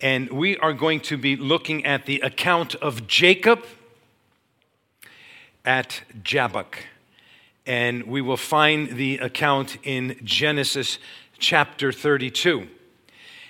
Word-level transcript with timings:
and 0.00 0.30
we 0.30 0.56
are 0.58 0.72
going 0.72 1.00
to 1.00 1.16
be 1.16 1.34
looking 1.34 1.84
at 1.84 2.06
the 2.06 2.20
account 2.20 2.76
of 2.76 3.08
Jacob 3.08 3.66
at 5.64 6.02
Jabbok 6.22 6.84
and 7.66 8.04
we 8.04 8.20
will 8.20 8.36
find 8.36 8.96
the 8.96 9.18
account 9.18 9.76
in 9.82 10.18
Genesis 10.24 10.98
chapter 11.38 11.92
32. 11.92 12.68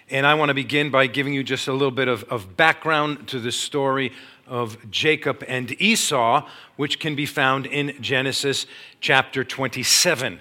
And 0.09 0.27
I 0.27 0.35
want 0.35 0.49
to 0.49 0.55
begin 0.55 0.91
by 0.91 1.07
giving 1.07 1.33
you 1.33 1.45
just 1.45 1.69
a 1.69 1.73
little 1.73 1.91
bit 1.93 2.09
of, 2.09 2.25
of 2.25 2.57
background 2.57 3.29
to 3.29 3.39
the 3.39 3.53
story 3.53 4.13
of 4.47 4.91
Jacob 4.91 5.45
and 5.47 5.81
Esau, 5.81 6.47
which 6.77 6.99
can 6.99 7.15
be 7.15 7.27
found 7.27 7.67
in 7.67 7.95
Genesis 8.01 8.67
chapter 9.01 9.45
27. 9.45 10.41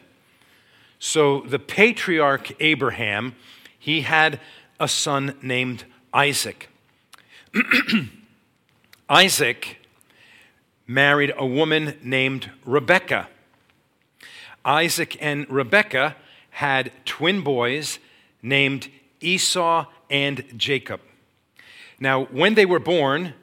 So 0.98 1.42
the 1.42 1.60
patriarch 1.60 2.52
Abraham, 2.60 3.36
he 3.78 4.02
had 4.02 4.40
a 4.80 4.88
son 4.88 5.36
named 5.42 5.86
Isaac. 6.14 6.70
Isaac 9.10 9.78
married 10.88 11.32
a 11.38 11.46
woman 11.46 11.98
named 12.04 12.50
Rebekah. 12.66 13.28
Isaac 14.66 15.18
and 15.22 15.50
Rebekah 15.50 16.16
had 16.52 16.92
twin 17.06 17.42
boys 17.42 18.00
named 18.42 18.90
Esau 19.22 19.86
and 20.10 20.44
Jacob. 20.58 21.02
Now, 22.00 22.26
when 22.26 22.56
they 22.56 22.66
were 22.66 22.80
born, 22.80 23.34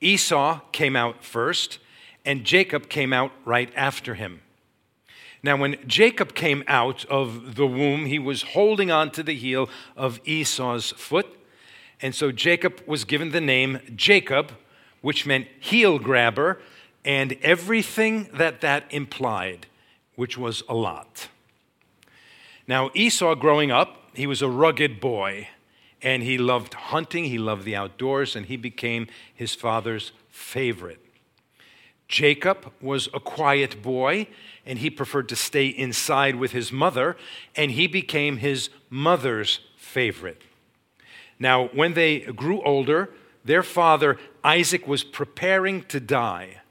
Esau 0.00 0.60
came 0.72 0.96
out 0.96 1.24
first, 1.24 1.78
and 2.24 2.44
Jacob 2.44 2.88
came 2.88 3.12
out 3.12 3.32
right 3.44 3.72
after 3.76 4.14
him. 4.14 4.42
Now, 5.42 5.56
when 5.56 5.76
Jacob 5.86 6.34
came 6.34 6.64
out 6.66 7.04
of 7.06 7.54
the 7.54 7.66
womb, 7.66 8.06
he 8.06 8.18
was 8.18 8.42
holding 8.42 8.90
on 8.90 9.10
to 9.12 9.22
the 9.22 9.34
heel 9.34 9.68
of 9.96 10.20
Esau's 10.24 10.92
foot. 10.92 11.26
And 12.00 12.14
so 12.14 12.32
Jacob 12.32 12.82
was 12.86 13.04
given 13.04 13.30
the 13.30 13.40
name 13.40 13.80
Jacob, 13.94 14.52
which 15.02 15.26
meant 15.26 15.46
heel 15.60 15.98
grabber, 15.98 16.60
and 17.04 17.36
everything 17.42 18.28
that 18.32 18.60
that 18.60 18.84
implied 18.90 19.66
which 20.16 20.36
was 20.36 20.62
a 20.68 20.74
lot. 20.74 21.28
Now, 22.66 22.90
Esau, 22.94 23.34
growing 23.36 23.70
up, 23.70 24.02
he 24.14 24.26
was 24.26 24.42
a 24.42 24.48
rugged 24.48 25.00
boy, 25.00 25.48
and 26.02 26.22
he 26.22 26.36
loved 26.36 26.74
hunting, 26.74 27.24
he 27.24 27.38
loved 27.38 27.64
the 27.64 27.76
outdoors, 27.76 28.34
and 28.34 28.46
he 28.46 28.56
became 28.56 29.06
his 29.32 29.54
father's 29.54 30.12
favorite. 30.30 31.00
Jacob 32.08 32.72
was 32.80 33.08
a 33.14 33.20
quiet 33.20 33.82
boy, 33.82 34.26
and 34.64 34.78
he 34.78 34.90
preferred 34.90 35.28
to 35.28 35.36
stay 35.36 35.66
inside 35.66 36.36
with 36.36 36.52
his 36.52 36.72
mother, 36.72 37.16
and 37.54 37.72
he 37.72 37.86
became 37.86 38.38
his 38.38 38.70
mother's 38.90 39.60
favorite. 39.76 40.42
Now, 41.38 41.66
when 41.68 41.94
they 41.94 42.20
grew 42.20 42.62
older, 42.62 43.10
their 43.44 43.62
father, 43.62 44.18
Isaac, 44.42 44.86
was 44.86 45.04
preparing 45.04 45.82
to 45.84 46.00
die 46.00 46.62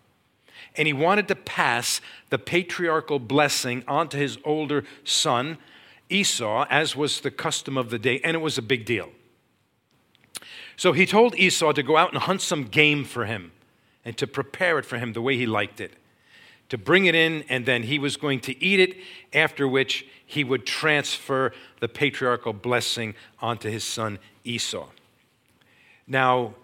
and 0.78 0.88
he 0.88 0.94
wanted 0.94 1.28
to 1.30 1.36
pass 1.36 2.02
the 2.30 2.38
patriarchal 2.38 3.20
blessing 3.20 3.84
onto 3.88 4.18
his 4.18 4.38
older 4.44 4.84
son, 5.04 5.58
Esau, 6.09 6.66
as 6.70 6.96
was 6.96 7.22
the 7.22 7.31
custom 7.31 7.78
of 7.78 7.90
the 7.90 8.00
day, 8.00 8.19
and 8.24 8.36
it 8.36 8.40
was 8.40 8.58
a 8.58 8.62
big 8.62 8.86
deal. 8.86 9.09
So 10.78 10.91
he 10.91 11.06
told 11.06 11.36
Esau 11.36 11.72
to 11.72 11.84
go 11.84 11.97
out 11.97 12.13
and 12.13 12.22
hunt 12.22 12.41
some 12.41 12.66
game 12.66 13.06
for 13.06 13.25
him 13.25 13.52
and 14.03 14.18
to 14.18 14.28
prepare 14.28 14.78
it 14.78 14.86
for 14.86 14.97
him 14.97 15.13
the 15.13 15.22
way 15.22 15.38
he 15.38 15.46
liked 15.46 15.80
it, 15.80 15.94
to 16.69 16.78
bring 16.78 17.06
it 17.06 17.16
in, 17.16 17.44
and 17.50 17.66
then 17.66 17.84
he 17.84 17.97
was 17.97 18.18
going 18.18 18.40
to 18.42 18.63
eat 18.63 18.80
it, 18.80 18.97
after 19.34 19.68
which 19.68 20.06
he 20.25 20.44
would 20.44 20.66
transfer 20.66 21.53
the 21.80 21.88
patriarchal 21.88 22.53
blessing 22.53 23.16
onto 23.40 23.69
his 23.69 23.84
son 23.84 24.19
Esau. 24.44 24.90
Now, 26.07 26.56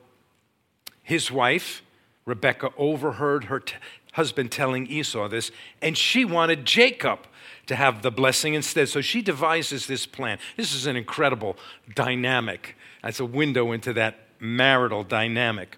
his 1.04 1.32
wife, 1.32 1.82
Rebecca 2.26 2.72
overheard 2.78 3.46
her 3.46 3.60
t- 3.60 3.76
husband 4.12 4.52
telling 4.52 4.88
Esau 4.88 5.28
this, 5.28 5.52
and 5.82 5.98
she 5.98 6.26
wanted 6.26 6.66
Jacob 6.66 7.20
to 7.68 7.76
have 7.76 8.02
the 8.02 8.12
blessing 8.12 8.54
instead. 8.54 8.90
So 8.90 9.02
she 9.02 9.22
devises 9.22 9.88
this 9.88 10.06
plan. 10.06 10.40
This 10.58 10.74
is 10.74 10.86
an 10.86 10.96
incredible 10.96 11.58
dynamic. 11.96 12.76
That's 13.04 13.20
a 13.20 13.26
window 13.26 13.72
into 13.72 13.94
that 13.94 14.20
marital 14.40 15.04
dynamic. 15.04 15.78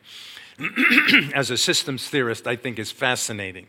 As 1.33 1.51
a 1.51 1.57
systems 1.57 2.07
theorist, 2.09 2.47
I 2.47 2.55
think 2.55 2.79
is 2.79 2.91
fascinating. 2.91 3.67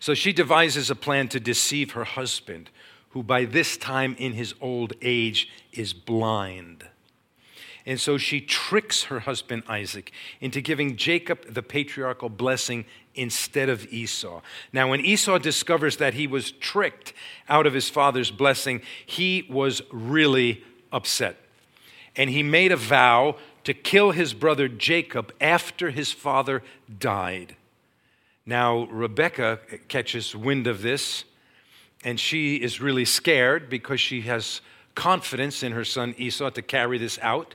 So 0.00 0.14
she 0.14 0.32
devises 0.32 0.90
a 0.90 0.94
plan 0.94 1.28
to 1.28 1.40
deceive 1.40 1.92
her 1.92 2.04
husband, 2.04 2.70
who 3.10 3.22
by 3.22 3.44
this 3.44 3.76
time 3.76 4.14
in 4.18 4.34
his 4.34 4.54
old 4.60 4.92
age 5.02 5.48
is 5.72 5.92
blind. 5.92 6.86
And 7.88 7.98
so 7.98 8.18
she 8.18 8.42
tricks 8.42 9.04
her 9.04 9.20
husband 9.20 9.62
Isaac 9.66 10.12
into 10.42 10.60
giving 10.60 10.96
Jacob 10.96 11.46
the 11.46 11.62
patriarchal 11.62 12.28
blessing 12.28 12.84
instead 13.14 13.70
of 13.70 13.90
Esau. 13.90 14.42
Now, 14.74 14.90
when 14.90 15.00
Esau 15.00 15.38
discovers 15.38 15.96
that 15.96 16.12
he 16.12 16.26
was 16.26 16.50
tricked 16.50 17.14
out 17.48 17.66
of 17.66 17.72
his 17.72 17.88
father's 17.88 18.30
blessing, 18.30 18.82
he 19.06 19.46
was 19.48 19.80
really 19.90 20.62
upset. 20.92 21.38
And 22.14 22.28
he 22.28 22.42
made 22.42 22.72
a 22.72 22.76
vow 22.76 23.36
to 23.64 23.72
kill 23.72 24.10
his 24.10 24.34
brother 24.34 24.68
Jacob 24.68 25.32
after 25.40 25.88
his 25.88 26.12
father 26.12 26.62
died. 26.98 27.56
Now, 28.44 28.84
Rebecca 28.84 29.60
catches 29.88 30.36
wind 30.36 30.66
of 30.66 30.82
this, 30.82 31.24
and 32.04 32.20
she 32.20 32.56
is 32.56 32.82
really 32.82 33.06
scared 33.06 33.70
because 33.70 33.98
she 33.98 34.20
has 34.22 34.60
confidence 34.94 35.62
in 35.62 35.72
her 35.72 35.84
son 35.86 36.14
Esau 36.18 36.50
to 36.50 36.60
carry 36.60 36.98
this 36.98 37.18
out. 37.22 37.54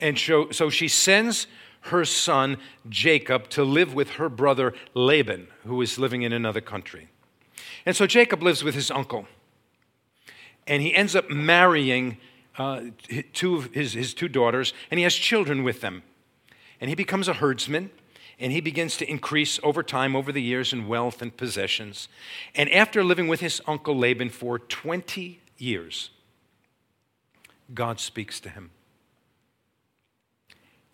And 0.00 0.18
so, 0.18 0.50
so 0.50 0.70
she 0.70 0.88
sends 0.88 1.46
her 1.82 2.04
son 2.04 2.58
Jacob 2.88 3.48
to 3.50 3.64
live 3.64 3.94
with 3.94 4.10
her 4.10 4.28
brother 4.28 4.74
Laban, 4.94 5.48
who 5.64 5.80
is 5.80 5.98
living 5.98 6.22
in 6.22 6.32
another 6.32 6.60
country. 6.60 7.08
And 7.86 7.96
so 7.96 8.06
Jacob 8.06 8.42
lives 8.42 8.62
with 8.62 8.74
his 8.74 8.90
uncle. 8.90 9.26
And 10.66 10.82
he 10.82 10.94
ends 10.94 11.16
up 11.16 11.30
marrying 11.30 12.18
uh, 12.58 12.82
two 13.32 13.56
of 13.56 13.72
his, 13.72 13.94
his 13.94 14.12
two 14.12 14.28
daughters, 14.28 14.74
and 14.90 14.98
he 14.98 15.04
has 15.04 15.14
children 15.14 15.62
with 15.62 15.80
them. 15.80 16.02
And 16.80 16.90
he 16.90 16.94
becomes 16.94 17.28
a 17.28 17.34
herdsman, 17.34 17.90
and 18.38 18.52
he 18.52 18.60
begins 18.60 18.96
to 18.98 19.10
increase 19.10 19.58
over 19.62 19.82
time, 19.82 20.14
over 20.14 20.30
the 20.30 20.42
years, 20.42 20.72
in 20.72 20.86
wealth 20.86 21.22
and 21.22 21.36
possessions. 21.36 22.08
And 22.54 22.70
after 22.70 23.02
living 23.02 23.28
with 23.28 23.40
his 23.40 23.60
uncle 23.66 23.96
Laban 23.96 24.30
for 24.30 24.58
20 24.58 25.40
years, 25.56 26.10
God 27.74 28.00
speaks 28.00 28.40
to 28.40 28.50
him. 28.50 28.70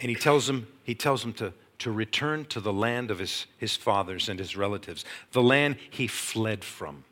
And 0.04 0.10
he 0.10 0.16
tells 0.16 0.50
him, 0.50 0.66
he 0.82 0.94
tells 0.94 1.24
him 1.24 1.32
to, 1.32 1.54
to 1.78 1.90
return 1.90 2.44
to 2.50 2.60
the 2.60 2.74
land 2.74 3.10
of 3.10 3.20
his, 3.20 3.46
his 3.56 3.74
fathers 3.74 4.28
and 4.28 4.38
his 4.38 4.54
relatives, 4.54 5.02
the 5.32 5.42
land 5.42 5.76
he 5.88 6.06
fled 6.06 6.62
from. 6.62 7.04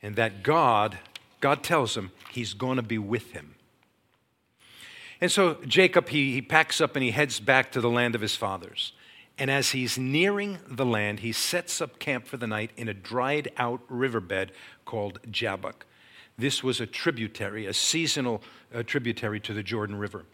And 0.00 0.16
that 0.16 0.42
God, 0.42 0.96
God 1.40 1.62
tells 1.62 1.98
him 1.98 2.12
he's 2.30 2.54
going 2.54 2.76
to 2.76 2.82
be 2.82 2.96
with 2.96 3.32
him. 3.32 3.56
And 5.20 5.30
so 5.30 5.58
Jacob, 5.66 6.08
he, 6.08 6.32
he 6.32 6.40
packs 6.40 6.80
up 6.80 6.96
and 6.96 7.02
he 7.02 7.10
heads 7.10 7.40
back 7.40 7.72
to 7.72 7.82
the 7.82 7.90
land 7.90 8.14
of 8.14 8.22
his 8.22 8.34
fathers. 8.34 8.92
And 9.36 9.50
as 9.50 9.72
he's 9.72 9.98
nearing 9.98 10.60
the 10.66 10.86
land, 10.86 11.20
he 11.20 11.32
sets 11.32 11.82
up 11.82 11.98
camp 11.98 12.26
for 12.26 12.38
the 12.38 12.46
night 12.46 12.70
in 12.74 12.88
a 12.88 12.94
dried 12.94 13.52
out 13.58 13.82
riverbed 13.90 14.50
called 14.86 15.20
Jabbok. 15.30 15.84
This 16.38 16.64
was 16.64 16.80
a 16.80 16.86
tributary, 16.86 17.66
a 17.66 17.74
seasonal 17.74 18.42
uh, 18.74 18.82
tributary 18.82 19.40
to 19.40 19.52
the 19.52 19.62
Jordan 19.62 19.96
River. 19.96 20.24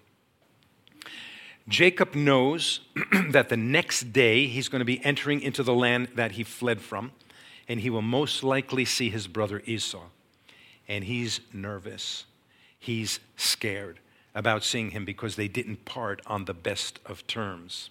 Jacob 1.69 2.15
knows 2.15 2.81
that 3.31 3.49
the 3.49 3.57
next 3.57 4.13
day 4.13 4.47
he's 4.47 4.69
going 4.69 4.81
to 4.81 4.85
be 4.85 5.03
entering 5.05 5.41
into 5.41 5.63
the 5.63 5.75
land 5.75 6.09
that 6.15 6.33
he 6.33 6.45
fled 6.45 6.81
from, 6.81 7.13
and 7.69 7.81
he 7.81 7.91
will 7.91 8.03
most 8.03 8.45
likely 8.45 8.85
see 8.85 9.09
his 9.09 9.27
brother 9.27 9.63
Esau. 9.65 10.05
And 10.87 11.05
he's 11.05 11.41
nervous. 11.53 12.27
He's 12.79 13.21
scared 13.37 13.99
about 14.35 14.63
seeing 14.63 14.91
him 14.91 15.05
because 15.05 15.37
they 15.37 15.49
didn't 15.49 15.85
part 15.87 16.21
on 16.27 16.45
the 16.45 16.53
best 16.53 17.01
of 17.07 17.27
terms. 17.27 17.89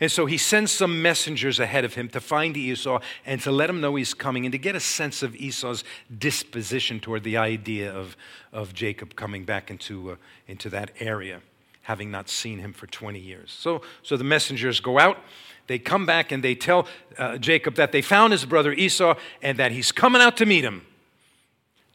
And 0.00 0.10
so 0.10 0.26
he 0.26 0.38
sends 0.38 0.72
some 0.72 1.02
messengers 1.02 1.60
ahead 1.60 1.84
of 1.84 1.94
him 1.94 2.08
to 2.08 2.20
find 2.20 2.56
Esau 2.56 3.00
and 3.24 3.40
to 3.42 3.52
let 3.52 3.70
him 3.70 3.80
know 3.80 3.94
he's 3.94 4.14
coming 4.14 4.44
and 4.44 4.52
to 4.52 4.58
get 4.58 4.74
a 4.74 4.80
sense 4.80 5.22
of 5.22 5.36
Esau's 5.36 5.84
disposition 6.16 6.98
toward 6.98 7.22
the 7.22 7.36
idea 7.36 7.94
of, 7.94 8.16
of 8.52 8.74
Jacob 8.74 9.14
coming 9.14 9.44
back 9.44 9.70
into, 9.70 10.12
uh, 10.12 10.16
into 10.48 10.68
that 10.70 10.90
area. 10.98 11.42
Having 11.84 12.10
not 12.10 12.28
seen 12.28 12.58
him 12.58 12.72
for 12.72 12.86
20 12.86 13.18
years. 13.18 13.52
So, 13.52 13.82
so 14.02 14.16
the 14.16 14.24
messengers 14.24 14.80
go 14.80 14.98
out. 14.98 15.18
They 15.66 15.78
come 15.78 16.04
back 16.04 16.32
and 16.32 16.42
they 16.42 16.54
tell 16.54 16.86
uh, 17.16 17.38
Jacob 17.38 17.76
that 17.76 17.92
they 17.92 18.02
found 18.02 18.32
his 18.32 18.44
brother 18.44 18.72
Esau 18.72 19.14
and 19.42 19.58
that 19.58 19.72
he's 19.72 19.92
coming 19.92 20.20
out 20.20 20.36
to 20.38 20.46
meet 20.46 20.64
him. 20.64 20.86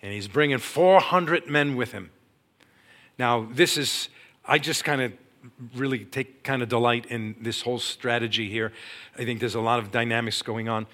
And 0.02 0.14
he's 0.14 0.28
bringing 0.28 0.60
400 0.60 1.48
men 1.48 1.76
with 1.76 1.92
him. 1.92 2.12
Now, 3.18 3.48
this 3.52 3.78
is, 3.78 4.10
I 4.46 4.60
just 4.60 4.84
kind 4.84 5.02
of 5.02 5.14
really 5.76 6.06
take 6.06 6.44
kind 6.44 6.62
of 6.62 6.70
delight 6.70 7.06
in 7.08 7.36
this 7.42 7.62
whole 7.62 7.80
strategy 7.80 8.50
here. 8.50 8.72
I 9.18 9.26
think 9.26 9.40
there's 9.40 9.56
a 9.56 9.60
lot 9.60 9.80
of 9.80 9.92
dynamics 9.92 10.42
going 10.42 10.70
on. 10.70 10.88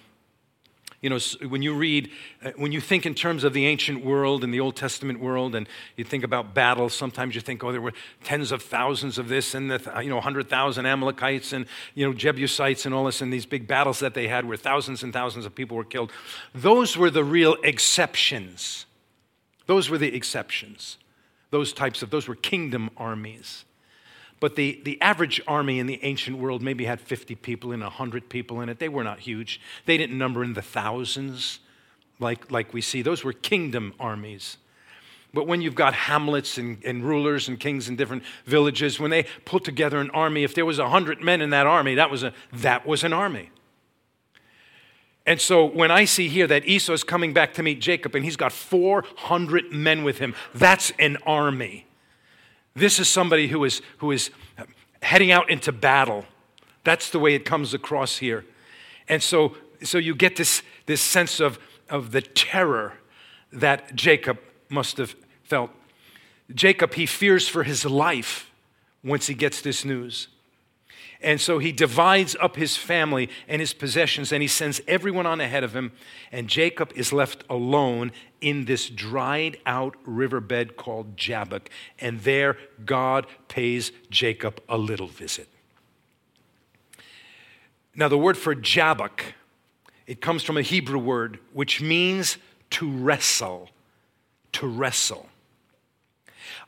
You 1.06 1.12
know, 1.12 1.19
when 1.50 1.62
you 1.62 1.75
read, 1.75 2.10
uh, 2.44 2.50
when 2.56 2.72
you 2.72 2.81
think 2.81 3.06
in 3.06 3.13
terms 3.13 3.44
of 3.44 3.54
the 3.54 3.68
ancient 3.68 4.04
world 4.04 4.44
and 4.44 4.52
the 4.52 4.60
Old 4.60 4.75
Testament 4.75 5.19
world, 5.19 5.54
and 5.54 5.69
you 5.98 6.04
think 6.04 6.24
about 6.24 6.56
battles, 6.56 6.96
sometimes 6.96 7.36
you 7.36 7.42
think, 7.42 7.63
oh, 7.63 7.72
there 7.72 7.80
were 7.80 7.94
tens 8.24 8.52
of 8.52 8.63
thousands 8.63 9.19
of 9.19 9.28
this 9.28 9.54
and 9.54 9.69
the, 9.69 10.02
you 10.02 10.10
know, 10.10 10.16
100,000 10.16 10.84
Amalekites 10.84 11.54
and, 11.54 11.68
you 11.94 12.07
know, 12.07 12.12
Jebusites 12.12 12.88
and 12.88 12.96
all 12.96 13.06
this, 13.06 13.22
and 13.22 13.31
these 13.31 13.46
big 13.46 13.68
battles 13.68 14.00
that 14.00 14.16
they 14.16 14.28
had 14.28 14.46
where 14.46 14.57
thousands 14.57 15.04
and 15.04 15.13
thousands 15.13 15.46
of 15.46 15.54
people 15.54 15.78
were 15.78 15.84
killed. 15.84 16.12
Those 16.56 16.98
were 16.98 17.12
the 17.12 17.24
real 17.24 17.56
exceptions. 17.63 18.88
Those 19.68 19.92
were 19.92 20.00
the 20.00 20.16
exceptions. 20.16 20.98
Those 21.52 21.72
types 21.72 22.02
of, 22.02 22.10
those 22.10 22.28
were 22.28 22.34
kingdom 22.34 22.90
armies. 22.98 23.63
But 24.45 24.56
the, 24.56 24.80
the 24.83 25.01
average 25.01 25.42
army 25.47 25.80
in 25.80 25.88
the 25.88 26.00
ancient 26.03 26.38
world 26.38 26.62
maybe 26.62 26.86
had 26.86 27.01
50 27.01 27.33
people 27.33 27.71
and 27.71 27.81
100 27.81 28.30
people 28.30 28.62
in 28.62 28.69
it. 28.69 28.77
They 28.77 28.89
were 28.89 29.03
not 29.03 29.21
huge. 29.21 29.59
They 29.88 29.97
didn't 29.97 30.19
number 30.19 30.44
in 30.44 30.53
the 30.53 30.62
thousands 30.62 31.62
like, 32.19 32.51
like 32.51 32.71
we 32.71 32.80
see. 32.80 33.01
Those 33.01 33.24
were 33.24 33.33
kingdom 33.33 33.95
armies. 34.00 34.57
But 35.33 35.47
when 35.47 35.63
you've 35.63 35.74
got 35.74 35.95
hamlets 35.95 36.59
and, 36.59 36.77
and 36.86 37.03
rulers 37.03 37.47
and 37.47 37.59
kings 37.59 37.89
in 37.89 37.95
different 37.95 38.21
villages, 38.45 39.00
when 39.00 39.09
they 39.09 39.25
put 39.45 39.63
together 39.63 39.97
an 39.97 40.12
army, 40.12 40.44
if 40.44 40.53
there 40.53 40.63
was 40.63 40.77
100 40.77 41.24
men 41.24 41.42
in 41.42 41.50
that 41.50 41.65
army, 41.65 41.95
that 41.95 42.12
was, 42.12 42.21
a, 42.21 42.31
that 42.53 42.86
was 42.86 43.03
an 43.03 43.13
army. 43.13 43.50
And 45.25 45.42
so 45.42 45.65
when 45.65 45.89
I 45.89 46.06
see 46.06 46.27
here 46.27 46.45
that 46.45 46.68
Esau 46.68 46.94
is 46.94 47.03
coming 47.03 47.33
back 47.33 47.56
to 47.56 47.63
meet 47.63 47.81
Jacob 47.81 48.13
and 48.13 48.24
he's 48.24 48.38
got 48.38 48.51
400 48.51 49.71
men 49.71 50.03
with 50.03 50.19
him, 50.19 50.36
that's 50.53 50.94
an 51.00 51.18
army. 51.25 51.84
This 52.75 53.00
is 53.00 53.07
somebody 53.07 53.48
who 53.48 53.63
is, 53.63 53.81
who 54.00 54.12
is 54.12 54.31
heading 55.01 55.31
out 55.31 55.50
into 55.50 55.72
battle. 55.72 56.25
That's 56.83 57.10
the 57.10 57.19
way 57.19 57.33
it 57.33 57.45
comes 57.45 57.74
across 57.74 58.18
here. 58.18 58.45
And 59.07 59.24
so, 59.24 59.56
so 59.83 59.98
you 59.98 60.13
get 60.13 60.36
this, 60.36 60.62
this 60.86 61.01
sense 61.01 61.39
of, 61.39 61.57
of 61.89 62.12
the 62.12 62.22
terror 62.22 62.94
that 63.54 63.95
Jacob 63.95 64.39
must 64.69 64.98
have 64.98 65.16
felt. 65.44 65.72
Jacob, 66.54 66.94
he 66.95 67.06
fears 67.06 67.48
for 67.48 67.63
his 67.63 67.86
life 67.86 68.51
once 69.04 69.28
he 69.28 69.33
gets 69.33 69.62
this 69.62 69.86
news. 69.86 70.28
And 71.21 71.39
so 71.39 71.59
he 71.59 71.71
divides 71.71 72.35
up 72.39 72.56
his 72.56 72.77
family 72.77 73.29
and 73.47 73.59
his 73.59 73.73
possessions 73.73 74.31
and 74.31 74.41
he 74.41 74.47
sends 74.47 74.81
everyone 74.88 75.25
on 75.25 75.41
ahead 75.41 75.63
of 75.63 75.75
him. 75.75 75.91
And 76.31 76.47
Jacob 76.47 76.91
is 76.95 77.13
left 77.13 77.44
alone 77.50 78.12
in 78.41 78.65
this 78.65 78.89
dried 78.89 79.57
out 79.65 79.95
riverbed 80.06 80.77
called 80.77 81.17
Jabbok. 81.17 81.69
And 82.00 82.21
there 82.21 82.57
God 82.85 83.27
pays 83.47 83.91
Jacob 84.09 84.62
a 84.69 84.77
little 84.77 85.07
visit. 85.07 85.47
Now, 87.95 88.09
the 88.09 88.18
word 88.18 88.38
for 88.38 88.53
Jabbok, 88.53 89.23
it 90.06 90.19
comes 90.19 90.44
from 90.44 90.57
a 90.57 90.61
Hebrew 90.61 91.00
word 91.00 91.39
which 91.53 91.81
means 91.81 92.38
to 92.71 92.91
wrestle. 92.91 93.69
To 94.53 94.68
wrestle. 94.68 95.29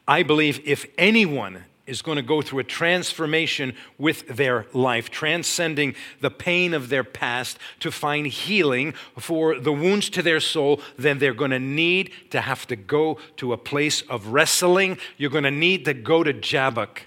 I 0.08 0.24
believe 0.24 0.62
if 0.66 0.86
anyone 0.98 1.66
is 1.88 2.02
going 2.02 2.18
to 2.18 2.22
go 2.22 2.42
through 2.42 2.60
a 2.60 2.64
transformation 2.66 3.74
with 3.98 4.28
their 4.28 4.68
life, 4.74 5.10
transcending 5.10 5.96
the 6.20 6.30
pain 6.30 6.74
of 6.74 6.90
their 6.90 7.04
past 7.04 7.58
to 7.80 7.90
find 7.90 8.28
healing 8.28 8.94
for 9.18 9.58
the 9.58 9.72
wounds 9.72 10.10
to 10.10 10.22
their 10.22 10.42
soul, 10.42 10.82
then 10.98 11.18
they're 11.18 11.34
going 11.34 11.52
to 11.52 11.60
need 11.60 12.12
to 12.30 12.42
have 12.42 12.68
to 12.68 12.76
go 12.76 13.18
to 13.38 13.54
a 13.54 13.58
place 13.58 14.02
of 14.02 14.28
wrestling. 14.28 14.98
You're 15.16 15.32
going 15.32 15.46
to 15.46 15.52
need 15.52 15.86
to 15.86 15.94
go 15.94 16.24
to 16.24 16.34
Jabbok. 16.34 17.04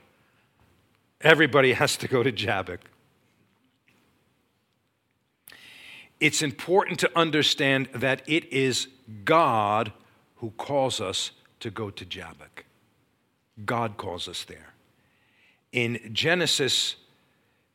Everybody 1.21 1.75
has 1.75 1.99
to 1.99 2.09
go 2.09 2.23
to 2.23 2.33
Jabbok. 2.33 2.81
It's 6.19 6.43
important 6.43 6.99
to 7.01 7.11
understand 7.15 7.89
that 7.95 8.23
it 8.27 8.51
is 8.53 8.89
God 9.25 9.93
who 10.37 10.51
calls 10.53 11.01
us 11.01 11.33
to 11.61 11.71
go 11.71 11.91
to 11.91 12.05
Jabbok. 12.05 12.65
God 13.65 13.99
calls 13.99 14.27
us 14.27 14.45
there 14.45 14.70
in 15.73 16.11
Genesis 16.13 16.97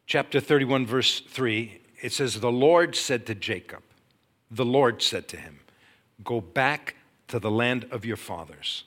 chapter 0.05 0.39
31, 0.39 0.85
verse 0.85 1.21
3, 1.21 1.81
it 2.01 2.11
says, 2.11 2.39
The 2.39 2.51
Lord 2.51 2.95
said 2.95 3.25
to 3.27 3.35
Jacob, 3.35 3.83
the 4.51 4.65
Lord 4.65 5.01
said 5.01 5.27
to 5.29 5.37
him, 5.37 5.59
Go 6.23 6.41
back 6.41 6.95
to 7.27 7.39
the 7.39 7.51
land 7.51 7.87
of 7.91 8.05
your 8.05 8.17
fathers. 8.17 8.83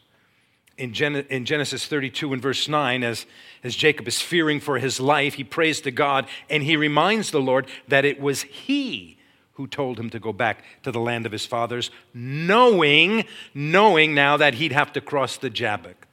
In, 0.76 0.92
Gen- 0.92 1.26
in 1.28 1.44
Genesis 1.44 1.86
32 1.86 2.32
and 2.32 2.40
verse 2.40 2.68
9, 2.68 3.02
as, 3.02 3.26
as 3.64 3.74
Jacob 3.74 4.06
is 4.06 4.20
fearing 4.20 4.60
for 4.60 4.78
his 4.78 5.00
life, 5.00 5.34
he 5.34 5.44
prays 5.44 5.80
to 5.80 5.90
God 5.90 6.26
and 6.48 6.62
he 6.62 6.76
reminds 6.76 7.30
the 7.30 7.40
Lord 7.40 7.66
that 7.88 8.04
it 8.04 8.20
was 8.20 8.42
he 8.42 9.18
who 9.54 9.66
told 9.66 9.98
him 9.98 10.08
to 10.10 10.20
go 10.20 10.32
back 10.32 10.62
to 10.84 10.92
the 10.92 11.00
land 11.00 11.26
of 11.26 11.32
his 11.32 11.44
fathers, 11.44 11.90
knowing, 12.14 13.24
knowing 13.52 14.14
now 14.14 14.36
that 14.36 14.54
he'd 14.54 14.70
have 14.70 14.92
to 14.92 15.00
cross 15.00 15.36
the 15.36 15.50
Jabbok. 15.50 16.07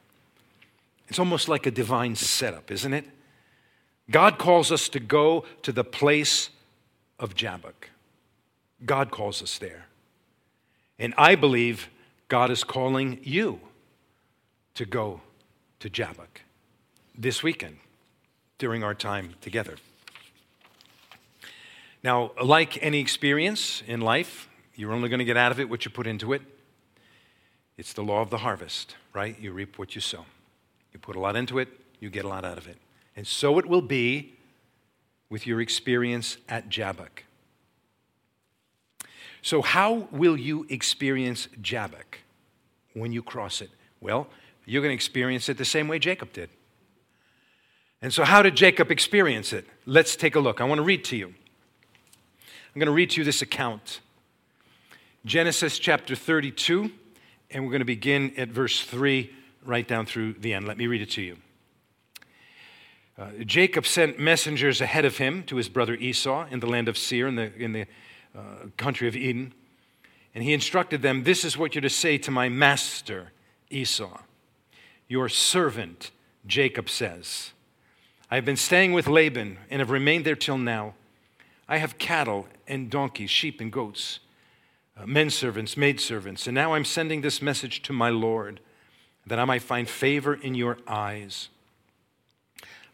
It's 1.07 1.19
almost 1.19 1.47
like 1.47 1.65
a 1.65 1.71
divine 1.71 2.15
setup, 2.15 2.71
isn't 2.71 2.93
it? 2.93 3.05
God 4.09 4.37
calls 4.37 4.71
us 4.71 4.89
to 4.89 4.99
go 4.99 5.45
to 5.63 5.71
the 5.71 5.83
place 5.83 6.49
of 7.19 7.35
Jabbok. 7.35 7.89
God 8.85 9.11
calls 9.11 9.41
us 9.41 9.57
there. 9.57 9.85
And 10.99 11.13
I 11.17 11.35
believe 11.35 11.89
God 12.27 12.49
is 12.49 12.63
calling 12.63 13.19
you 13.23 13.59
to 14.75 14.85
go 14.85 15.21
to 15.79 15.89
Jabbok 15.89 16.41
this 17.17 17.41
weekend 17.43 17.77
during 18.57 18.83
our 18.83 18.93
time 18.93 19.35
together. 19.41 19.75
Now, 22.03 22.31
like 22.41 22.81
any 22.83 22.99
experience 22.99 23.81
in 23.87 24.01
life, 24.01 24.47
you're 24.75 24.93
only 24.93 25.09
going 25.09 25.19
to 25.19 25.25
get 25.25 25.37
out 25.37 25.51
of 25.51 25.59
it 25.59 25.69
what 25.69 25.85
you 25.85 25.91
put 25.91 26.07
into 26.07 26.33
it. 26.33 26.41
It's 27.77 27.93
the 27.93 28.03
law 28.03 28.21
of 28.21 28.29
the 28.29 28.37
harvest, 28.37 28.95
right? 29.13 29.37
You 29.39 29.51
reap 29.51 29.79
what 29.79 29.95
you 29.95 30.01
sow. 30.01 30.25
You 30.95 30.99
put 30.99 31.17
a 31.17 31.19
lot 31.19 31.35
into 31.35 31.59
it, 31.59 31.67
you 31.99 32.09
get 32.09 32.23
a 32.23 32.29
lot 32.29 32.45
out 32.45 32.57
of 32.57 32.69
it. 32.69 32.77
And 33.17 33.27
so 33.27 33.59
it 33.59 33.65
will 33.65 33.81
be 33.81 34.33
with 35.29 35.45
your 35.45 35.59
experience 35.59 36.37
at 36.47 36.69
Jabbok. 36.69 37.25
So, 39.41 39.61
how 39.61 40.07
will 40.09 40.37
you 40.37 40.65
experience 40.69 41.49
Jabbok 41.61 42.19
when 42.93 43.11
you 43.11 43.21
cross 43.21 43.59
it? 43.59 43.71
Well, 43.99 44.27
you're 44.65 44.81
going 44.81 44.91
to 44.91 44.95
experience 44.95 45.49
it 45.49 45.57
the 45.57 45.65
same 45.65 45.89
way 45.89 45.99
Jacob 45.99 46.31
did. 46.31 46.49
And 48.01 48.13
so, 48.13 48.23
how 48.23 48.41
did 48.41 48.55
Jacob 48.55 48.89
experience 48.89 49.51
it? 49.51 49.67
Let's 49.85 50.15
take 50.15 50.35
a 50.35 50.39
look. 50.39 50.61
I 50.61 50.63
want 50.63 50.79
to 50.79 50.83
read 50.83 51.03
to 51.05 51.17
you. 51.17 51.27
I'm 51.27 52.79
going 52.79 52.85
to 52.85 52.93
read 52.93 53.09
to 53.11 53.19
you 53.19 53.25
this 53.25 53.41
account 53.41 53.99
Genesis 55.25 55.77
chapter 55.77 56.15
32, 56.15 56.89
and 57.51 57.65
we're 57.65 57.71
going 57.71 57.79
to 57.79 57.85
begin 57.85 58.31
at 58.37 58.47
verse 58.47 58.79
3 58.79 59.29
right 59.65 59.87
down 59.87 60.05
through 60.05 60.33
the 60.33 60.53
end. 60.53 60.67
Let 60.67 60.77
me 60.77 60.87
read 60.87 61.01
it 61.01 61.09
to 61.11 61.21
you. 61.21 61.37
Uh, 63.17 63.29
Jacob 63.45 63.85
sent 63.85 64.19
messengers 64.19 64.81
ahead 64.81 65.05
of 65.05 65.17
him 65.17 65.43
to 65.43 65.55
his 65.55 65.69
brother 65.69 65.95
Esau 65.95 66.47
in 66.51 66.59
the 66.59 66.67
land 66.67 66.89
of 66.89 66.97
Seir, 66.97 67.27
in 67.27 67.35
the, 67.35 67.53
in 67.55 67.71
the 67.71 67.85
uh, 68.37 68.67
country 68.75 69.07
of 69.07 69.15
Edom. 69.15 69.53
And 70.33 70.43
he 70.43 70.51
instructed 70.51 71.01
them 71.01 71.23
This 71.23 71.45
is 71.45 71.57
what 71.57 71.73
you're 71.73 71.81
to 71.81 71.89
say 71.89 72.17
to 72.19 72.31
my 72.31 72.49
master, 72.49 73.31
Esau. 73.69 74.19
Your 75.07 75.29
servant, 75.29 76.11
Jacob 76.45 76.89
says, 76.89 77.51
I 78.29 78.35
have 78.35 78.45
been 78.45 78.57
staying 78.57 78.91
with 78.91 79.07
Laban 79.07 79.59
and 79.69 79.79
have 79.79 79.91
remained 79.91 80.25
there 80.25 80.35
till 80.35 80.57
now. 80.57 80.95
I 81.69 81.77
have 81.77 81.97
cattle 81.97 82.47
and 82.67 82.89
donkeys, 82.89 83.29
sheep 83.29 83.61
and 83.61 83.71
goats, 83.71 84.19
uh, 84.97 85.05
men 85.05 85.29
servants, 85.29 85.77
maid 85.77 86.01
servants, 86.01 86.47
and 86.47 86.55
now 86.55 86.73
I'm 86.73 86.85
sending 86.85 87.21
this 87.21 87.41
message 87.41 87.81
to 87.83 87.93
my 87.93 88.09
Lord 88.09 88.59
that 89.27 89.39
I 89.39 89.45
might 89.45 89.61
find 89.61 89.89
favor 89.89 90.33
in 90.33 90.55
your 90.55 90.77
eyes. 90.87 91.49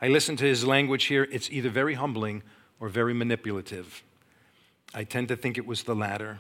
I 0.01 0.07
listen 0.07 0.35
to 0.38 0.45
his 0.45 0.65
language 0.65 1.05
here. 1.05 1.27
It's 1.31 1.50
either 1.51 1.69
very 1.69 1.93
humbling 1.93 2.43
or 2.79 2.89
very 2.89 3.13
manipulative. 3.13 4.03
I 4.93 5.03
tend 5.03 5.27
to 5.29 5.35
think 5.35 5.57
it 5.57 5.65
was 5.65 5.83
the 5.83 5.95
latter 5.95 6.39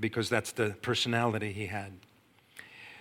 because 0.00 0.28
that's 0.28 0.52
the 0.52 0.70
personality 0.82 1.52
he 1.52 1.66
had. 1.66 1.92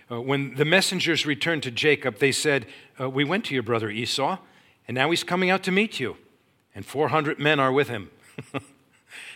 Uh, 0.09 0.21
when 0.21 0.55
the 0.55 0.65
messengers 0.65 1.25
returned 1.25 1.63
to 1.63 1.71
Jacob, 1.71 2.19
they 2.19 2.31
said, 2.31 2.65
uh, 2.99 3.09
We 3.09 3.23
went 3.23 3.45
to 3.45 3.53
your 3.53 3.63
brother 3.63 3.89
Esau, 3.89 4.37
and 4.87 4.95
now 4.95 5.09
he's 5.09 5.23
coming 5.23 5.49
out 5.49 5.63
to 5.63 5.71
meet 5.71 5.99
you, 5.99 6.15
and 6.73 6.85
400 6.85 7.39
men 7.39 7.59
are 7.59 7.71
with 7.71 7.89
him. 7.89 8.09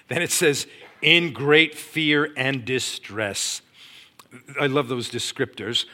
then 0.07 0.21
it 0.21 0.31
says, 0.31 0.67
In 1.01 1.33
great 1.33 1.75
fear 1.75 2.31
and 2.38 2.63
distress. 2.63 3.62
I 4.60 4.67
love 4.67 4.88
those 4.88 5.10
descriptors. 5.10 5.86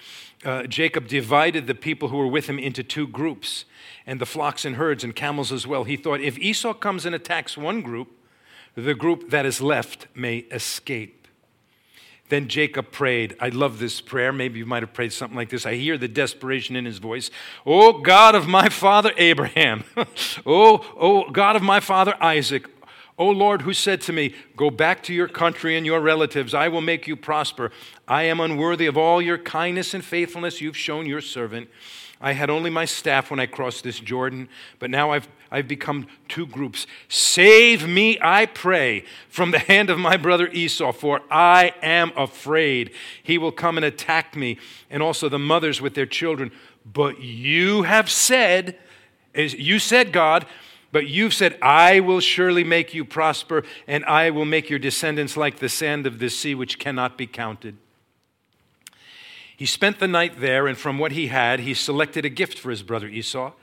Uh, 0.46 0.64
Jacob 0.64 1.08
divided 1.08 1.68
the 1.68 1.76
people 1.76 2.10
who 2.10 2.18
were 2.18 2.28
with 2.28 2.48
him 2.48 2.60
into 2.60 2.84
two 2.84 3.08
groups, 3.08 3.66
and 4.06 4.22
the 4.22 4.26
flocks 4.26 4.66
and 4.66 4.76
herds 4.76 5.04
and 5.04 5.16
camels 5.16 5.52
as 5.52 5.66
well. 5.66 5.84
He 5.84 5.98
thought, 5.98 6.22
if 6.22 6.38
Esau 6.38 6.74
comes 6.74 7.06
and 7.06 7.16
attacks 7.16 7.58
one 7.58 7.82
group, 7.82 8.10
the 8.76 8.94
group 8.94 9.32
that 9.32 9.46
is 9.46 9.62
left 9.62 10.08
may 10.16 10.38
escape. 10.52 11.28
Then 12.30 12.50
Jacob 12.50 12.92
prayed. 12.92 13.36
I 13.40 13.50
love 13.50 13.80
this 13.80 14.02
prayer. 14.02 14.34
Maybe 14.34 14.60
you 14.60 14.66
might 14.66 14.84
have 14.84 14.94
prayed 14.94 15.14
something 15.14 15.38
like 15.38 15.50
this. 15.50 15.66
I 15.66 15.76
hear 15.76 15.98
the 15.98 16.10
desperation 16.10 16.76
in 16.76 16.84
his 16.86 16.98
voice. 16.98 17.32
Oh, 17.66 18.02
God 18.02 18.36
of 18.36 18.48
my 18.48 18.68
father 18.70 19.14
Abraham. 19.18 19.86
oh, 20.46 20.86
oh, 20.98 21.30
God 21.32 21.56
of 21.56 21.62
my 21.62 21.80
father 21.80 22.16
Isaac. 22.22 22.66
O 23.18 23.30
Lord, 23.30 23.64
who 23.64 23.74
said 23.74 24.02
to 24.02 24.14
me, 24.14 24.36
Go 24.56 24.70
back 24.70 25.02
to 25.04 25.14
your 25.14 25.28
country 25.28 25.76
and 25.76 25.86
your 25.86 26.00
relatives, 26.00 26.54
I 26.54 26.68
will 26.68 26.82
make 26.82 27.08
you 27.08 27.16
prosper. 27.16 27.72
I 28.08 28.24
am 28.24 28.40
unworthy 28.40 28.86
of 28.86 28.98
all 28.98 29.22
your 29.22 29.38
kindness 29.38 29.94
and 29.94 30.06
faithfulness 30.06 30.62
you've 30.62 30.78
shown 30.78 31.06
your 31.06 31.22
servant. 31.22 31.70
I 32.20 32.34
had 32.34 32.50
only 32.50 32.70
my 32.70 32.86
staff 32.86 33.30
when 33.30 33.40
I 33.40 33.46
crossed 33.46 33.84
this 33.84 34.00
Jordan, 34.00 34.50
but 34.80 34.90
now 34.90 35.12
I've, 35.12 35.28
I've 35.52 35.68
become 35.68 36.08
two 36.28 36.48
groups. 36.48 36.88
Save 37.10 37.88
me, 37.88 38.18
I 38.22 38.48
pray, 38.48 39.04
from 39.30 39.52
the 39.52 39.60
hand 39.60 39.92
of 39.92 40.00
my 40.00 40.18
brother 40.18 40.48
Esau, 40.48 40.92
for 40.94 41.22
I 41.30 41.74
am 41.82 42.12
afraid 42.18 42.92
he 43.22 43.38
will 43.38 43.52
come 43.52 43.78
and 43.78 43.86
attack 43.86 44.36
me, 44.36 44.58
and 44.90 45.04
also 45.04 45.30
the 45.30 45.38
mothers 45.38 45.80
with 45.80 45.94
their 45.94 46.08
children. 46.08 46.52
But 46.92 47.22
you 47.22 47.84
have 47.84 48.10
said, 48.10 48.78
as 49.36 49.54
you 49.54 49.78
said, 49.78 50.12
God, 50.12 50.48
but 50.92 51.08
you've 51.08 51.34
said, 51.34 51.58
I 51.62 52.00
will 52.00 52.20
surely 52.20 52.64
make 52.64 52.94
you 52.94 53.04
prosper, 53.04 53.64
and 53.88 54.06
I 54.06 54.30
will 54.30 54.46
make 54.46 54.70
your 54.70 54.80
descendants 54.80 55.36
like 55.36 55.60
the 55.60 55.70
sand 55.70 56.08
of 56.08 56.20
the 56.20 56.30
sea, 56.30 56.56
which 56.56 56.80
cannot 56.80 57.18
be 57.18 57.28
counted. 57.28 57.78
He 59.56 59.66
spent 59.66 60.00
the 60.00 60.08
night 60.08 60.40
there, 60.40 60.68
and 60.68 60.78
from 60.78 61.00
what 61.00 61.12
he 61.12 61.28
had, 61.28 61.62
he 61.62 61.74
selected 61.74 62.26
a 62.26 62.30
gift 62.30 62.60
for 62.60 62.70
his 62.70 62.84
brother 62.84 63.08
Esau 63.08 63.54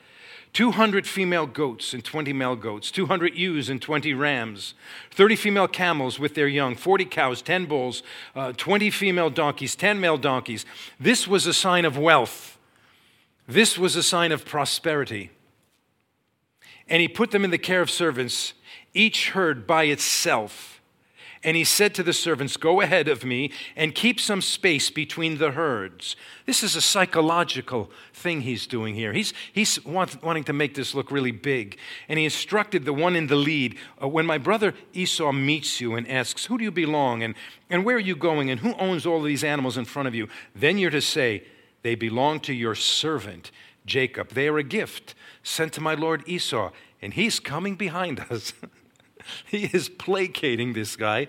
200 0.54 1.04
female 1.04 1.47
goats 1.47 1.93
and 1.93 2.04
20 2.04 2.33
male 2.33 2.54
goats, 2.54 2.93
200 2.93 3.35
ewes 3.35 3.69
and 3.69 3.83
20 3.83 4.14
rams, 4.14 4.75
30 5.11 5.35
female 5.35 5.66
camels 5.66 6.21
with 6.21 6.37
their 6.37 6.47
young, 6.47 6.76
40 6.76 7.07
cows, 7.07 7.43
10 7.43 7.66
bulls, 7.66 8.04
uh, 8.37 8.52
20 8.52 8.88
female 8.90 9.31
donkeys, 9.31 9.75
10 9.75 10.00
male 10.00 10.16
donkeys. 10.16 10.64
This 11.00 11.26
was 11.26 11.47
a 11.49 11.52
sign 11.52 11.85
of 11.85 11.99
wealth. 11.99 12.57
This 13.49 13.76
was 13.76 13.97
a 13.97 14.02
sign 14.02 14.31
of 14.31 14.45
prosperity 14.45 15.33
and 16.88 17.00
he 17.00 17.08
put 17.08 17.30
them 17.30 17.44
in 17.44 17.50
the 17.50 17.58
care 17.58 17.80
of 17.80 17.90
servants, 17.90 18.54
each 18.92 19.30
herd 19.30 19.66
by 19.66 19.84
itself. 19.84 20.74
And 21.44 21.58
he 21.58 21.64
said 21.64 21.94
to 21.96 22.02
the 22.02 22.14
servants, 22.14 22.56
Go 22.56 22.80
ahead 22.80 23.06
of 23.06 23.22
me 23.22 23.52
and 23.76 23.94
keep 23.94 24.18
some 24.18 24.40
space 24.40 24.88
between 24.90 25.36
the 25.36 25.50
herds. 25.50 26.16
This 26.46 26.62
is 26.62 26.74
a 26.74 26.80
psychological 26.80 27.90
thing 28.14 28.40
he's 28.40 28.66
doing 28.66 28.94
here. 28.94 29.12
He's, 29.12 29.34
he's 29.52 29.84
want, 29.84 30.22
wanting 30.22 30.44
to 30.44 30.54
make 30.54 30.74
this 30.74 30.94
look 30.94 31.10
really 31.10 31.32
big. 31.32 31.76
And 32.08 32.18
he 32.18 32.24
instructed 32.24 32.86
the 32.86 32.94
one 32.94 33.14
in 33.14 33.26
the 33.26 33.36
lead 33.36 33.76
uh, 34.02 34.08
when 34.08 34.24
my 34.24 34.38
brother 34.38 34.72
Esau 34.94 35.32
meets 35.32 35.82
you 35.82 35.94
and 35.96 36.08
asks, 36.08 36.46
Who 36.46 36.56
do 36.56 36.64
you 36.64 36.70
belong? 36.70 37.22
And, 37.22 37.34
and 37.68 37.84
where 37.84 37.96
are 37.96 38.00
you 38.00 38.16
going? 38.16 38.50
And 38.50 38.60
who 38.60 38.72
owns 38.76 39.04
all 39.04 39.20
these 39.20 39.44
animals 39.44 39.76
in 39.76 39.84
front 39.84 40.08
of 40.08 40.14
you? 40.14 40.28
Then 40.54 40.78
you're 40.78 40.90
to 40.90 41.02
say, 41.02 41.44
They 41.82 41.94
belong 41.94 42.40
to 42.40 42.54
your 42.54 42.74
servant 42.74 43.50
Jacob. 43.86 44.30
They 44.30 44.48
are 44.48 44.58
a 44.58 44.62
gift 44.62 45.14
sent 45.42 45.72
to 45.74 45.80
my 45.80 45.94
lord 45.94 46.22
Esau, 46.26 46.70
and 47.02 47.14
he's 47.14 47.40
coming 47.40 47.76
behind 47.76 48.20
us. 48.30 48.52
he 49.46 49.64
is 49.66 49.88
placating 49.88 50.72
this 50.72 50.96
guy. 50.96 51.26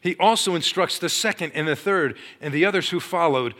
He 0.00 0.16
also 0.16 0.54
instructs 0.54 0.98
the 0.98 1.08
second 1.08 1.52
and 1.54 1.68
the 1.68 1.76
third 1.76 2.16
and 2.40 2.54
the 2.54 2.64
others 2.64 2.90
who 2.90 3.00
followed 3.00 3.54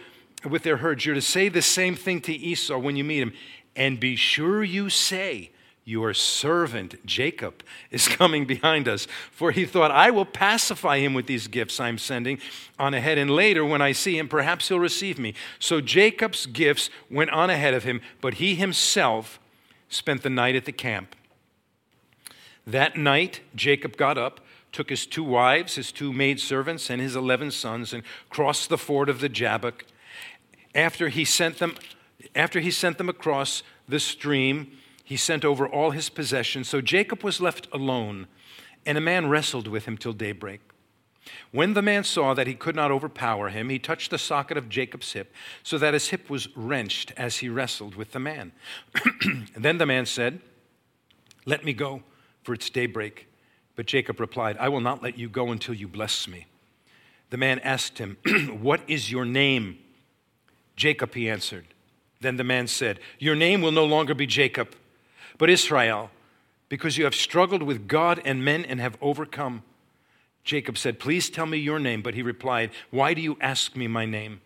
with 0.48 0.62
their 0.62 0.78
herds. 0.78 1.04
You're 1.04 1.14
to 1.14 1.22
say 1.22 1.48
the 1.48 1.62
same 1.62 1.94
thing 1.94 2.20
to 2.22 2.32
Esau 2.32 2.78
when 2.78 2.96
you 2.96 3.04
meet 3.04 3.20
him, 3.20 3.32
and 3.76 4.00
be 4.00 4.16
sure 4.16 4.64
you 4.64 4.88
say, 4.88 5.50
your 5.90 6.14
servant 6.14 7.04
Jacob 7.04 7.64
is 7.90 8.06
coming 8.20 8.46
behind 8.46 8.86
us. 8.86 9.06
For 9.32 9.50
he 9.50 9.66
thought, 9.66 9.90
I 9.90 10.10
will 10.10 10.24
pacify 10.24 10.98
him 10.98 11.12
with 11.12 11.26
these 11.26 11.48
gifts 11.48 11.80
I'm 11.80 11.98
sending 11.98 12.38
on 12.78 12.94
ahead, 12.94 13.18
and 13.18 13.30
later 13.30 13.64
when 13.64 13.82
I 13.82 13.92
see 13.92 14.16
him, 14.16 14.28
perhaps 14.28 14.68
he'll 14.68 14.78
receive 14.78 15.18
me. 15.18 15.34
So 15.58 15.80
Jacob's 15.80 16.46
gifts 16.46 16.88
went 17.10 17.30
on 17.30 17.50
ahead 17.50 17.74
of 17.74 17.82
him, 17.82 18.00
but 18.20 18.34
he 18.34 18.54
himself 18.54 19.40
spent 19.88 20.22
the 20.22 20.30
night 20.30 20.54
at 20.54 20.64
the 20.64 20.72
camp. 20.72 21.16
That 22.66 22.96
night, 22.96 23.40
Jacob 23.56 23.96
got 23.96 24.16
up, 24.16 24.40
took 24.70 24.90
his 24.90 25.04
two 25.04 25.24
wives, 25.24 25.74
his 25.74 25.90
two 25.90 26.12
maidservants, 26.12 26.88
and 26.88 27.00
his 27.00 27.16
eleven 27.16 27.50
sons, 27.50 27.92
and 27.92 28.04
crossed 28.28 28.68
the 28.68 28.78
ford 28.78 29.08
of 29.08 29.20
the 29.20 29.28
Jabbok. 29.28 29.84
After 30.72 31.08
he 31.08 31.24
sent 31.24 31.58
them, 31.58 31.74
after 32.36 32.60
he 32.60 32.70
sent 32.70 32.98
them 32.98 33.08
across 33.08 33.64
the 33.88 33.98
stream, 33.98 34.70
he 35.10 35.16
sent 35.16 35.44
over 35.44 35.66
all 35.66 35.90
his 35.90 36.08
possessions. 36.08 36.68
So 36.68 36.80
Jacob 36.80 37.24
was 37.24 37.40
left 37.40 37.66
alone, 37.72 38.28
and 38.86 38.96
a 38.96 39.00
man 39.00 39.28
wrestled 39.28 39.66
with 39.66 39.86
him 39.86 39.98
till 39.98 40.12
daybreak. 40.12 40.60
When 41.50 41.74
the 41.74 41.82
man 41.82 42.04
saw 42.04 42.32
that 42.32 42.46
he 42.46 42.54
could 42.54 42.76
not 42.76 42.92
overpower 42.92 43.48
him, 43.48 43.70
he 43.70 43.80
touched 43.80 44.12
the 44.12 44.18
socket 44.18 44.56
of 44.56 44.68
Jacob's 44.68 45.12
hip, 45.12 45.34
so 45.64 45.78
that 45.78 45.94
his 45.94 46.10
hip 46.10 46.30
was 46.30 46.46
wrenched 46.56 47.12
as 47.16 47.38
he 47.38 47.48
wrestled 47.48 47.96
with 47.96 48.12
the 48.12 48.20
man. 48.20 48.52
then 49.56 49.78
the 49.78 49.84
man 49.84 50.06
said, 50.06 50.42
Let 51.44 51.64
me 51.64 51.72
go, 51.72 52.04
for 52.44 52.54
it's 52.54 52.70
daybreak. 52.70 53.26
But 53.74 53.86
Jacob 53.86 54.20
replied, 54.20 54.58
I 54.58 54.68
will 54.68 54.80
not 54.80 55.02
let 55.02 55.18
you 55.18 55.28
go 55.28 55.50
until 55.50 55.74
you 55.74 55.88
bless 55.88 56.28
me. 56.28 56.46
The 57.30 57.36
man 57.36 57.58
asked 57.64 57.98
him, 57.98 58.16
What 58.60 58.82
is 58.86 59.10
your 59.10 59.24
name? 59.24 59.78
Jacob, 60.76 61.14
he 61.14 61.28
answered. 61.28 61.66
Then 62.20 62.36
the 62.36 62.44
man 62.44 62.68
said, 62.68 63.00
Your 63.18 63.34
name 63.34 63.60
will 63.60 63.72
no 63.72 63.84
longer 63.84 64.14
be 64.14 64.26
Jacob 64.26 64.76
but 65.40 65.48
Israel, 65.48 66.10
because 66.68 66.98
you 66.98 67.04
have 67.04 67.14
struggled 67.14 67.62
with 67.62 67.88
God 67.88 68.20
and 68.26 68.44
men 68.44 68.62
and 68.62 68.78
have 68.78 68.98
overcome. 69.00 69.62
Jacob 70.44 70.76
said, 70.76 70.98
Please 70.98 71.30
tell 71.30 71.46
me 71.46 71.56
your 71.56 71.78
name. 71.78 72.02
But 72.02 72.12
he 72.12 72.20
replied, 72.20 72.72
Why 72.90 73.14
do 73.14 73.22
you 73.22 73.38
ask 73.40 73.74
me 73.74 73.88
my 73.88 74.04
name? 74.04 74.42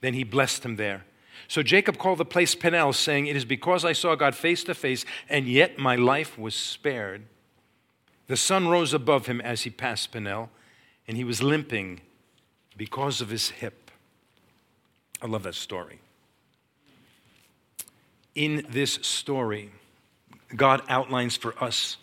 Then 0.00 0.14
he 0.14 0.24
blessed 0.24 0.64
him 0.64 0.76
there. 0.76 1.04
So 1.48 1.62
Jacob 1.62 1.98
called 1.98 2.16
the 2.16 2.24
place 2.24 2.54
Peniel, 2.54 2.94
saying, 2.94 3.26
It 3.26 3.36
is 3.36 3.44
because 3.44 3.84
I 3.84 3.92
saw 3.92 4.14
God 4.14 4.34
face 4.34 4.64
to 4.64 4.74
face, 4.74 5.04
and 5.28 5.46
yet 5.46 5.76
my 5.76 5.96
life 5.96 6.38
was 6.38 6.54
spared. 6.54 7.26
The 8.26 8.38
sun 8.38 8.68
rose 8.68 8.94
above 8.94 9.26
him 9.26 9.38
as 9.42 9.62
he 9.62 9.70
passed 9.70 10.12
Peniel, 10.12 10.48
and 11.06 11.18
he 11.18 11.24
was 11.24 11.42
limping 11.42 12.00
because 12.74 13.20
of 13.20 13.28
his 13.28 13.50
hip. 13.50 13.90
I 15.20 15.26
love 15.26 15.42
that 15.42 15.56
story. 15.56 16.00
In 18.34 18.66
this 18.70 18.94
story, 19.02 19.72
God 20.56 20.82
outlines 20.88 21.36
for 21.36 21.54
us 21.62 21.96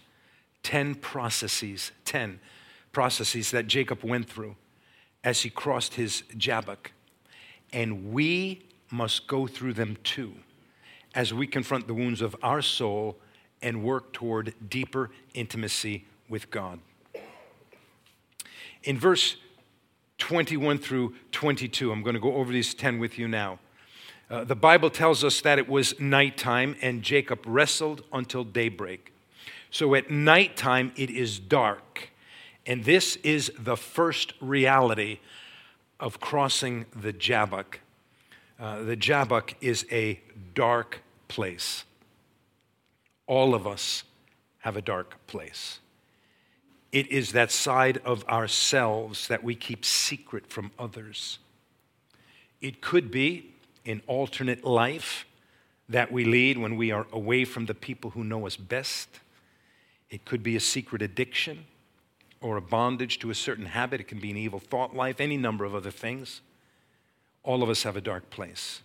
10 0.64 0.96
processes, 0.96 1.92
10 2.06 2.40
processes 2.92 3.52
that 3.52 3.68
Jacob 3.68 4.04
went 4.04 4.30
through 4.30 4.56
as 5.24 5.42
he 5.42 5.50
crossed 5.50 5.96
his 5.96 6.24
Jabbok. 6.38 6.92
And 7.72 8.12
we 8.12 8.66
must 8.92 9.28
go 9.28 9.48
through 9.48 9.74
them 9.74 9.98
too 10.04 10.34
as 11.14 11.34
we 11.34 11.48
confront 11.48 11.88
the 11.88 11.94
wounds 11.94 12.22
of 12.22 12.36
our 12.42 12.62
soul 12.62 13.18
and 13.62 13.84
work 13.84 14.14
toward 14.14 14.54
deeper 14.70 15.12
intimacy 15.34 16.06
with 16.28 16.50
God. 16.50 16.80
In 18.84 18.98
verse 18.98 19.36
21 20.18 20.78
through 20.78 21.16
22, 21.32 21.92
I'm 21.92 22.04
going 22.04 22.14
to 22.14 22.20
go 22.20 22.36
over 22.36 22.52
these 22.52 22.74
10 22.74 23.00
with 23.00 23.18
you 23.18 23.28
now. 23.28 23.60
Uh, 24.30 24.44
the 24.44 24.56
Bible 24.56 24.92
tells 24.92 25.24
us 25.24 25.42
that 25.42 25.58
it 25.58 25.68
was 25.68 26.00
nighttime 26.00 26.76
and 26.82 27.02
Jacob 27.02 27.40
wrestled 27.48 28.04
until 28.14 28.44
daybreak. 28.44 29.12
So 29.72 29.96
at 29.96 30.12
nighttime, 30.12 30.92
it 30.96 31.10
is 31.10 31.40
dark. 31.40 32.10
And 32.66 32.84
this 32.86 33.16
is 33.18 33.52
the 33.58 33.76
first 33.76 34.34
reality 34.40 35.20
of 36.00 36.20
crossing 36.20 36.86
the 36.96 37.12
Jabbok. 37.12 37.80
Uh, 38.60 38.84
the 38.84 38.96
Jabbok 38.96 39.56
is 39.62 39.86
a 39.92 40.20
dark 40.54 41.02
place. 41.28 41.86
All 43.26 43.56
of 43.56 43.66
us 43.66 44.04
have 44.60 44.78
a 44.78 44.82
dark 44.82 45.16
place. 45.26 45.80
It 46.92 47.12
is 47.12 47.32
that 47.32 47.52
side 47.52 48.00
of 48.06 48.24
ourselves 48.26 49.28
that 49.28 49.44
we 49.44 49.56
keep 49.56 49.86
secret 49.86 50.48
from 50.48 50.72
others. 50.78 51.40
It 52.62 52.82
could 52.82 53.10
be 53.10 53.49
an 53.86 54.02
alternate 54.08 54.64
life 54.64 55.26
that 55.88 56.12
we 56.12 56.24
lead 56.24 56.58
when 56.58 56.76
we 56.76 56.92
are 56.92 57.08
away 57.12 57.46
from 57.46 57.66
the 57.66 57.74
people 57.74 58.12
who 58.12 58.24
know 58.24 58.46
us 58.46 58.56
best. 58.56 59.10
It 60.10 60.26
could 60.26 60.44
be 60.44 60.56
a 60.56 60.60
secret 60.60 61.02
addiction 61.02 61.66
or 62.42 62.58
a 62.58 62.62
bondage 62.62 63.20
to 63.20 63.32
a 63.32 63.36
certain 63.36 63.66
habit. 63.66 64.00
It 64.00 64.08
can 64.08 64.20
be 64.20 64.32
an 64.32 64.38
evil 64.38 64.60
thought 64.60 64.96
life, 64.96 65.20
any 65.20 65.38
number 65.38 65.66
of 65.66 65.76
other 65.76 65.92
things. 65.92 66.42
All 67.44 67.64
of 67.64 67.70
us 67.70 67.84
have 67.84 67.96
a 67.96 68.02
dark 68.02 68.30
place. 68.30 68.82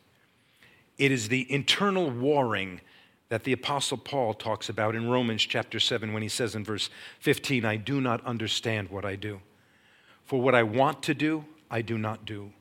It 0.96 1.12
is 1.12 1.28
the 1.28 1.50
internal 1.52 2.10
warring 2.10 2.80
that 3.28 3.44
the 3.44 3.52
Apostle 3.52 3.98
Paul 3.98 4.34
talks 4.34 4.68
about 4.68 4.94
in 4.94 5.08
Romans 5.08 5.42
chapter 5.42 5.80
7 5.80 6.12
when 6.12 6.22
he 6.22 6.28
says 6.28 6.54
in 6.54 6.64
verse 6.64 6.88
15, 7.20 7.64
I 7.64 7.76
do 7.76 8.00
not 8.00 8.24
understand 8.24 8.90
what 8.90 9.04
I 9.04 9.16
do. 9.16 9.40
For 10.24 10.40
what 10.40 10.54
I 10.54 10.62
want 10.62 11.02
to 11.04 11.14
do, 11.14 11.44
I 11.70 11.82
do 11.82 11.98
not 11.98 12.24
do. 12.24 12.52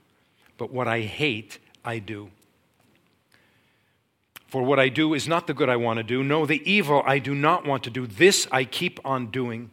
But 0.57 0.71
what 0.71 0.87
I 0.87 1.01
hate, 1.01 1.59
I 1.83 1.99
do. 1.99 2.29
For 4.47 4.61
what 4.61 4.79
I 4.79 4.89
do 4.89 5.15
is 5.15 5.27
not 5.27 5.47
the 5.47 5.53
good 5.53 5.67
I 5.67 5.77
want 5.77 5.97
to 5.97 6.03
do. 6.03 6.23
No, 6.23 6.45
the 6.45 6.61
evil 6.69 7.01
I 7.05 7.17
do 7.17 7.33
not 7.33 7.65
want 7.65 7.83
to 7.85 7.89
do. 7.89 8.05
This 8.05 8.47
I 8.51 8.65
keep 8.65 8.99
on 9.03 9.31
doing. 9.31 9.71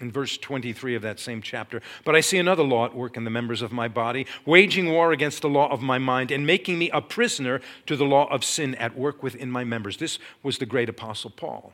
In 0.00 0.10
verse 0.10 0.36
23 0.36 0.96
of 0.96 1.02
that 1.02 1.20
same 1.20 1.40
chapter. 1.42 1.80
But 2.04 2.16
I 2.16 2.22
see 2.22 2.38
another 2.38 2.64
law 2.64 2.86
at 2.86 2.94
work 2.94 3.16
in 3.16 3.22
the 3.22 3.30
members 3.30 3.62
of 3.62 3.70
my 3.70 3.86
body, 3.86 4.26
waging 4.44 4.90
war 4.90 5.12
against 5.12 5.42
the 5.42 5.48
law 5.48 5.70
of 5.70 5.80
my 5.80 5.98
mind 5.98 6.32
and 6.32 6.44
making 6.44 6.76
me 6.76 6.90
a 6.90 7.00
prisoner 7.00 7.60
to 7.86 7.94
the 7.94 8.04
law 8.04 8.26
of 8.28 8.42
sin 8.42 8.74
at 8.76 8.98
work 8.98 9.22
within 9.22 9.48
my 9.48 9.62
members. 9.62 9.98
This 9.98 10.18
was 10.42 10.58
the 10.58 10.66
great 10.66 10.88
apostle 10.88 11.30
Paul, 11.30 11.72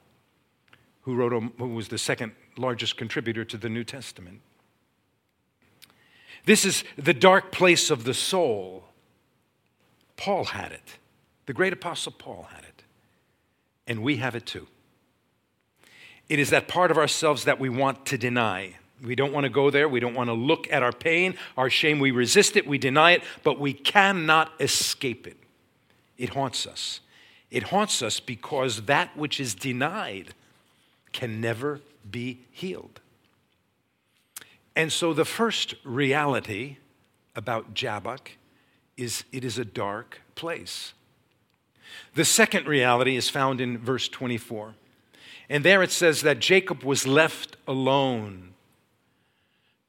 who, 1.03 1.15
wrote 1.15 1.33
who 1.33 1.69
was 1.69 1.89
the 1.89 1.97
second 1.97 2.33
largest 2.59 2.99
contributor 2.99 3.47
to 3.47 3.57
the 3.57 3.71
New 3.71 3.85
Testament. 3.85 4.43
This 6.45 6.67
is 6.67 6.85
the 6.97 7.15
dark 7.15 7.51
place 7.51 7.89
of 7.91 8.05
the 8.05 8.15
soul. 8.15 8.88
Paul 10.19 10.45
had 10.45 10.73
it. 10.73 10.99
The 11.47 11.55
great 11.55 11.73
apostle 11.73 12.13
Paul 12.13 12.49
had 12.53 12.65
it. 12.65 12.83
And 13.87 14.03
we 14.03 14.17
have 14.17 14.35
it 14.35 14.45
too. 14.45 14.67
It 16.29 16.39
is 16.39 16.51
that 16.51 16.69
part 16.69 16.91
of 16.91 16.99
ourselves 16.99 17.45
that 17.45 17.59
we 17.59 17.71
want 17.71 18.05
to 18.07 18.19
deny. 18.19 18.75
We 19.03 19.15
don't 19.15 19.33
want 19.33 19.45
to 19.45 19.51
go 19.51 19.71
there. 19.71 19.89
We 19.89 20.01
don't 20.01 20.15
want 20.15 20.29
to 20.29 20.35
look 20.35 20.71
at 20.71 20.83
our 20.83 20.93
pain, 20.93 21.37
our 21.57 21.71
shame. 21.71 22.01
We 22.01 22.11
resist 22.11 22.57
it, 22.57 22.67
we 22.67 22.77
deny 22.77 23.13
it, 23.13 23.23
but 23.45 23.59
we 23.59 23.73
cannot 23.73 24.53
escape 24.61 25.27
it. 25.27 25.39
It 26.19 26.31
haunts 26.31 26.67
us. 26.67 27.01
It 27.51 27.63
haunts 27.65 28.03
us 28.03 28.21
because 28.21 28.83
that 28.83 29.17
which 29.17 29.41
is 29.41 29.55
denied 29.55 30.35
can 31.13 31.41
never 31.41 31.81
be 32.11 32.41
healed. 32.51 33.01
And 34.77 34.93
so 34.93 35.15
the 35.15 35.25
first 35.25 35.77
reality 35.85 36.77
about 37.35 37.73
Jabbok 37.73 38.33
is 38.99 39.25
it 39.33 39.45
is 39.45 39.57
a 39.57 39.65
dark 39.65 40.21
place. 40.35 40.93
The 42.15 42.25
second 42.25 42.67
reality 42.67 43.17
is 43.17 43.31
found 43.31 43.61
in 43.61 43.79
verse 43.79 44.09
24. 44.09 44.75
And 45.49 45.65
there 45.65 45.83
it 45.83 45.91
says 45.91 46.23
that 46.23 46.41
Jacob 46.41 46.83
was 46.83 47.07
left 47.07 47.57
alone. 47.67 48.53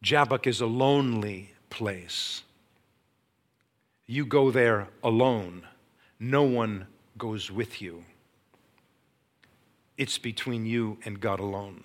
Jabbok 0.01 0.48
is 0.48 0.62
a 0.62 0.66
lonely 0.66 1.51
place. 1.70 2.44
You 4.06 4.25
go 4.25 4.50
there 4.51 4.88
alone, 5.04 5.68
no 6.20 6.44
one 6.44 6.88
goes 7.18 7.51
with 7.51 7.82
you. 7.82 8.06
It's 9.98 10.18
between 10.18 10.66
you 10.66 10.98
and 11.04 11.20
God 11.20 11.39
alone. 11.39 11.84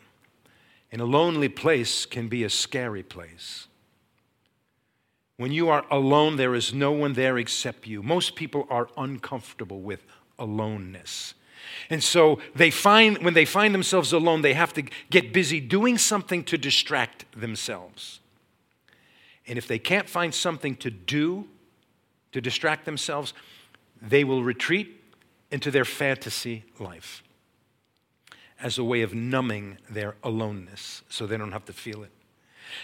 And 0.93 1.03
a 1.03 1.05
lonely 1.05 1.49
place 1.49 2.07
can 2.07 2.29
be 2.29 2.45
a 2.45 2.51
scary 2.51 3.03
place. 3.03 3.67
When 5.37 5.53
you 5.53 5.69
are 5.69 5.85
alone, 5.91 6.37
there 6.37 6.55
is 6.55 6.73
no 6.73 6.93
one 6.93 7.15
there 7.15 7.39
except 7.39 7.87
you. 7.87 8.03
Most 8.03 8.37
people 8.37 8.67
are 8.71 8.89
uncomfortable 8.97 9.81
with 9.81 10.05
aloneness. 10.39 11.35
And 11.91 12.03
so 12.03 12.39
they 12.55 12.71
find 12.71 13.19
when 13.19 13.35
they 13.35 13.45
find 13.45 13.75
themselves 13.75 14.13
alone, 14.13 14.43
they 14.43 14.55
have 14.55 14.73
to 14.75 14.83
get 15.11 15.33
busy 15.33 15.61
doing 15.61 15.99
something 15.99 16.45
to 16.45 16.59
distract 16.59 17.25
themselves. 17.39 18.21
And 19.47 19.59
if 19.59 19.67
they 19.67 19.79
can't 19.79 20.09
find 20.09 20.33
something 20.33 20.77
to 20.77 20.91
do 20.91 21.49
to 22.33 22.41
distract 22.41 22.85
themselves, 22.85 23.35
they 24.01 24.25
will 24.25 24.43
retreat 24.43 25.01
into 25.51 25.71
their 25.71 25.85
fantasy 25.85 26.65
life 26.79 27.23
as 28.61 28.79
a 28.79 28.85
way 28.85 29.03
of 29.03 29.15
numbing 29.15 29.79
their 29.91 30.15
aloneness 30.23 31.03
so 31.09 31.27
they 31.27 31.37
don't 31.37 31.53
have 31.53 31.65
to 31.67 31.73
feel 31.73 32.03
it. 32.03 32.11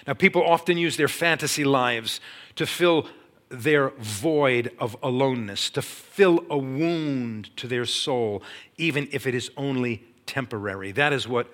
Now, 0.07 0.15
people 0.15 0.43
often 0.45 0.79
use 0.79 0.97
their 0.97 1.09
fantasy 1.09 1.65
lives 1.65 2.21
to 2.57 2.67
fill 2.67 3.09
their 3.49 3.91
void 3.99 4.71
of 4.79 4.97
aloneness, 5.03 5.71
to 5.71 5.83
fill 5.83 6.45
a 6.49 6.57
wound 6.57 7.55
to 7.57 7.67
their 7.67 7.85
soul, 7.85 8.43
even 8.77 9.09
if 9.13 9.27
it 9.27 9.35
is 9.35 9.51
only 9.57 10.05
temporary. 10.27 10.93
That 10.93 11.13
is 11.13 11.27
what 11.27 11.49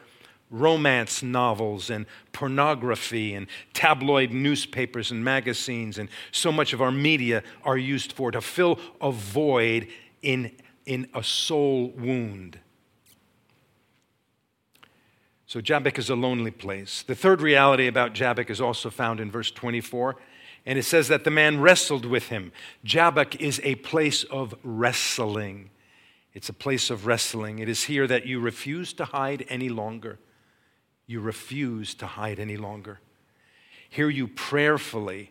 romance 0.51 1.23
novels 1.23 1.91
and 1.91 2.07
pornography 2.33 3.35
and 3.35 3.47
tabloid 3.73 4.31
newspapers 4.31 5.11
and 5.11 5.25
magazines 5.25 5.99
and 5.99 6.09
so 6.31 6.53
much 6.53 6.73
of 6.73 6.81
our 6.81 6.93
media 6.93 7.43
are 7.65 7.77
used 7.77 8.13
for 8.13 8.31
to 8.31 8.41
fill 8.41 8.79
a 9.01 9.11
void 9.11 9.89
in, 10.23 10.53
in 10.85 11.09
a 11.15 11.23
soul 11.23 11.89
wound. 11.97 12.61
So 15.47 15.61
Jabbok 15.61 15.99
is 15.99 16.11
a 16.11 16.17
lonely 16.17 16.51
place. 16.51 17.03
The 17.03 17.15
third 17.15 17.41
reality 17.41 17.87
about 17.87 18.15
Jabbok 18.15 18.51
is 18.51 18.61
also 18.61 18.91
found 18.91 19.21
in 19.21 19.31
verse 19.31 19.51
24. 19.51 20.17
And 20.67 20.79
it 20.79 20.83
says 20.83 21.07
that 21.09 21.23
the 21.23 21.31
man 21.31 21.61
wrestled 21.61 22.05
with 22.05 22.29
him. 22.29 22.51
Jabbok 22.85 23.37
is 23.37 23.61
a 23.63 23.77
place 23.77 24.25
of 24.25 24.55
wrestling. 24.65 25.71
It's 26.35 26.49
a 26.49 26.53
place 26.53 26.91
of 26.91 27.07
wrestling. 27.07 27.61
It 27.61 27.69
is 27.69 27.85
here 27.85 28.09
that 28.09 28.27
you 28.27 28.41
refuse 28.41 28.93
to 28.95 29.05
hide 29.05 29.47
any 29.49 29.69
longer. 29.69 30.19
You 31.07 31.21
refuse 31.21 31.95
to 31.95 32.07
hide 32.07 32.41
any 32.41 32.57
longer. 32.57 32.99
Here 33.89 34.11
you 34.11 34.27
prayerfully, 34.27 35.31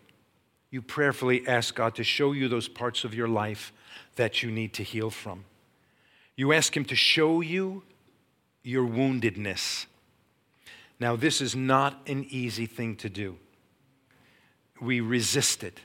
you 0.71 0.81
prayerfully 0.81 1.45
ask 1.45 1.75
God 1.75 1.95
to 1.95 2.03
show 2.05 2.31
you 2.31 2.47
those 2.47 2.69
parts 2.69 3.03
of 3.03 3.13
your 3.13 3.27
life 3.27 3.73
that 4.15 4.41
you 4.41 4.49
need 4.49 4.73
to 4.75 4.83
heal 4.83 5.09
from. 5.09 5.43
You 6.37 6.53
ask 6.53 6.75
Him 6.75 6.85
to 6.85 6.95
show 6.95 7.41
you 7.41 7.83
your 8.63 8.87
woundedness. 8.87 9.85
Now, 10.99 11.15
this 11.15 11.41
is 11.41 11.55
not 11.55 12.01
an 12.07 12.25
easy 12.29 12.65
thing 12.65 12.95
to 12.97 13.09
do 13.09 13.37
we 14.79 14.99
resist 14.99 15.63
it 15.63 15.79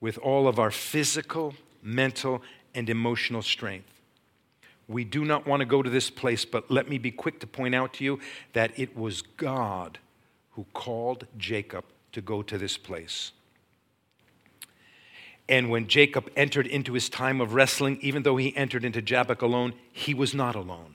with 0.00 0.18
all 0.18 0.48
of 0.48 0.58
our 0.58 0.70
physical, 0.70 1.54
mental, 1.82 2.42
and 2.74 2.88
emotional 2.88 3.42
strength. 3.42 3.92
We 4.86 5.04
do 5.04 5.24
not 5.24 5.46
want 5.46 5.60
to 5.60 5.66
go 5.66 5.82
to 5.82 5.90
this 5.90 6.10
place, 6.10 6.44
but 6.44 6.70
let 6.70 6.88
me 6.88 6.98
be 6.98 7.10
quick 7.10 7.40
to 7.40 7.46
point 7.46 7.74
out 7.74 7.92
to 7.94 8.04
you 8.04 8.20
that 8.52 8.78
it 8.78 8.96
was 8.96 9.22
God 9.22 9.98
who 10.52 10.66
called 10.72 11.26
Jacob 11.36 11.84
to 12.12 12.20
go 12.20 12.42
to 12.42 12.56
this 12.56 12.76
place. 12.76 13.32
And 15.48 15.70
when 15.70 15.88
Jacob 15.88 16.30
entered 16.36 16.66
into 16.66 16.92
his 16.92 17.08
time 17.08 17.40
of 17.40 17.54
wrestling, 17.54 17.98
even 18.00 18.22
though 18.22 18.36
he 18.36 18.56
entered 18.56 18.84
into 18.84 19.00
Jabbok 19.00 19.42
alone, 19.42 19.74
he 19.92 20.14
was 20.14 20.34
not 20.34 20.54
alone 20.54 20.94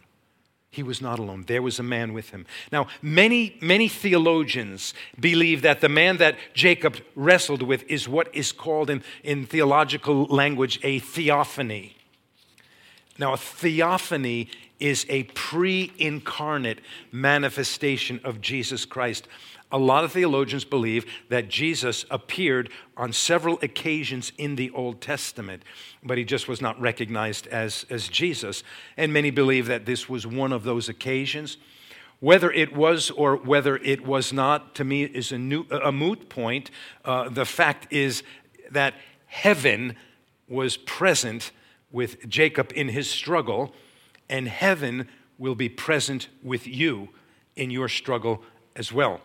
he 0.73 0.81
was 0.81 1.01
not 1.03 1.19
alone. 1.19 1.43
There 1.45 1.61
was 1.61 1.77
a 1.77 1.83
man 1.83 2.13
with 2.13 2.31
him. 2.31 2.47
Now, 2.71 2.87
many, 2.99 3.57
many 3.61 3.87
theologians 3.87 4.95
believe 5.19 5.61
that 5.61 5.81
the 5.81 5.87
man 5.87 6.17
that 6.17 6.35
Jacob 6.55 6.97
wrestled 7.15 7.61
with 7.61 7.83
is 7.83 8.09
what 8.09 8.33
is 8.33 8.51
called 8.51 8.89
in, 8.89 9.03
in 9.23 9.45
theological 9.45 10.25
language 10.25 10.79
a 10.81 10.97
theophany. 10.97 11.95
Now, 13.19 13.33
a 13.33 13.37
theophany 13.37 14.49
is 14.79 15.05
a 15.09 15.23
pre 15.35 15.91
incarnate 15.99 16.79
manifestation 17.11 18.19
of 18.23 18.41
Jesus 18.41 18.83
Christ 18.83 19.27
a 19.73 19.79
lot 19.79 20.03
of 20.03 20.11
theologians 20.11 20.63
believe 20.63 21.05
that 21.29 21.49
Jesus 21.49 22.05
appeared 22.11 22.69
on 22.95 23.11
several 23.11 23.57
occasions 23.63 24.31
in 24.37 24.55
the 24.55 24.69
Old 24.69 25.01
Testament, 25.01 25.63
but 26.03 26.19
he 26.19 26.23
just 26.23 26.47
was 26.47 26.61
not 26.61 26.79
recognized 26.79 27.47
as, 27.47 27.83
as 27.89 28.07
Jesus. 28.07 28.63
And 28.97 29.11
many 29.11 29.31
believe 29.31 29.65
that 29.65 29.87
this 29.87 30.07
was 30.07 30.27
one 30.27 30.53
of 30.53 30.63
those 30.63 30.89
occasions. 30.89 31.57
Whether 32.19 32.51
it 32.51 32.75
was 32.75 33.09
or 33.09 33.35
whether 33.35 33.77
it 33.77 34.05
was 34.05 34.31
not, 34.31 34.75
to 34.75 34.83
me, 34.83 35.05
is 35.05 35.31
a, 35.31 35.39
new, 35.39 35.65
a 35.71 35.91
moot 35.91 36.29
point. 36.29 36.69
Uh, 37.03 37.27
the 37.29 37.43
fact 37.43 37.91
is 37.91 38.21
that 38.69 38.93
heaven 39.25 39.95
was 40.47 40.77
present 40.77 41.51
with 41.91 42.29
Jacob 42.29 42.71
in 42.75 42.89
his 42.89 43.09
struggle, 43.09 43.73
and 44.29 44.47
heaven 44.47 45.07
will 45.39 45.55
be 45.55 45.67
present 45.67 46.27
with 46.43 46.67
you 46.67 47.09
in 47.55 47.71
your 47.71 47.89
struggle 47.89 48.43
as 48.75 48.93
well. 48.93 49.19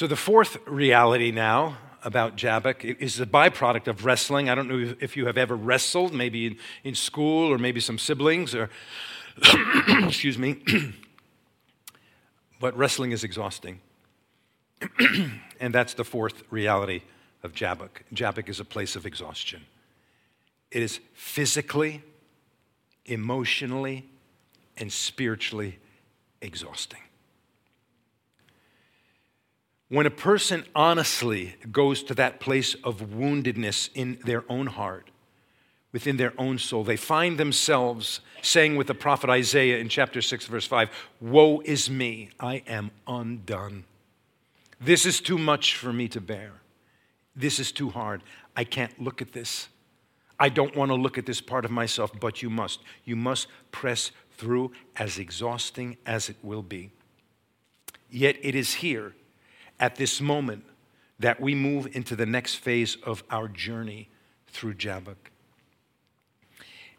So, 0.00 0.06
the 0.06 0.16
fourth 0.16 0.56
reality 0.66 1.30
now 1.30 1.76
about 2.02 2.34
Jabbok 2.34 2.86
is 2.86 3.16
the 3.16 3.26
byproduct 3.26 3.86
of 3.86 4.06
wrestling. 4.06 4.48
I 4.48 4.54
don't 4.54 4.66
know 4.66 4.94
if 4.98 5.14
you 5.14 5.26
have 5.26 5.36
ever 5.36 5.54
wrestled, 5.54 6.14
maybe 6.14 6.46
in, 6.46 6.56
in 6.84 6.94
school 6.94 7.52
or 7.52 7.58
maybe 7.58 7.80
some 7.80 7.98
siblings, 7.98 8.54
or, 8.54 8.70
excuse 10.02 10.38
me. 10.38 10.56
but 12.60 12.74
wrestling 12.78 13.12
is 13.12 13.24
exhausting. 13.24 13.82
and 15.60 15.74
that's 15.74 15.92
the 15.92 16.04
fourth 16.04 16.44
reality 16.50 17.02
of 17.42 17.52
Jabbok. 17.52 18.00
Jabbok 18.14 18.48
is 18.48 18.58
a 18.58 18.64
place 18.64 18.96
of 18.96 19.04
exhaustion. 19.04 19.66
It 20.70 20.82
is 20.82 20.98
physically, 21.12 22.02
emotionally, 23.04 24.06
and 24.78 24.90
spiritually 24.90 25.78
exhausting. 26.40 27.00
When 29.90 30.06
a 30.06 30.10
person 30.10 30.64
honestly 30.72 31.56
goes 31.72 32.04
to 32.04 32.14
that 32.14 32.38
place 32.38 32.74
of 32.84 33.00
woundedness 33.00 33.90
in 33.92 34.20
their 34.24 34.44
own 34.48 34.68
heart, 34.68 35.10
within 35.90 36.16
their 36.16 36.32
own 36.38 36.58
soul, 36.58 36.84
they 36.84 36.96
find 36.96 37.38
themselves 37.38 38.20
saying 38.40 38.76
with 38.76 38.86
the 38.86 38.94
prophet 38.94 39.28
Isaiah 39.28 39.78
in 39.78 39.88
chapter 39.88 40.22
6, 40.22 40.46
verse 40.46 40.64
5 40.64 40.90
Woe 41.20 41.60
is 41.64 41.90
me, 41.90 42.30
I 42.38 42.62
am 42.68 42.92
undone. 43.08 43.82
This 44.80 45.04
is 45.04 45.20
too 45.20 45.36
much 45.36 45.74
for 45.74 45.92
me 45.92 46.06
to 46.06 46.20
bear. 46.20 46.52
This 47.34 47.58
is 47.58 47.72
too 47.72 47.90
hard. 47.90 48.22
I 48.56 48.62
can't 48.62 49.02
look 49.02 49.20
at 49.20 49.32
this. 49.32 49.68
I 50.38 50.50
don't 50.50 50.76
want 50.76 50.90
to 50.90 50.94
look 50.94 51.18
at 51.18 51.26
this 51.26 51.40
part 51.40 51.64
of 51.64 51.72
myself, 51.72 52.12
but 52.20 52.42
you 52.42 52.48
must. 52.48 52.78
You 53.04 53.16
must 53.16 53.48
press 53.72 54.12
through, 54.38 54.70
as 54.94 55.18
exhausting 55.18 55.96
as 56.06 56.28
it 56.28 56.36
will 56.44 56.62
be. 56.62 56.90
Yet 58.08 58.36
it 58.40 58.54
is 58.54 58.74
here, 58.74 59.14
at 59.80 59.96
this 59.96 60.20
moment, 60.20 60.64
that 61.18 61.40
we 61.40 61.54
move 61.54 61.88
into 61.92 62.14
the 62.14 62.26
next 62.26 62.54
phase 62.54 62.96
of 63.04 63.24
our 63.30 63.48
journey 63.48 64.08
through 64.46 64.74
Jabbok. 64.74 65.30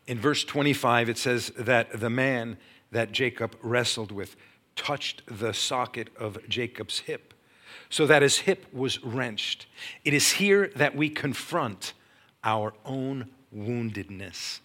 In 0.08 0.20
verse 0.20 0.44
25, 0.44 1.10
it 1.10 1.18
says 1.18 1.52
that 1.58 2.00
the 2.00 2.10
man 2.10 2.58
that 2.92 3.12
Jacob 3.12 3.56
wrestled 3.62 4.12
with 4.12 4.36
touched 4.76 5.22
the 5.28 5.54
socket 5.54 6.10
of 6.18 6.38
Jacob's 6.50 7.00
hip, 7.00 7.34
so 7.90 8.06
that 8.06 8.22
his 8.22 8.40
hip 8.40 8.66
was 8.74 9.04
wrenched. 9.04 9.68
It 10.04 10.14
is 10.14 10.32
here 10.32 10.72
that 10.76 10.96
we 10.96 11.10
confront 11.10 11.94
our 12.44 12.74
own 12.86 13.30
woundedness. 13.56 14.60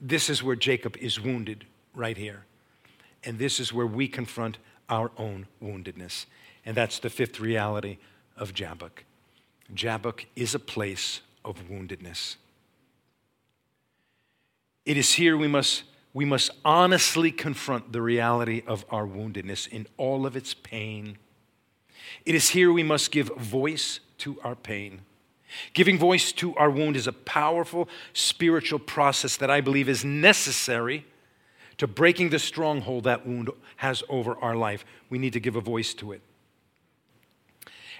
This 0.00 0.28
is 0.28 0.42
where 0.42 0.56
Jacob 0.56 0.96
is 0.98 1.20
wounded, 1.20 1.66
right 1.94 2.16
here. 2.16 2.44
And 3.24 3.38
this 3.38 3.60
is 3.60 3.72
where 3.72 3.86
we 3.86 4.08
confront 4.08 4.58
our 4.88 5.10
own 5.16 5.46
woundedness. 5.62 6.26
And 6.64 6.76
that's 6.76 6.98
the 6.98 7.10
fifth 7.10 7.40
reality 7.40 7.98
of 8.36 8.54
Jabbok. 8.54 9.04
Jabbok 9.74 10.26
is 10.36 10.54
a 10.54 10.58
place 10.58 11.20
of 11.44 11.68
woundedness. 11.68 12.36
It 14.84 14.96
is 14.96 15.14
here 15.14 15.36
we 15.36 15.48
must, 15.48 15.84
we 16.12 16.24
must 16.24 16.50
honestly 16.64 17.30
confront 17.30 17.92
the 17.92 18.02
reality 18.02 18.62
of 18.66 18.84
our 18.90 19.06
woundedness 19.06 19.68
in 19.68 19.86
all 19.96 20.26
of 20.26 20.36
its 20.36 20.54
pain. 20.54 21.18
It 22.26 22.34
is 22.34 22.50
here 22.50 22.72
we 22.72 22.82
must 22.82 23.10
give 23.10 23.28
voice 23.36 24.00
to 24.18 24.38
our 24.42 24.54
pain. 24.54 25.02
Giving 25.74 25.98
voice 25.98 26.32
to 26.32 26.56
our 26.56 26.70
wound 26.70 26.96
is 26.96 27.06
a 27.06 27.12
powerful 27.12 27.88
spiritual 28.12 28.78
process 28.78 29.36
that 29.36 29.50
I 29.50 29.60
believe 29.60 29.88
is 29.88 30.04
necessary 30.04 31.06
to 31.78 31.86
breaking 31.86 32.30
the 32.30 32.38
stronghold 32.38 33.04
that 33.04 33.26
wound 33.26 33.50
has 33.76 34.02
over 34.08 34.36
our 34.36 34.56
life. 34.56 34.84
We 35.10 35.18
need 35.18 35.32
to 35.34 35.40
give 35.40 35.56
a 35.56 35.60
voice 35.60 35.94
to 35.94 36.12
it. 36.12 36.22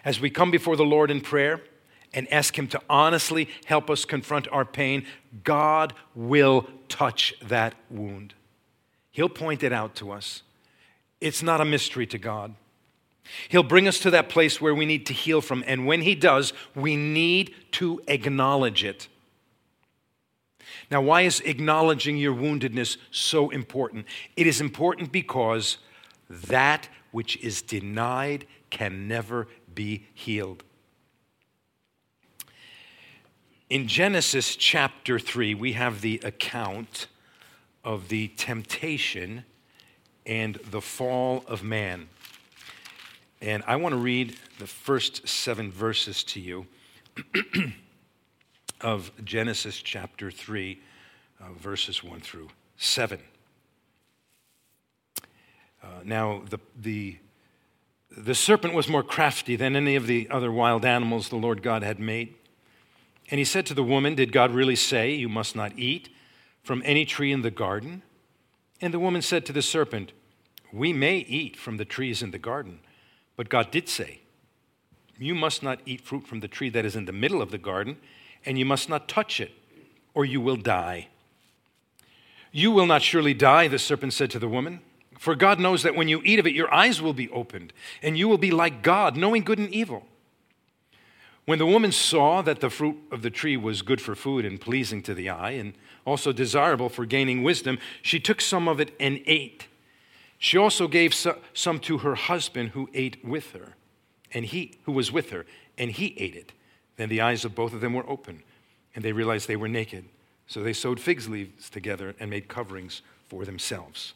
As 0.04 0.20
we 0.20 0.30
come 0.30 0.50
before 0.50 0.76
the 0.76 0.84
Lord 0.84 1.10
in 1.10 1.20
prayer 1.20 1.62
and 2.12 2.30
ask 2.32 2.58
Him 2.58 2.68
to 2.68 2.80
honestly 2.90 3.48
help 3.66 3.88
us 3.88 4.04
confront 4.04 4.48
our 4.48 4.64
pain, 4.64 5.06
God 5.44 5.94
will 6.14 6.66
touch 6.88 7.34
that 7.42 7.74
wound. 7.90 8.34
He'll 9.10 9.28
point 9.28 9.62
it 9.62 9.72
out 9.72 9.94
to 9.96 10.10
us. 10.10 10.42
It's 11.20 11.42
not 11.42 11.60
a 11.60 11.64
mystery 11.64 12.06
to 12.06 12.18
God. 12.18 12.54
He'll 13.48 13.62
bring 13.62 13.86
us 13.86 14.00
to 14.00 14.10
that 14.10 14.28
place 14.28 14.60
where 14.60 14.74
we 14.74 14.84
need 14.84 15.06
to 15.06 15.12
heal 15.12 15.40
from. 15.40 15.62
And 15.66 15.86
when 15.86 16.00
He 16.02 16.14
does, 16.14 16.52
we 16.74 16.96
need 16.96 17.54
to 17.72 18.02
acknowledge 18.08 18.84
it. 18.84 19.08
Now, 20.90 21.00
why 21.00 21.22
is 21.22 21.40
acknowledging 21.40 22.16
your 22.16 22.34
woundedness 22.34 22.96
so 23.10 23.50
important? 23.50 24.06
It 24.36 24.46
is 24.46 24.60
important 24.60 25.12
because 25.12 25.78
that 26.28 26.88
which 27.12 27.36
is 27.38 27.62
denied 27.62 28.46
can 28.70 29.06
never 29.06 29.46
be 29.74 30.06
healed. 30.14 30.64
In 33.70 33.88
Genesis 33.88 34.54
chapter 34.54 35.18
3, 35.18 35.54
we 35.54 35.72
have 35.72 36.02
the 36.02 36.20
account 36.22 37.06
of 37.85 38.08
the 38.08 38.28
temptation 38.28 39.44
and 40.26 40.56
the 40.70 40.80
fall 40.80 41.44
of 41.48 41.62
man. 41.62 42.08
And 43.40 43.64
I 43.66 43.76
want 43.76 43.94
to 43.94 43.98
read 43.98 44.37
the 44.58 44.66
first 44.66 45.26
seven 45.26 45.72
verses 45.72 46.22
to 46.24 46.40
you 46.40 46.66
of 48.80 49.11
Genesis 49.24 49.76
chapter 49.82 50.30
3, 50.30 50.80
uh, 51.40 51.52
verses 51.54 52.04
1 52.04 52.20
through 52.20 52.48
7. 52.76 53.18
Uh, 55.82 55.87
now, 56.04 56.42
the, 56.50 56.58
the, 56.80 57.16
the 58.16 58.35
serpent 58.35 58.75
was 58.75 58.88
more 58.88 59.03
crafty 59.03 59.57
than 59.57 59.75
any 59.75 59.96
of 59.96 60.07
the 60.07 60.29
other 60.31 60.53
wild 60.53 60.85
animals 60.85 61.29
the 61.29 61.37
Lord 61.37 61.62
God 61.62 61.83
had 61.83 61.98
made. 61.98 62.35
And 63.31 63.38
he 63.38 63.44
said 63.44 63.64
to 63.66 63.75
the 63.75 63.83
woman, 63.83 64.14
Did 64.14 64.33
God 64.33 64.51
really 64.51 64.77
say, 64.77 65.12
You 65.12 65.29
must 65.29 65.57
not 65.57 65.72
eat 65.79 66.09
from 66.62 66.83
any 66.85 67.05
tree 67.05 67.33
in 67.33 67.42
the 67.42 67.51
garden? 67.51 68.03
And 68.81 68.92
the 68.92 68.98
woman 68.98 69.22
said 69.22 69.46
to 69.46 69.53
the 69.53 69.62
serpent, 69.62 70.12
We 70.72 70.92
may 70.92 71.18
eat 71.18 71.57
from 71.57 71.77
the 71.77 71.85
trees 71.85 72.22
in 72.22 72.33
the 72.33 72.38
garden. 72.38 72.81
But 73.37 73.48
God 73.48 73.70
did 73.70 73.88
say, 73.88 74.20
You 75.18 75.35
must 75.35 75.62
not 75.62 75.81
eat 75.87 76.03
fruit 76.03 76.27
from 76.27 76.40
the 76.40 76.48
tree 76.48 76.68
that 76.70 76.85
is 76.85 76.96
in 76.96 77.07
the 77.07 77.12
middle 77.12 77.40
of 77.40 77.51
the 77.51 77.59
garden, 77.59 77.96
and 78.44 78.59
you 78.59 78.66
must 78.66 78.88
not 78.88 79.09
touch 79.09 79.40
it, 79.40 79.53
or 80.14 80.25
you 80.25 80.40
will 80.40 80.57
die. 80.57 81.09
You 82.51 82.70
will 82.70 82.87
not 82.87 83.01
surely 83.01 83.33
die, 83.33 83.68
the 83.68 83.79
serpent 83.79 84.12
said 84.12 84.31
to 84.33 84.38
the 84.38 84.48
woman. 84.48 84.81
For 85.22 85.37
God 85.37 85.61
knows 85.61 85.85
that 85.85 85.94
when 85.94 86.08
you 86.08 86.20
eat 86.24 86.40
of 86.40 86.48
it, 86.48 86.52
your 86.52 86.74
eyes 86.74 87.00
will 87.00 87.12
be 87.12 87.30
opened, 87.30 87.72
and 88.02 88.18
you 88.18 88.26
will 88.26 88.38
be 88.38 88.50
like 88.50 88.82
God, 88.82 89.16
knowing 89.16 89.44
good 89.44 89.61
and 89.61 89.72
evil. 89.72 90.04
When 91.44 91.61
the 91.61 91.66
woman 91.66 91.92
saw 91.92 92.42
that 92.42 92.58
the 92.58 92.68
fruit 92.68 92.96
of 93.12 93.22
the 93.22 93.30
tree 93.30 93.56
was 93.56 93.82
good 93.82 94.00
for 94.00 94.16
food 94.16 94.44
and 94.44 94.61
pleasing 94.61 95.00
to 95.02 95.14
the 95.14 95.30
eye, 95.30 95.52
and 95.52 95.74
also 96.04 96.32
desirable 96.32 96.88
for 96.88 97.06
gaining 97.06 97.44
wisdom, 97.44 97.78
she 98.02 98.18
took 98.18 98.40
some 98.40 98.66
of 98.66 98.80
it 98.80 98.96
and 98.98 99.20
ate. 99.26 99.68
She 100.38 100.58
also 100.58 100.88
gave 100.88 101.14
some 101.14 101.78
to 101.78 101.98
her 101.98 102.16
husband 102.16 102.70
who 102.70 102.90
ate 102.92 103.24
with 103.24 103.52
her, 103.52 103.74
and 104.32 104.44
he 104.44 104.72
who 104.87 104.92
was 104.92 105.12
with 105.12 105.30
her, 105.30 105.46
and 105.78 105.92
he 105.92 106.16
ate 106.18 106.35
it. 106.35 106.52
Then 106.96 107.08
the 107.08 107.20
eyes 107.20 107.44
of 107.44 107.54
both 107.54 107.72
of 107.72 107.80
them 107.80 107.94
were 107.94 108.11
open, 108.11 108.42
and 108.92 109.04
they 109.04 109.12
realized 109.12 109.46
they 109.46 109.54
were 109.54 109.68
naked. 109.68 110.04
So 110.48 110.64
they 110.64 110.72
sewed 110.72 110.98
fig 110.98 111.28
leaves 111.28 111.70
together 111.70 112.16
and 112.18 112.28
made 112.28 112.48
coverings 112.48 113.02
for 113.28 113.44
themselves. 113.44 114.14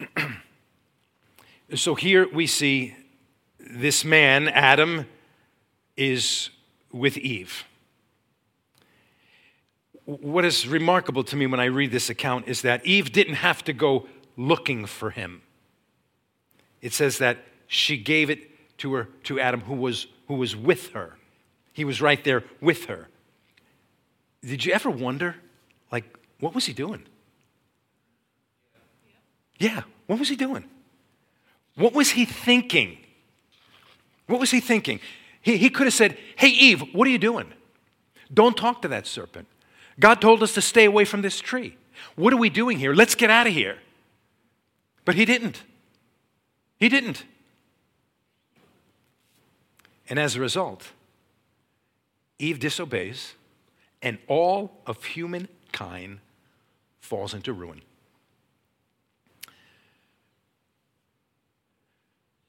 so 1.74 1.94
here 1.94 2.28
we 2.32 2.46
see 2.46 2.96
this 3.58 4.04
man, 4.04 4.48
Adam, 4.48 5.06
is 5.96 6.50
with 6.90 7.16
Eve 7.18 7.64
what 10.04 10.44
is 10.44 10.66
remarkable 10.66 11.22
to 11.24 11.36
me 11.36 11.46
when 11.46 11.60
I 11.60 11.66
read 11.66 11.92
this 11.92 12.10
account 12.10 12.48
is 12.48 12.62
that 12.62 12.84
Eve 12.84 13.12
didn't 13.12 13.36
have 13.36 13.62
to 13.64 13.72
go 13.72 14.06
looking 14.36 14.86
for 14.86 15.10
him. 15.10 15.42
It 16.80 16.92
says 16.92 17.18
that 17.18 17.38
she 17.68 17.96
gave 17.96 18.28
it 18.28 18.78
to 18.78 18.92
her 18.94 19.08
to 19.24 19.38
Adam 19.38 19.60
who 19.60 19.74
was 19.74 20.06
who 20.26 20.34
was 20.34 20.56
with 20.56 20.88
her. 20.90 21.16
He 21.72 21.84
was 21.84 22.00
right 22.02 22.22
there 22.24 22.42
with 22.60 22.86
her. 22.86 23.08
Did 24.42 24.64
you 24.64 24.72
ever 24.72 24.90
wonder 24.90 25.36
like 25.92 26.04
what 26.40 26.54
was 26.54 26.66
he 26.66 26.72
doing? 26.72 27.04
Yeah, 29.62 29.82
what 30.08 30.18
was 30.18 30.28
he 30.28 30.34
doing? 30.34 30.64
What 31.76 31.92
was 31.94 32.10
he 32.10 32.24
thinking? 32.24 32.98
What 34.26 34.40
was 34.40 34.50
he 34.50 34.58
thinking? 34.58 34.98
He, 35.40 35.56
he 35.56 35.70
could 35.70 35.86
have 35.86 35.94
said, 35.94 36.18
Hey, 36.34 36.48
Eve, 36.48 36.82
what 36.92 37.06
are 37.06 37.10
you 37.12 37.18
doing? 37.18 37.52
Don't 38.34 38.56
talk 38.56 38.82
to 38.82 38.88
that 38.88 39.06
serpent. 39.06 39.46
God 40.00 40.20
told 40.20 40.42
us 40.42 40.52
to 40.54 40.60
stay 40.60 40.84
away 40.84 41.04
from 41.04 41.22
this 41.22 41.38
tree. 41.38 41.76
What 42.16 42.32
are 42.32 42.38
we 42.38 42.50
doing 42.50 42.76
here? 42.76 42.92
Let's 42.92 43.14
get 43.14 43.30
out 43.30 43.46
of 43.46 43.52
here. 43.52 43.78
But 45.04 45.14
he 45.14 45.24
didn't. 45.24 45.62
He 46.76 46.88
didn't. 46.88 47.24
And 50.08 50.18
as 50.18 50.34
a 50.34 50.40
result, 50.40 50.90
Eve 52.40 52.58
disobeys, 52.58 53.34
and 54.02 54.18
all 54.26 54.72
of 54.88 55.04
humankind 55.04 56.18
falls 56.98 57.32
into 57.32 57.52
ruin. 57.52 57.82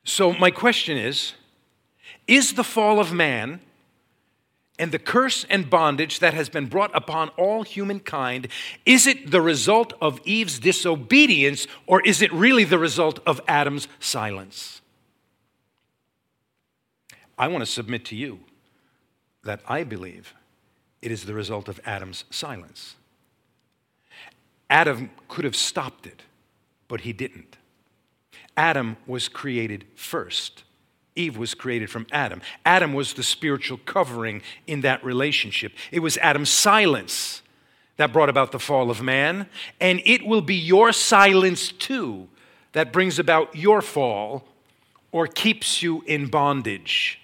So, 0.04 0.34
my 0.34 0.52
question 0.52 0.98
is 0.98 1.34
Is 2.28 2.54
the 2.54 2.64
fall 2.64 3.00
of 3.00 3.14
man 3.14 3.62
and 4.80 4.92
the 4.92 5.00
curse 5.00 5.46
and 5.50 5.70
bondage 5.70 6.20
that 6.20 6.34
has 6.34 6.50
been 6.50 6.66
brought 6.66 6.92
upon 6.96 7.30
all 7.30 7.64
humankind, 7.64 8.48
is 8.86 9.06
it 9.06 9.30
the 9.30 9.42
result 9.42 9.94
of 10.02 10.20
Eve's 10.26 10.60
disobedience 10.60 11.68
or 11.86 12.02
is 12.02 12.22
it 12.22 12.34
really 12.34 12.64
the 12.64 12.80
result 12.80 13.20
of 13.26 13.40
Adam's 13.48 13.88
silence? 14.00 14.82
I 17.38 17.48
want 17.48 17.62
to 17.62 17.66
submit 17.66 18.06
to 18.06 18.16
you 18.16 18.40
that 19.44 19.62
I 19.68 19.84
believe 19.84 20.34
it 21.02 21.12
is 21.12 21.26
the 21.26 21.34
result 21.34 21.68
of 21.68 21.80
Adam's 21.86 22.24
silence. 22.30 22.96
Adam 24.70 25.12
could 25.28 25.46
have 25.46 25.56
stopped 25.56 26.08
it, 26.08 26.24
but 26.88 27.02
he 27.02 27.14
didn't. 27.14 27.58
Adam 28.56 28.98
was 29.08 29.28
created 29.28 29.86
first. 29.96 30.64
Eve 31.16 31.38
was 31.38 31.54
created 31.54 31.90
from 31.90 32.08
Adam. 32.12 32.42
Adam 32.66 32.94
was 32.94 33.14
the 33.14 33.24
spiritual 33.24 33.80
covering 33.86 34.42
in 34.68 34.82
that 34.82 35.04
relationship. 35.04 35.74
It 35.92 36.00
was 36.00 36.18
Adam's 36.18 36.50
silence 36.50 37.42
that 37.98 38.12
brought 38.12 38.30
about 38.30 38.52
the 38.52 38.60
fall 38.60 38.90
of 38.90 39.02
man, 39.02 39.48
and 39.80 40.02
it 40.06 40.26
will 40.26 40.42
be 40.42 40.56
your 40.56 40.92
silence 40.92 41.72
too 41.72 42.28
that 42.72 42.92
brings 42.92 43.20
about 43.20 43.56
your 43.56 43.82
fall 43.82 44.44
or 45.12 45.28
keeps 45.28 45.84
you 45.84 46.04
in 46.08 46.28
bondage. 46.28 47.20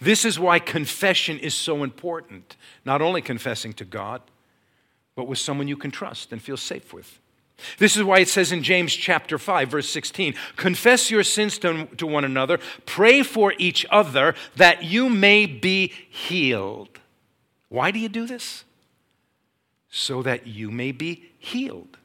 This 0.00 0.24
is 0.24 0.38
why 0.38 0.58
confession 0.58 1.38
is 1.38 1.54
so 1.54 1.82
important. 1.82 2.56
Not 2.84 3.02
only 3.02 3.22
confessing 3.22 3.72
to 3.74 3.84
God, 3.84 4.20
but 5.16 5.26
with 5.26 5.38
someone 5.38 5.66
you 5.66 5.76
can 5.76 5.90
trust 5.90 6.30
and 6.30 6.40
feel 6.40 6.56
safe 6.56 6.92
with. 6.92 7.18
This 7.78 7.96
is 7.96 8.04
why 8.04 8.20
it 8.20 8.28
says 8.28 8.52
in 8.52 8.62
James 8.62 8.94
chapter 8.94 9.38
5, 9.38 9.68
verse 9.70 9.88
16 9.88 10.34
Confess 10.56 11.10
your 11.10 11.24
sins 11.24 11.58
to, 11.58 12.06
one 12.06 12.24
another, 12.24 12.58
pray 12.86 13.22
for 13.22 13.52
each 13.58 13.84
other 13.90 14.34
that 14.56 14.84
you 14.84 15.08
may 15.08 15.46
be 15.46 15.92
healed. 16.08 17.00
Why 17.68 17.90
do 17.90 17.98
you 17.98 18.08
do 18.08 18.26
this? 18.26 18.64
So 19.90 20.22
that 20.22 20.46
you 20.46 20.70
may 20.70 20.92
be 20.92 21.30
healed. 21.38 21.98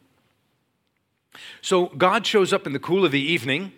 So 1.62 1.88
God 1.88 2.26
shows 2.26 2.54
up 2.54 2.66
in 2.66 2.74
the 2.74 2.80
cool 2.80 3.06
of 3.06 3.12
the 3.12 3.22
evening 3.22 3.72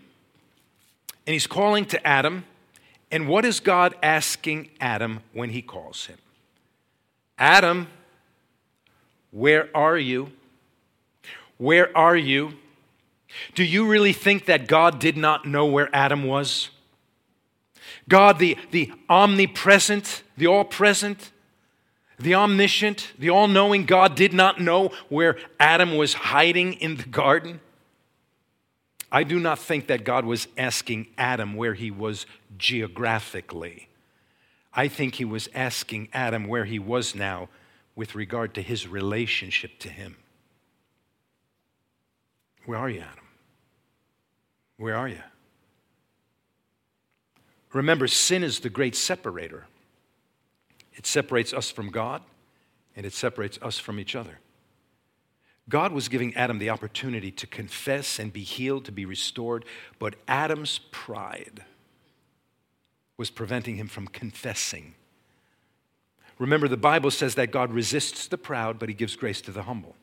and 1.28 1.34
he's 1.34 1.48
calling 1.48 1.86
to 1.86 2.08
Adam. 2.08 2.46
And 3.12 3.28
what 3.28 3.46
is 3.46 3.60
God 3.60 3.96
asking 4.02 4.70
Adam 4.80 5.22
when 5.34 5.50
he 5.50 5.62
calls 5.62 6.06
him? 6.06 6.18
Adam, 7.38 7.88
where 9.32 9.70
are 9.76 9.98
you? 9.98 10.32
Where 11.58 11.96
are 11.98 12.16
you? 12.16 12.54
Do 13.54 13.64
you 13.64 13.88
really 13.88 14.14
think 14.14 14.46
that 14.46 14.68
God 14.68 15.00
did 15.00 15.18
not 15.18 15.46
know 15.46 15.66
where 15.66 15.94
Adam 15.94 16.24
was? 16.24 16.70
God, 18.08 18.40
the, 18.40 18.58
the 18.72 18.92
omnipresent, 19.10 20.24
the 20.38 20.48
all 20.48 20.64
present, 20.64 21.32
the 22.20 22.36
omniscient, 22.36 23.14
the 23.18 23.30
all 23.30 23.48
knowing 23.48 23.86
God, 23.86 24.16
did 24.16 24.34
not 24.34 24.62
know 24.62 24.92
where 25.10 25.38
Adam 25.60 25.98
was 25.98 26.14
hiding 26.14 26.74
in 26.74 26.98
the 26.98 27.04
garden? 27.04 27.60
I 29.12 29.24
do 29.24 29.40
not 29.40 29.60
think 29.60 29.88
that 29.88 30.04
God 30.04 30.26
was 30.26 30.48
asking 30.58 31.08
Adam 31.18 31.56
where 31.56 31.74
he 31.74 31.90
was 31.90 32.26
geographically. 32.58 33.90
I 34.74 34.88
think 34.88 35.16
he 35.16 35.26
was 35.26 35.48
asking 35.54 36.10
Adam 36.14 36.48
where 36.48 36.66
he 36.66 36.80
was 36.80 37.16
now 37.16 37.50
with 37.96 38.14
regard 38.14 38.54
to 38.56 38.62
his 38.62 38.88
relationship 38.88 39.80
to 39.80 39.90
him. 39.90 40.18
Where 42.66 42.80
are 42.80 42.90
you, 42.90 43.02
Adam? 43.02 43.26
Where 44.78 44.96
are 44.96 45.08
you? 45.08 45.22
Remember, 47.74 48.08
sin 48.08 48.44
is 48.44 48.60
the 48.60 48.70
great 48.70 48.96
separator. 48.96 49.66
It 50.94 51.06
separates 51.06 51.54
us 51.54 51.70
from 51.70 51.90
God, 51.90 52.22
and 52.96 53.06
it 53.06 53.14
separates 53.14 53.60
us 53.62 53.78
from 53.78 54.00
each 54.00 54.16
other. 54.16 54.40
God 55.68 55.92
was 55.92 56.08
giving 56.08 56.36
Adam 56.36 56.60
the 56.60 56.70
opportunity 56.70 57.32
to 57.32 57.48
confess 57.48 58.20
and 58.20 58.32
be 58.32 58.44
healed, 58.44 58.86
to 58.86 58.92
be 58.92 59.06
restored, 59.06 59.66
but 60.00 60.16
Adam's 60.28 60.80
pride 60.92 61.66
was 63.18 63.30
preventing 63.30 63.76
him 63.76 63.88
from 63.88 64.08
confessing. 64.08 64.96
Remember, 66.38 66.68
the 66.68 66.78
Bible 66.78 67.12
says 67.12 67.36
that 67.36 67.52
God 67.52 67.72
resists 67.72 68.28
the 68.28 68.38
proud, 68.38 68.78
but 68.78 68.90
he 68.90 68.96
gives 68.96 69.16
grace 69.16 69.42
to 69.42 69.52
the 69.52 69.64
humble. 69.64 69.96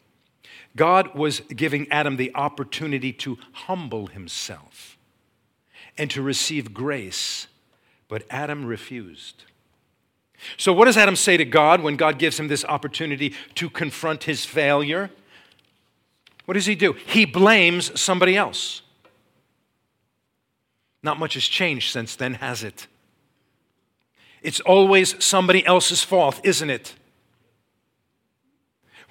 God 0.76 1.14
was 1.14 1.40
giving 1.40 1.90
Adam 1.90 2.16
the 2.16 2.34
opportunity 2.34 3.12
to 3.14 3.38
humble 3.52 4.06
himself 4.06 4.96
and 5.98 6.10
to 6.10 6.22
receive 6.22 6.72
grace, 6.72 7.46
but 8.08 8.24
Adam 8.30 8.64
refused. 8.64 9.44
So, 10.56 10.72
what 10.72 10.86
does 10.86 10.96
Adam 10.96 11.16
say 11.16 11.36
to 11.36 11.44
God 11.44 11.82
when 11.82 11.96
God 11.96 12.18
gives 12.18 12.38
him 12.40 12.48
this 12.48 12.64
opportunity 12.64 13.34
to 13.54 13.70
confront 13.70 14.24
his 14.24 14.44
failure? 14.44 15.10
What 16.46 16.54
does 16.54 16.66
he 16.66 16.74
do? 16.74 16.94
He 16.94 17.24
blames 17.24 17.98
somebody 18.00 18.36
else. 18.36 18.82
Not 21.02 21.18
much 21.18 21.34
has 21.34 21.44
changed 21.44 21.92
since 21.92 22.16
then, 22.16 22.34
has 22.34 22.64
it? 22.64 22.86
It's 24.42 24.60
always 24.60 25.22
somebody 25.24 25.64
else's 25.64 26.02
fault, 26.02 26.40
isn't 26.42 26.70
it? 26.70 26.94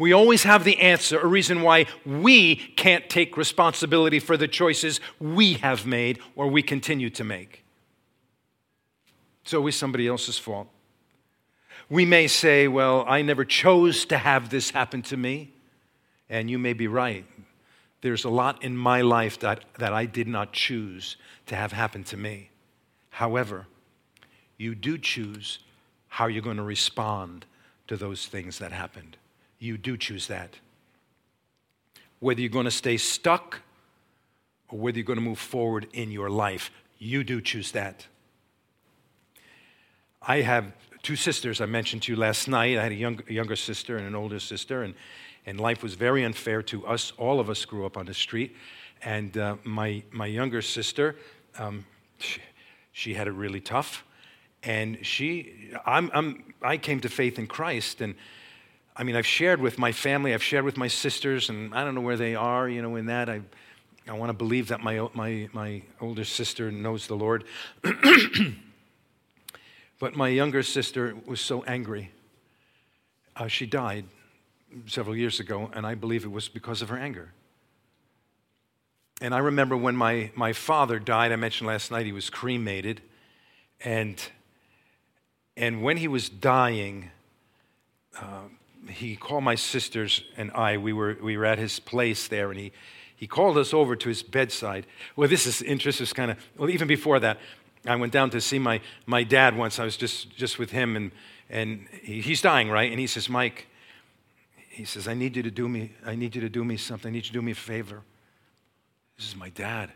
We 0.02 0.14
always 0.14 0.42
have 0.42 0.64
the 0.64 0.80
answer, 0.80 1.20
a 1.20 1.28
reason 1.28 1.62
why 1.62 1.86
we 2.08 2.56
can't 2.56 3.08
take 3.08 3.38
responsibility 3.38 4.18
for 4.18 4.36
the 4.36 4.48
choices 4.48 5.00
we 5.20 5.54
have 5.54 5.86
made 5.86 6.18
or 6.36 6.48
we 6.48 6.64
continue 6.64 7.12
to 7.12 7.24
make. 7.24 7.64
It's 9.44 9.54
always 9.54 9.76
somebody 9.76 10.08
else's 10.08 10.40
fault. 10.40 10.70
We 11.88 12.06
may 12.06 12.26
say, 12.26 12.68
Well, 12.68 13.06
I 13.08 13.22
never 13.22 13.46
chose 13.46 14.06
to 14.06 14.18
have 14.18 14.50
this 14.50 14.72
happen 14.72 15.04
to 15.04 15.18
me. 15.18 15.54
And 16.32 16.50
you 16.50 16.58
may 16.58 16.74
be 16.74 16.88
right. 16.88 17.26
There's 18.02 18.24
a 18.24 18.30
lot 18.30 18.64
in 18.64 18.76
my 18.76 19.02
life 19.02 19.38
that, 19.42 19.66
that 19.78 19.94
I 19.94 20.08
did 20.08 20.28
not 20.28 20.52
choose 20.52 21.16
to 21.46 21.56
have 21.56 21.74
happen 21.74 22.04
to 22.06 22.18
me. 22.18 22.50
However, 23.12 23.68
you 24.58 24.74
do 24.74 24.98
choose 24.98 25.60
how 26.08 26.26
you're 26.26 26.42
going 26.42 26.58
to 26.58 26.64
respond 26.64 27.46
to 27.88 27.96
those 27.96 28.26
things 28.26 28.58
that 28.58 28.72
happened. 28.72 29.18
You 29.62 29.78
do 29.78 29.96
choose 29.96 30.26
that. 30.28 30.58
Whether 32.20 32.42
you're 32.42 32.50
going 32.50 32.66
to 32.66 32.72
stay 32.72 32.98
stuck 32.98 33.62
or 34.70 34.80
whether 34.80 34.98
you're 34.98 35.06
going 35.06 35.20
to 35.20 35.24
move 35.24 35.38
forward 35.38 35.88
in 35.94 36.12
your 36.12 36.32
life, 36.32 36.72
you 36.98 37.24
do 37.24 37.40
choose 37.40 37.72
that. 37.74 38.08
I 40.20 40.42
have 40.42 40.74
two 41.04 41.16
sisters 41.16 41.62
I 41.62 41.68
mentioned 41.68 42.02
to 42.04 42.12
you 42.12 42.18
last 42.18 42.48
night. 42.48 42.80
I 42.80 42.82
had 42.84 42.92
a, 42.92 42.96
young, 42.96 43.22
a 43.30 43.34
younger 43.34 43.56
sister 43.56 43.98
and 43.98 44.08
an 44.08 44.16
older 44.16 44.40
sister, 44.40 44.82
and, 44.82 44.96
and 45.46 45.60
life 45.60 45.84
was 45.84 45.94
very 45.94 46.24
unfair 46.24 46.64
to 46.64 46.88
us. 46.88 47.14
All 47.20 47.40
of 47.40 47.48
us 47.48 47.64
grew 47.64 47.86
up 47.86 47.98
on 47.98 48.08
the 48.08 48.16
street. 48.16 48.56
And 49.04 49.38
uh, 49.38 49.58
my, 49.64 50.02
my 50.12 50.26
younger 50.26 50.64
sister, 50.64 51.18
um, 51.60 51.86
she, 52.18 52.42
she 52.94 53.14
had 53.14 53.28
it 53.28 53.34
really 53.34 53.62
tough 53.62 54.04
and 54.64 55.04
she 55.04 55.72
I'm, 55.86 56.12
I'm, 56.14 56.54
i 56.62 56.78
came 56.78 57.00
to 57.00 57.10
faith 57.10 57.40
in 57.40 57.48
christ 57.48 58.02
and 58.02 58.14
i 58.96 59.04
mean 59.04 59.16
i've 59.16 59.26
shared 59.26 59.62
with 59.62 59.78
my 59.78 59.92
family 59.92 60.34
i've 60.34 60.44
shared 60.44 60.66
with 60.66 60.78
my 60.78 60.88
sisters 60.88 61.50
and 61.50 61.74
i 61.74 61.84
don't 61.84 61.96
know 61.96 62.02
where 62.02 62.18
they 62.18 62.36
are 62.36 62.68
you 62.70 62.82
know 62.82 62.96
in 62.96 63.06
that. 63.08 63.30
I, 63.30 63.42
I 64.08 64.14
want 64.14 64.30
to 64.30 64.34
believe 64.34 64.70
that 64.70 64.82
my, 64.82 65.08
my, 65.14 65.48
my 65.54 65.84
older 66.02 66.26
sister 66.26 66.72
knows 66.72 67.08
the 67.08 67.16
lord. 67.16 67.44
But 70.02 70.16
my 70.16 70.30
younger 70.30 70.64
sister 70.64 71.16
was 71.28 71.40
so 71.40 71.64
angry. 71.66 72.10
Uh, 73.36 73.48
she 73.48 73.68
died 73.68 74.06
several 74.88 75.16
years 75.16 75.40
ago 75.40 75.70
and 75.76 75.86
i 75.86 75.94
believe 75.94 76.26
it 76.26 76.32
was 76.32 76.50
because 76.50 76.82
of 76.82 76.90
her 76.90 76.98
anger. 76.98 77.32
And 79.22 79.36
i 79.36 79.38
remember 79.38 79.78
when 79.78 79.96
my, 79.96 80.32
my 80.34 80.54
father 80.54 80.98
died 80.98 81.32
i 81.32 81.36
mentioned 81.36 81.68
last 81.68 81.92
night 81.92 82.08
he 82.08 82.14
was 82.14 82.32
cremated. 82.32 83.02
And 83.80 84.20
and 85.56 85.84
when 85.84 85.98
he 85.98 86.08
was 86.08 86.30
dying, 86.30 87.12
uh, 88.20 88.46
he 88.90 89.16
called 89.16 89.44
my 89.44 89.56
sisters 89.56 90.24
and 90.38 90.52
I. 90.52 90.78
We 90.78 90.94
were, 90.94 91.18
we 91.22 91.38
were 91.38 91.46
at 91.46 91.60
his 91.60 91.80
place 91.80 92.28
there, 92.28 92.50
and 92.50 92.60
he, 92.60 92.72
he 93.16 93.28
called 93.28 93.58
us 93.58 93.74
over 93.74 93.96
to 93.96 94.10
his 94.10 94.24
bedside. 94.24 94.86
Well, 95.16 95.30
this 95.30 95.46
is 95.46 95.62
interesting. 95.62 96.04
It's 96.04 96.14
kind 96.14 96.32
of, 96.32 96.38
well, 96.58 96.70
even 96.70 96.88
before 96.88 97.20
that, 97.20 97.40
I 97.86 97.96
went 97.96 98.14
down 98.14 98.30
to 98.32 98.42
see 98.42 98.60
my, 98.60 98.82
my 99.06 99.24
dad 99.24 99.56
once. 99.56 99.80
I 99.80 99.84
was 99.84 99.98
just, 99.98 100.36
just 100.36 100.60
with 100.60 100.72
him, 100.72 100.96
and, 100.96 101.12
and 101.50 101.88
he, 102.02 102.22
he's 102.22 102.42
dying, 102.42 102.70
right? 102.70 102.90
And 102.92 103.00
he 103.00 103.08
says, 103.08 103.30
Mike, 103.30 103.68
he 104.70 104.86
says, 104.86 105.08
I 105.08 105.14
need 105.14 105.36
you 105.36 105.44
to 105.44 105.52
do 105.52 105.68
me, 105.68 105.92
I 106.06 106.16
need 106.16 106.36
you 106.36 106.42
to 106.42 106.50
do 106.50 106.64
me 106.64 106.78
something. 106.78 107.10
I 107.10 107.12
need 107.12 107.26
you 107.26 107.32
to 107.32 107.34
do 107.34 107.42
me 107.42 107.52
a 107.52 107.56
favor. 107.56 108.02
This 109.18 109.28
is 109.28 109.36
my 109.36 109.50
dad. 109.50 109.92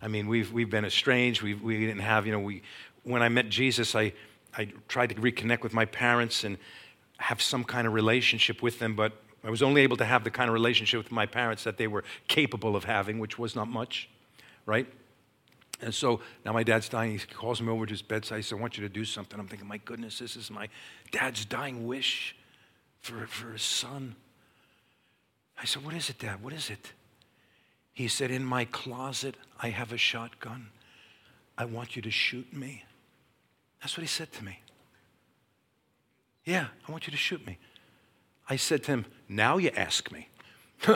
I 0.00 0.08
mean, 0.08 0.26
we've, 0.26 0.52
we've 0.52 0.70
been 0.70 0.84
estranged. 0.84 1.42
We've, 1.42 1.60
we 1.62 1.78
didn't 1.78 2.00
have, 2.00 2.26
you 2.26 2.32
know, 2.32 2.40
we, 2.40 2.62
when 3.02 3.22
I 3.22 3.28
met 3.28 3.48
Jesus, 3.48 3.94
I, 3.94 4.12
I 4.56 4.68
tried 4.88 5.10
to 5.10 5.14
reconnect 5.16 5.62
with 5.62 5.74
my 5.74 5.84
parents 5.84 6.44
and 6.44 6.56
have 7.22 7.40
some 7.40 7.64
kind 7.64 7.86
of 7.86 7.92
relationship 7.92 8.62
with 8.62 8.78
them, 8.78 8.94
but 8.96 9.12
I 9.44 9.50
was 9.50 9.62
only 9.62 9.82
able 9.82 9.96
to 9.96 10.04
have 10.04 10.24
the 10.24 10.30
kind 10.30 10.48
of 10.48 10.54
relationship 10.54 10.98
with 10.98 11.12
my 11.12 11.26
parents 11.26 11.64
that 11.64 11.76
they 11.76 11.86
were 11.86 12.04
capable 12.28 12.76
of 12.76 12.84
having, 12.84 13.18
which 13.18 13.38
was 13.38 13.54
not 13.54 13.68
much, 13.68 14.08
right? 14.66 14.86
And 15.80 15.94
so 15.94 16.20
now 16.44 16.52
my 16.52 16.62
dad's 16.62 16.88
dying. 16.88 17.12
He 17.12 17.18
calls 17.18 17.60
me 17.60 17.68
over 17.68 17.86
to 17.86 17.90
his 17.90 18.02
bedside. 18.02 18.36
He 18.36 18.42
says, 18.42 18.52
I 18.58 18.60
want 18.60 18.76
you 18.76 18.82
to 18.82 18.88
do 18.88 19.04
something. 19.04 19.38
I'm 19.38 19.48
thinking, 19.48 19.66
my 19.66 19.78
goodness, 19.78 20.18
this 20.18 20.36
is 20.36 20.50
my 20.50 20.68
dad's 21.10 21.44
dying 21.44 21.86
wish 21.86 22.36
for, 23.00 23.26
for 23.26 23.52
his 23.52 23.62
son. 23.62 24.14
I 25.60 25.64
said, 25.64 25.84
What 25.84 25.94
is 25.94 26.08
it, 26.08 26.18
Dad? 26.18 26.42
What 26.42 26.52
is 26.52 26.70
it? 26.70 26.92
He 27.92 28.08
said, 28.08 28.30
In 28.30 28.44
my 28.44 28.64
closet, 28.64 29.36
I 29.60 29.68
have 29.68 29.92
a 29.92 29.98
shotgun. 29.98 30.68
I 31.58 31.64
want 31.66 31.94
you 31.94 32.02
to 32.02 32.10
shoot 32.10 32.52
me. 32.52 32.84
That's 33.80 33.96
what 33.96 34.02
he 34.02 34.08
said 34.08 34.32
to 34.32 34.44
me. 34.44 34.61
Yeah, 36.44 36.66
I 36.86 36.92
want 36.92 37.06
you 37.06 37.10
to 37.12 37.16
shoot 37.16 37.46
me. 37.46 37.58
I 38.48 38.56
said 38.56 38.82
to 38.84 38.92
him, 38.92 39.06
Now 39.28 39.58
you 39.58 39.70
ask 39.76 40.10
me. 40.10 40.28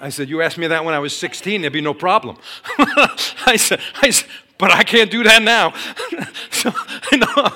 I 0.00 0.08
said, 0.08 0.28
You 0.30 0.40
asked 0.40 0.56
me 0.56 0.66
that 0.68 0.84
when 0.84 0.94
I 0.94 0.98
was 0.98 1.14
16, 1.16 1.60
there'd 1.60 1.72
be 1.72 1.80
no 1.80 1.94
problem. 1.94 2.38
I, 3.46 3.56
said, 3.56 3.80
I 4.02 4.10
said, 4.10 4.28
But 4.56 4.70
I 4.72 4.82
can't 4.82 5.10
do 5.10 5.22
that 5.24 5.42
now. 5.42 5.74
so, 6.50 6.72
no, 7.12 7.48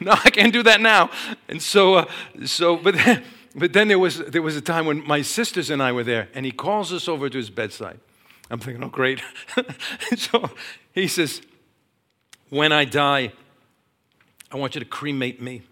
no, 0.00 0.12
I 0.24 0.30
can't 0.30 0.52
do 0.52 0.64
that 0.64 0.80
now. 0.80 1.10
And 1.48 1.62
so, 1.62 1.94
uh, 1.94 2.06
so 2.44 2.76
but, 2.76 2.96
then, 2.96 3.22
but 3.54 3.72
then 3.72 3.86
there 3.86 3.98
was, 4.00 4.18
there 4.18 4.42
was 4.42 4.56
a 4.56 4.60
time 4.60 4.86
when 4.86 5.06
my 5.06 5.22
sisters 5.22 5.70
and 5.70 5.80
I 5.80 5.92
were 5.92 6.04
there, 6.04 6.28
and 6.34 6.44
he 6.44 6.50
calls 6.50 6.92
us 6.92 7.06
over 7.08 7.28
to 7.28 7.38
his 7.38 7.50
bedside. 7.50 8.00
I'm 8.50 8.58
thinking, 8.58 8.82
Oh, 8.82 8.88
great. 8.88 9.22
so 10.16 10.50
he 10.92 11.06
says, 11.06 11.42
When 12.48 12.72
I 12.72 12.84
die, 12.84 13.32
I 14.50 14.56
want 14.56 14.74
you 14.74 14.80
to 14.80 14.86
cremate 14.86 15.40
me. 15.40 15.62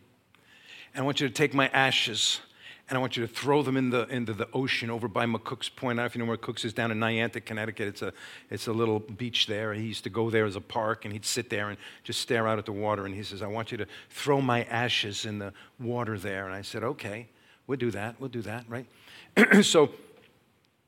And 0.94 1.02
I 1.02 1.04
want 1.04 1.20
you 1.20 1.28
to 1.28 1.34
take 1.34 1.54
my 1.54 1.68
ashes 1.68 2.40
and 2.88 2.96
I 2.96 3.00
want 3.00 3.16
you 3.16 3.26
to 3.26 3.32
throw 3.32 3.62
them 3.62 3.76
in 3.76 3.90
the, 3.90 4.06
into 4.06 4.32
the 4.32 4.48
ocean 4.52 4.90
over 4.90 5.08
by 5.08 5.26
McCook's 5.26 5.68
Point. 5.68 5.98
I 5.98 6.02
don't 6.02 6.04
know 6.04 6.04
if 6.04 6.14
you 6.14 6.22
know 6.22 6.28
where 6.28 6.36
McCook's 6.36 6.64
is 6.64 6.72
down 6.72 6.92
in 6.92 7.00
Niantic, 7.00 7.44
Connecticut. 7.44 7.88
It's 7.88 8.02
a, 8.02 8.12
it's 8.48 8.68
a 8.68 8.72
little 8.72 9.00
beach 9.00 9.48
there. 9.48 9.74
He 9.74 9.82
used 9.82 10.04
to 10.04 10.10
go 10.10 10.30
there 10.30 10.44
as 10.44 10.54
a 10.54 10.60
park, 10.60 11.04
and 11.04 11.12
he'd 11.12 11.24
sit 11.24 11.50
there 11.50 11.68
and 11.68 11.78
just 12.04 12.20
stare 12.20 12.46
out 12.46 12.58
at 12.58 12.66
the 12.66 12.72
water. 12.72 13.04
And 13.04 13.12
he 13.12 13.24
says, 13.24 13.42
I 13.42 13.48
want 13.48 13.72
you 13.72 13.78
to 13.78 13.86
throw 14.10 14.40
my 14.40 14.62
ashes 14.64 15.26
in 15.26 15.40
the 15.40 15.52
water 15.80 16.16
there. 16.16 16.46
And 16.46 16.54
I 16.54 16.62
said, 16.62 16.84
okay, 16.84 17.26
we'll 17.66 17.78
do 17.78 17.90
that. 17.90 18.20
We'll 18.20 18.30
do 18.30 18.42
that, 18.42 18.64
right? 18.68 18.86
so 19.64 19.90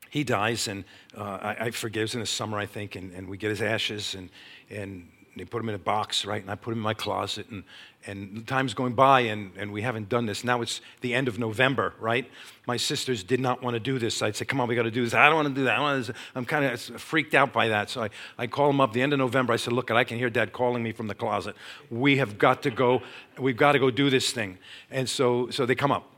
he 0.09 0.23
dies, 0.23 0.69
and 0.69 0.85
uh, 1.17 1.39
I, 1.41 1.65
I 1.65 1.71
forgives 1.71 2.13
in 2.13 2.21
the 2.21 2.25
summer, 2.25 2.57
I 2.57 2.65
think, 2.65 2.95
and, 2.95 3.11
and 3.11 3.27
we 3.27 3.37
get 3.37 3.49
his 3.49 3.61
ashes, 3.61 4.15
and, 4.15 4.29
and 4.69 5.09
they 5.35 5.45
put 5.45 5.61
him 5.61 5.69
in 5.69 5.75
a 5.75 5.79
box, 5.79 6.25
right? 6.25 6.41
And 6.41 6.49
I 6.49 6.55
put 6.55 6.71
him 6.71 6.79
in 6.79 6.83
my 6.83 6.93
closet, 6.93 7.47
and, 7.49 7.63
and 8.05 8.45
time's 8.47 8.73
going 8.73 8.93
by, 8.93 9.21
and, 9.21 9.51
and 9.57 9.71
we 9.71 9.81
haven't 9.81 10.09
done 10.09 10.25
this. 10.25 10.43
Now 10.43 10.61
it's 10.61 10.81
the 11.01 11.13
end 11.13 11.27
of 11.27 11.39
November, 11.39 11.93
right? 11.99 12.29
My 12.67 12.77
sisters 12.77 13.23
did 13.23 13.39
not 13.39 13.61
want 13.61 13.75
to 13.75 13.79
do 13.79 13.99
this. 13.99 14.21
I'd 14.21 14.35
say, 14.35 14.45
come 14.45 14.59
on, 14.59 14.67
we 14.67 14.75
got 14.75 14.83
to 14.83 14.91
do 14.91 15.03
this. 15.03 15.13
I 15.13 15.27
don't 15.27 15.35
want 15.35 15.47
to 15.49 15.53
do 15.53 15.63
that. 15.65 15.79
I 15.79 16.37
am 16.37 16.45
kind 16.45 16.65
of 16.65 16.79
freaked 16.79 17.35
out 17.35 17.53
by 17.53 17.67
that. 17.69 17.89
So 17.89 18.03
I, 18.03 18.09
I 18.37 18.47
call 18.47 18.67
them 18.67 18.81
up 18.81 18.93
the 18.93 19.01
end 19.01 19.13
of 19.13 19.19
November. 19.19 19.53
I 19.53 19.57
said, 19.57 19.73
look, 19.73 19.91
I 19.91 20.03
can 20.03 20.17
hear 20.17 20.29
dad 20.29 20.53
calling 20.53 20.83
me 20.83 20.91
from 20.91 21.07
the 21.07 21.15
closet. 21.15 21.55
We 21.89 22.17
have 22.17 22.37
got 22.37 22.63
to 22.63 22.71
go, 22.71 23.01
we've 23.37 23.57
got 23.57 23.73
to 23.73 23.79
go 23.79 23.91
do 23.91 24.09
this 24.09 24.31
thing. 24.31 24.57
And 24.91 25.09
so, 25.09 25.49
so 25.49 25.65
they 25.65 25.75
come 25.75 25.91
up 25.91 26.11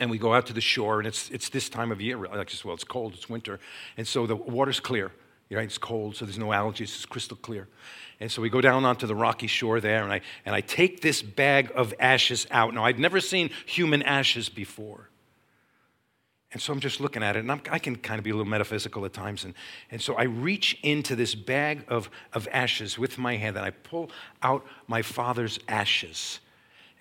and 0.00 0.10
we 0.10 0.18
go 0.18 0.34
out 0.34 0.46
to 0.46 0.52
the 0.52 0.60
shore, 0.60 0.98
and 0.98 1.06
it's, 1.06 1.30
it's 1.30 1.48
this 1.48 1.68
time 1.68 1.92
of 1.92 2.00
year. 2.00 2.18
Like, 2.18 2.50
well, 2.64 2.74
it's 2.74 2.84
cold, 2.84 3.14
it's 3.14 3.28
winter, 3.28 3.60
and 3.96 4.06
so 4.06 4.26
the 4.26 4.34
water's 4.36 4.80
clear. 4.80 5.12
Right? 5.50 5.64
It's 5.64 5.78
cold, 5.78 6.16
so 6.16 6.24
there's 6.24 6.38
no 6.38 6.52
algae, 6.52 6.84
it's 6.84 7.04
crystal 7.06 7.36
clear. 7.36 7.68
And 8.18 8.30
so 8.30 8.42
we 8.42 8.50
go 8.50 8.60
down 8.60 8.84
onto 8.84 9.06
the 9.06 9.14
rocky 9.14 9.46
shore 9.46 9.80
there, 9.80 10.02
and 10.02 10.12
I, 10.12 10.20
and 10.44 10.54
I 10.54 10.60
take 10.60 11.00
this 11.00 11.22
bag 11.22 11.70
of 11.74 11.94
ashes 12.00 12.46
out. 12.50 12.74
Now, 12.74 12.84
I'd 12.84 12.98
never 12.98 13.20
seen 13.20 13.50
human 13.66 14.02
ashes 14.02 14.48
before. 14.48 15.10
And 16.52 16.62
so 16.62 16.72
I'm 16.72 16.80
just 16.80 17.00
looking 17.00 17.22
at 17.22 17.36
it, 17.36 17.40
and 17.40 17.50
I'm, 17.50 17.60
i 17.70 17.78
can 17.80 17.96
kind 17.96 18.18
of 18.18 18.24
be 18.24 18.30
a 18.30 18.34
little 18.34 18.48
metaphysical 18.48 19.04
at 19.04 19.12
times. 19.12 19.44
And, 19.44 19.54
and 19.90 20.00
so 20.00 20.14
I 20.14 20.22
reach 20.24 20.78
into 20.82 21.16
this 21.16 21.34
bag 21.34 21.84
of, 21.88 22.08
of 22.32 22.48
ashes 22.52 22.96
with 22.96 23.18
my 23.18 23.36
hand, 23.36 23.56
and 23.56 23.66
I 23.66 23.70
pull 23.70 24.10
out 24.42 24.64
my 24.86 25.02
father's 25.02 25.58
ashes. 25.68 26.38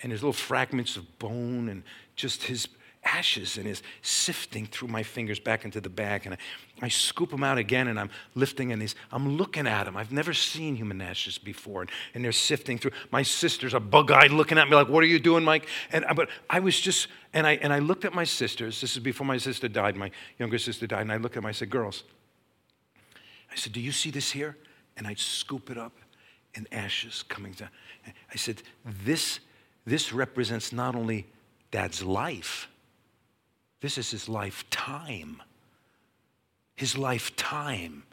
And 0.02 0.12
his 0.12 0.22
little 0.22 0.34
fragments 0.34 0.98
of 0.98 1.20
bone 1.20 1.70
and 1.70 1.84
just 2.16 2.44
his 2.44 2.68
ashes 3.06 3.58
and 3.58 3.68
is 3.68 3.82
sifting 4.02 4.66
through 4.66 4.88
my 4.88 5.04
fingers 5.04 5.40
back 5.40 5.66
into 5.66 5.82
the 5.82 5.90
bag. 5.90 6.26
And 6.26 6.36
I, 6.36 6.86
I 6.86 6.88
scoop 6.90 7.32
them 7.32 7.44
out 7.44 7.58
again 7.58 7.88
and 7.88 8.00
I'm 8.00 8.10
lifting 8.36 8.72
and 8.72 8.82
these, 8.82 8.96
I'm 9.12 9.38
looking 9.38 9.68
at 9.68 9.86
them. 9.86 9.98
I've 9.98 10.12
never 10.12 10.34
seen 10.34 10.76
human 10.76 11.02
ashes 11.02 11.38
before. 11.38 11.82
And, 11.82 11.92
and 12.14 12.24
they're 12.24 12.32
sifting 12.32 12.78
through. 12.78 12.92
My 13.12 13.24
sisters 13.24 13.74
are 13.74 13.80
bug 13.80 14.12
eyed 14.12 14.32
looking 14.32 14.58
at 14.58 14.70
me 14.70 14.76
like, 14.76 14.90
what 14.90 15.04
are 15.04 15.08
you 15.08 15.20
doing, 15.20 15.44
Mike? 15.44 15.68
And, 15.92 16.06
but 16.16 16.30
I 16.50 16.60
was 16.60 16.80
just, 16.80 17.08
and 17.34 17.46
I, 17.46 17.54
and 17.56 17.74
I 17.74 17.80
looked 17.80 18.06
at 18.06 18.14
my 18.14 18.24
sisters. 18.24 18.80
This 18.82 18.94
is 18.94 19.00
before 19.00 19.28
my 19.28 19.38
sister 19.38 19.68
died. 19.68 19.96
My 19.96 20.12
younger 20.40 20.58
sister 20.58 20.88
died. 20.88 21.02
And 21.02 21.12
I 21.12 21.18
looked 21.18 21.36
at 21.36 21.42
them. 21.42 21.46
I 21.46 21.54
said, 21.54 21.70
girls, 21.70 22.04
I 23.52 23.56
said, 23.56 23.74
do 23.74 23.82
you 23.82 23.92
see 23.92 24.12
this 24.12 24.32
here? 24.32 24.58
And 24.98 25.08
I'd 25.08 25.20
scoop 25.20 25.70
it 25.70 25.78
up 25.78 25.94
and 26.56 26.68
ashes 26.72 27.24
coming 27.28 27.54
down. 27.54 27.70
I 28.32 28.36
said, 28.36 28.62
this, 28.86 29.40
this 29.86 30.14
represents 30.14 30.72
not 30.72 30.96
only 30.96 31.28
dad's 31.72 32.04
life, 32.04 32.68
this 33.84 33.98
is 33.98 34.12
his 34.12 34.30
lifetime. 34.30 35.42
His 36.78 36.98
lifetime. 36.98 38.04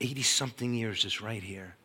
80 0.00 0.22
something 0.22 0.72
years 0.72 1.04
is 1.04 1.20
right 1.20 1.42
here. 1.42 1.76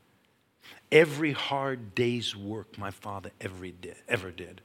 Every 0.94 1.34
hard 1.34 1.94
day's 1.94 2.38
work 2.38 2.78
my 2.78 2.92
father 2.92 3.32
ever 3.42 3.68
did, 3.68 3.98
ever 4.08 4.32
did. 4.32 4.62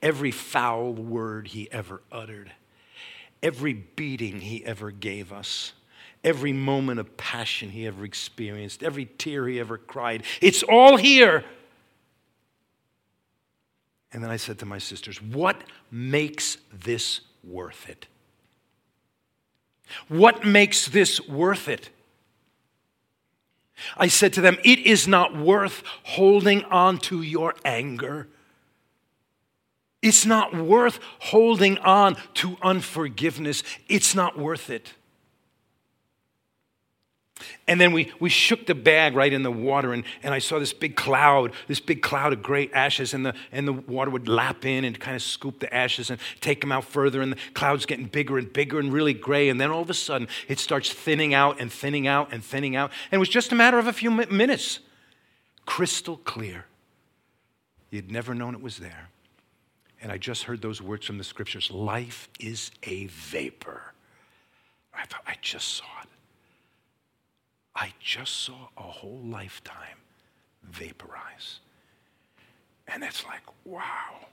Every 0.00 0.30
foul 0.30 0.94
word 0.94 1.48
he 1.48 1.70
ever 1.70 2.00
uttered. 2.10 2.50
Every 3.42 3.74
beating 3.74 4.40
he 4.40 4.64
ever 4.64 4.90
gave 4.90 5.30
us. 5.30 5.74
Every 6.24 6.54
moment 6.54 6.98
of 6.98 7.14
passion 7.18 7.68
he 7.68 7.86
ever 7.86 8.06
experienced. 8.06 8.82
Every 8.82 9.04
tear 9.04 9.46
he 9.46 9.60
ever 9.60 9.76
cried. 9.76 10.22
It's 10.40 10.62
all 10.62 10.96
here. 10.96 11.44
And 14.12 14.24
then 14.24 14.30
I 14.30 14.38
said 14.38 14.58
to 14.60 14.66
my 14.66 14.78
sisters, 14.78 15.20
What 15.20 15.62
makes 15.90 16.56
this 16.72 17.20
worth 17.42 17.88
it? 17.88 18.06
What 20.08 20.44
makes 20.44 20.86
this 20.86 21.20
worth 21.28 21.68
it? 21.68 21.90
I 23.96 24.08
said 24.08 24.32
to 24.34 24.40
them, 24.40 24.58
It 24.64 24.80
is 24.80 25.08
not 25.08 25.36
worth 25.36 25.82
holding 26.04 26.64
on 26.64 26.98
to 26.98 27.22
your 27.22 27.54
anger. 27.64 28.28
It's 30.02 30.24
not 30.24 30.54
worth 30.54 30.98
holding 31.18 31.78
on 31.78 32.16
to 32.34 32.56
unforgiveness. 32.62 33.62
It's 33.88 34.14
not 34.14 34.38
worth 34.38 34.70
it. 34.70 34.94
And 37.66 37.80
then 37.80 37.92
we, 37.92 38.12
we 38.20 38.28
shook 38.28 38.66
the 38.66 38.74
bag 38.74 39.14
right 39.14 39.32
in 39.32 39.42
the 39.42 39.50
water, 39.50 39.92
and, 39.92 40.04
and 40.22 40.34
I 40.34 40.38
saw 40.38 40.58
this 40.58 40.72
big 40.72 40.96
cloud, 40.96 41.52
this 41.68 41.80
big 41.80 42.02
cloud 42.02 42.32
of 42.32 42.42
gray 42.42 42.70
ashes, 42.72 43.14
and 43.14 43.24
the, 43.24 43.34
and 43.52 43.66
the 43.66 43.72
water 43.72 44.10
would 44.10 44.28
lap 44.28 44.64
in 44.64 44.84
and 44.84 44.98
kind 44.98 45.16
of 45.16 45.22
scoop 45.22 45.60
the 45.60 45.72
ashes 45.72 46.10
and 46.10 46.20
take 46.40 46.60
them 46.60 46.72
out 46.72 46.84
further, 46.84 47.20
and 47.20 47.32
the 47.32 47.38
cloud's 47.54 47.86
getting 47.86 48.06
bigger 48.06 48.38
and 48.38 48.52
bigger 48.52 48.78
and 48.78 48.92
really 48.92 49.14
gray. 49.14 49.48
And 49.48 49.60
then 49.60 49.70
all 49.70 49.82
of 49.82 49.90
a 49.90 49.94
sudden, 49.94 50.28
it 50.48 50.58
starts 50.58 50.92
thinning 50.92 51.34
out 51.34 51.60
and 51.60 51.72
thinning 51.72 52.06
out 52.06 52.32
and 52.32 52.44
thinning 52.44 52.76
out. 52.76 52.90
And 53.10 53.18
it 53.18 53.20
was 53.20 53.28
just 53.28 53.52
a 53.52 53.54
matter 53.54 53.78
of 53.78 53.86
a 53.86 53.92
few 53.92 54.10
minutes. 54.10 54.80
Crystal 55.66 56.16
clear. 56.16 56.66
You'd 57.90 58.10
never 58.10 58.34
known 58.34 58.54
it 58.54 58.62
was 58.62 58.78
there. 58.78 59.08
And 60.02 60.10
I 60.10 60.16
just 60.16 60.44
heard 60.44 60.62
those 60.62 60.80
words 60.80 61.06
from 61.06 61.18
the 61.18 61.24
scriptures 61.24 61.70
life 61.70 62.28
is 62.38 62.70
a 62.82 63.06
vapor. 63.06 63.82
I 64.94 65.04
thought, 65.06 65.22
I 65.26 65.36
just 65.40 65.68
saw 65.68 65.84
it. 65.99 65.99
I 67.80 67.94
just 67.98 68.36
saw 68.44 68.68
a 68.76 68.82
whole 68.82 69.22
lifetime 69.24 69.96
vaporize. 70.62 71.60
And 72.86 73.02
it's 73.02 73.24
like, 73.24 73.40
wow. 73.64 74.26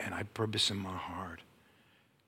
And 0.00 0.14
I 0.14 0.22
purpose 0.22 0.70
in 0.70 0.78
my 0.78 0.96
heart, 0.96 1.40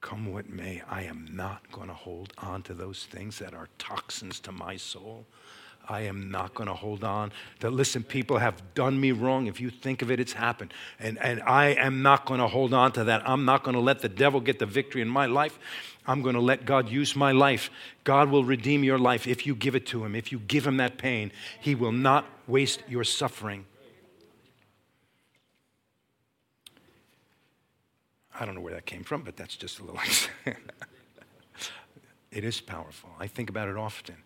come 0.03 0.31
what 0.31 0.51
may, 0.51 0.83
I 0.87 1.05
am 1.05 1.27
not 1.33 1.73
going 1.73 1.89
to 1.89 1.95
hold 1.95 2.35
on 2.37 2.63
to 2.65 2.75
those 2.75 3.07
things 3.11 3.39
that 3.39 3.55
are 3.55 3.69
toxins 3.79 4.39
to 4.41 4.53
my 4.53 4.77
soul. 4.77 5.25
I 5.89 6.03
am 6.03 6.31
not 6.31 6.55
going 6.55 6.69
to 6.69 6.75
hold 6.75 7.05
on. 7.05 7.33
That 7.61 7.71
listen, 7.71 8.03
people 8.03 8.39
have 8.39 8.75
done 8.75 9.01
me 9.01 9.13
wrong. 9.13 9.47
If 9.47 9.61
you 9.61 9.71
think 9.71 10.03
of 10.03 10.11
it, 10.11 10.19
it's 10.19 10.33
happened. 10.33 10.75
And, 10.99 11.19
and 11.19 11.43
I 11.43 11.69
am 11.69 12.03
not 12.03 12.27
going 12.27 12.41
to 12.41 12.49
hold 12.49 12.75
on 12.75 12.93
to 12.93 13.05
that. 13.05 13.29
I'm 13.29 13.45
not 13.45 13.63
going 13.63 13.75
to 13.75 13.81
let 13.81 14.01
the 14.01 14.09
devil 14.09 14.41
get 14.41 14.59
the 14.59 14.67
victory 14.67 15.03
in 15.03 15.09
my 15.09 15.27
life. 15.27 15.59
I'm 16.07 16.23
going 16.23 16.35
to 16.35 16.41
let 16.41 16.65
God 16.65 16.89
use 16.89 17.17
my 17.17 17.33
life. 17.33 17.71
God 18.05 18.31
will 18.31 18.45
redeem 18.45 18.85
your 18.85 18.99
life 18.99 19.27
if 19.27 19.47
you 19.47 19.55
give 19.55 19.75
it 19.75 19.87
to 19.87 20.05
Him. 20.05 20.15
If 20.15 20.33
you 20.33 20.39
give 20.39 20.67
Him 20.67 20.77
that 20.79 20.99
pain, 20.99 21.33
He 21.61 21.75
will 21.75 21.93
not 21.93 22.27
waste 22.47 22.83
your 22.89 23.05
suffering. 23.05 23.67
I 28.39 28.45
don't 28.45 28.55
know 28.55 28.61
where 28.61 28.75
that 28.75 28.87
came 28.87 29.03
from, 29.03 29.23
but 29.23 29.37
that's 29.37 29.57
just 29.57 29.79
a 29.81 29.85
little. 29.85 30.01
it 32.31 32.45
is 32.45 32.61
powerful. 32.61 33.11
I 33.19 33.27
think 33.27 33.49
about 33.49 33.69
it 33.69 33.77
often. 33.77 34.17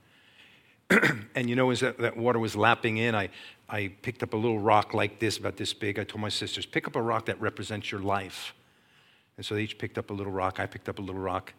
and 1.35 1.49
you 1.49 1.57
know, 1.57 1.71
as 1.71 1.81
that, 1.81 1.99
that 1.99 2.17
water 2.17 2.39
was 2.39 2.57
lapping 2.57 2.97
in, 2.97 3.15
I, 3.15 3.29
I 3.69 3.93
picked 4.03 4.23
up 4.23 4.35
a 4.35 4.37
little 4.37 4.59
rock 4.59 4.95
like 4.95 5.19
this, 5.19 5.39
about 5.39 5.57
this 5.57 5.73
big. 5.73 5.99
I 5.99 6.05
told 6.05 6.21
my 6.21 6.29
sisters, 6.29 6.67
pick 6.67 6.87
up 6.87 6.97
a 6.97 7.03
rock 7.03 7.27
that 7.27 7.41
represents 7.41 7.91
your 7.91 8.01
life. 8.01 8.55
And 9.37 9.47
so 9.47 9.55
they 9.55 9.63
each 9.63 9.79
picked 9.79 9.99
up 9.99 10.11
a 10.11 10.13
little 10.13 10.33
rock. 10.33 10.59
I 10.59 10.67
picked 10.67 10.89
up 10.89 10.99
a 10.99 11.03
little 11.03 11.21
rock. 11.21 11.55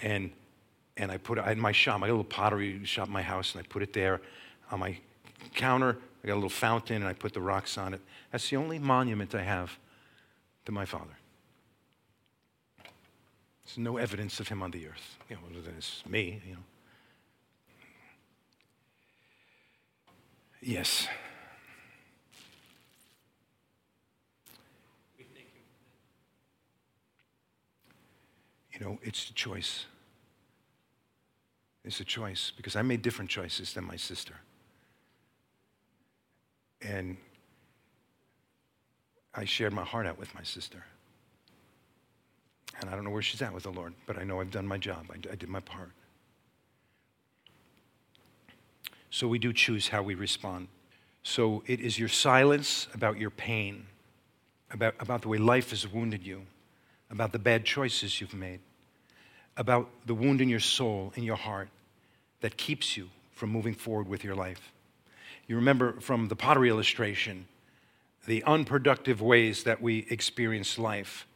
And, 0.00 0.30
and 0.96 1.10
I 1.10 1.16
put 1.16 1.38
it 1.38 1.46
in 1.46 1.60
my 1.60 1.72
shop. 1.72 2.00
my 2.00 2.08
little 2.08 2.24
pottery 2.24 2.84
shop 2.84 3.06
in 3.06 3.12
my 3.12 3.22
house, 3.22 3.54
and 3.54 3.64
I 3.64 3.66
put 3.68 3.82
it 3.82 3.92
there 3.92 4.20
on 4.70 4.80
my 4.80 4.98
counter. 5.54 5.96
I 6.22 6.26
got 6.26 6.34
a 6.34 6.36
little 6.36 6.50
fountain, 6.50 6.96
and 6.96 7.06
I 7.06 7.12
put 7.12 7.32
the 7.32 7.40
rocks 7.40 7.78
on 7.78 7.94
it. 7.94 8.00
That's 8.32 8.50
the 8.50 8.56
only 8.56 8.78
monument 8.78 9.34
I 9.34 9.42
have 9.42 9.78
to 10.66 10.72
my 10.72 10.84
father. 10.84 11.16
There's 13.64 13.78
no 13.78 13.96
evidence 13.96 14.40
of 14.40 14.48
him 14.48 14.62
on 14.62 14.72
the 14.72 14.86
earth. 14.88 15.16
You 15.28 15.36
know, 15.36 15.42
other 15.50 15.60
than 15.60 15.76
it's 15.76 16.02
me, 16.06 16.42
you 16.46 16.54
know. 16.54 16.60
Yes. 20.62 21.08
You 28.72 28.80
know, 28.80 28.98
it's 29.02 29.28
a 29.30 29.34
choice. 29.34 29.86
It's 31.84 32.00
a 32.00 32.04
choice 32.04 32.52
because 32.56 32.76
I 32.76 32.82
made 32.82 33.02
different 33.02 33.30
choices 33.30 33.72
than 33.72 33.84
my 33.84 33.96
sister. 33.96 34.34
And 36.82 37.16
I 39.34 39.44
shared 39.44 39.72
my 39.72 39.84
heart 39.84 40.06
out 40.06 40.18
with 40.18 40.34
my 40.34 40.42
sister. 40.42 40.84
And 42.80 42.88
I 42.88 42.94
don't 42.94 43.04
know 43.04 43.10
where 43.10 43.22
she's 43.22 43.42
at 43.42 43.52
with 43.52 43.64
the 43.64 43.70
Lord, 43.70 43.92
but 44.06 44.18
I 44.18 44.24
know 44.24 44.40
I've 44.40 44.50
done 44.50 44.66
my 44.66 44.78
job. 44.78 45.06
I, 45.10 45.16
I 45.30 45.36
did 45.36 45.48
my 45.48 45.60
part. 45.60 45.90
So 49.10 49.26
we 49.26 49.38
do 49.38 49.52
choose 49.52 49.88
how 49.88 50.02
we 50.02 50.14
respond. 50.14 50.68
So 51.22 51.62
it 51.66 51.80
is 51.80 51.98
your 51.98 52.08
silence 52.08 52.88
about 52.94 53.18
your 53.18 53.30
pain, 53.30 53.86
about, 54.70 54.94
about 55.00 55.22
the 55.22 55.28
way 55.28 55.38
life 55.38 55.70
has 55.70 55.86
wounded 55.86 56.24
you, 56.24 56.46
about 57.10 57.32
the 57.32 57.38
bad 57.38 57.64
choices 57.64 58.20
you've 58.20 58.34
made, 58.34 58.60
about 59.56 59.90
the 60.06 60.14
wound 60.14 60.40
in 60.40 60.48
your 60.48 60.60
soul, 60.60 61.12
in 61.16 61.24
your 61.24 61.36
heart, 61.36 61.68
that 62.40 62.56
keeps 62.56 62.96
you 62.96 63.10
from 63.32 63.50
moving 63.50 63.74
forward 63.74 64.08
with 64.08 64.24
your 64.24 64.34
life. 64.34 64.72
You 65.46 65.56
remember 65.56 66.00
from 66.00 66.28
the 66.28 66.36
pottery 66.36 66.68
illustration, 66.68 67.46
the 68.26 68.42
unproductive 68.44 69.20
ways 69.20 69.64
that 69.64 69.82
we 69.82 70.06
experience 70.08 70.78
life, 70.78 71.26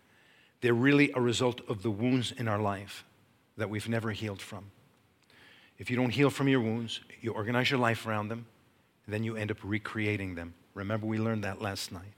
they're 0.61 0.73
really 0.73 1.11
a 1.15 1.21
result 1.21 1.61
of 1.69 1.83
the 1.83 1.91
wounds 1.91 2.33
in 2.33 2.47
our 2.47 2.61
life 2.61 3.05
that 3.57 3.69
we've 3.69 3.89
never 3.89 4.13
healed 4.13 4.41
from. 4.41 4.71
If 5.79 5.91
you 5.91 5.97
don't 5.97 6.11
heal 6.11 6.31
from 6.31 6.49
your 6.49 6.61
wounds, 6.61 7.01
you 7.21 7.33
organize 7.33 7.71
your 7.71 7.81
life 7.81 8.07
around 8.07 8.29
them, 8.29 8.47
then 9.09 9.25
you 9.25 9.37
end 9.37 9.51
up 9.51 9.59
recreating 9.63 10.35
them. 10.35 10.55
Remember, 10.75 11.07
we 11.07 11.19
learned 11.19 11.45
that 11.45 11.61
last 11.61 11.93
night. 11.93 12.13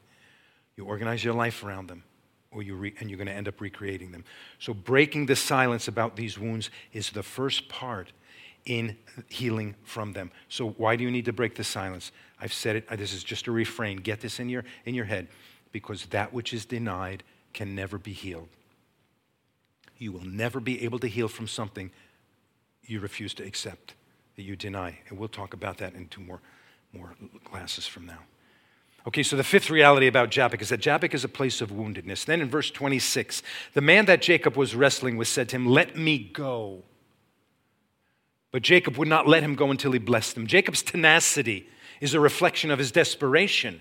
You 0.77 0.85
organize 0.85 1.25
your 1.25 1.35
life 1.35 1.65
around 1.65 1.89
them, 1.89 2.05
or 2.51 2.63
you 2.63 2.75
re- 2.75 2.95
and 3.01 3.09
you're 3.11 3.17
going 3.17 3.29
to 3.29 3.33
end 3.33 3.49
up 3.49 3.61
recreating 3.61 4.13
them. 4.13 4.25
So, 4.59 4.75
breaking 4.75 5.27
the 5.27 5.37
silence 5.37 5.89
about 5.89 6.17
these 6.17 6.39
wounds 6.39 6.71
is 6.93 7.11
the 7.11 7.23
first 7.23 7.69
part 7.69 8.13
in 8.67 8.97
healing 9.29 9.75
from 9.85 10.13
them. 10.13 10.31
So, 10.49 10.71
why 10.71 10.97
do 10.97 11.05
you 11.05 11.11
need 11.11 11.25
to 11.25 11.33
break 11.33 11.55
the 11.55 11.65
silence? 11.65 12.13
I've 12.39 12.53
said 12.53 12.77
it, 12.77 12.89
this 12.99 13.15
is 13.15 13.25
just 13.25 13.47
a 13.47 13.53
refrain. 13.53 13.99
Get 13.99 14.21
this 14.21 14.39
in 14.39 14.51
your, 14.51 14.65
in 14.85 14.95
your 14.95 15.07
head 15.07 15.29
because 15.73 16.07
that 16.07 16.33
which 16.33 16.53
is 16.53 16.67
denied 16.67 17.23
can 17.55 17.75
never 17.75 17.97
be 17.97 18.13
healed. 18.13 18.49
You 19.99 20.13
will 20.13 20.25
never 20.25 20.61
be 20.61 20.85
able 20.85 20.99
to 20.99 21.07
heal 21.07 21.29
from 21.29 21.49
something 21.49 21.91
you 22.87 23.01
refuse 23.01 23.35
to 23.35 23.45
accept, 23.45 23.95
that 24.37 24.43
you 24.43 24.57
deny. 24.57 24.99
And 25.09 25.19
we'll 25.19 25.29
talk 25.29 25.55
about 25.55 25.79
that 25.79 25.95
in 25.95 26.09
two 26.09 26.21
more, 26.21 26.41
more 26.93 27.15
classes 27.45 27.87
from 27.87 28.07
now. 28.07 28.21
Okay, 29.07 29.23
so 29.23 29.37
the 29.37 29.45
fifth 29.45 29.71
reality 29.71 30.09
about 30.09 30.31
Jabbok 30.31 30.61
is 30.61 30.71
that 30.71 30.81
Jabbok 30.81 31.15
is 31.15 31.23
a 31.23 31.29
place 31.29 31.61
of 31.61 31.71
woundedness. 31.71 32.25
Then 32.25 32.41
in 32.41 32.51
verse 32.51 32.71
26, 32.73 33.43
the 33.73 33.81
man 33.81 34.07
that 34.07 34.21
Jacob 34.21 34.57
was 34.57 34.75
wrestling 34.75 35.17
with 35.17 35.29
said 35.29 35.49
to 35.51 35.57
him, 35.57 35.67
Let 35.67 35.97
me 35.97 36.19
go. 36.19 36.83
But 38.51 38.63
Jacob 38.63 38.97
would 38.97 39.07
not 39.07 39.29
let 39.29 39.43
him 39.43 39.55
go 39.55 39.71
until 39.71 39.93
he 39.93 39.99
blessed 40.01 40.37
him. 40.37 40.47
Jacob's 40.47 40.83
tenacity 40.83 41.69
is 42.01 42.15
a 42.15 42.21
reflection 42.21 42.71
of 42.71 42.79
his 42.79 42.91
desperation. 42.91 43.81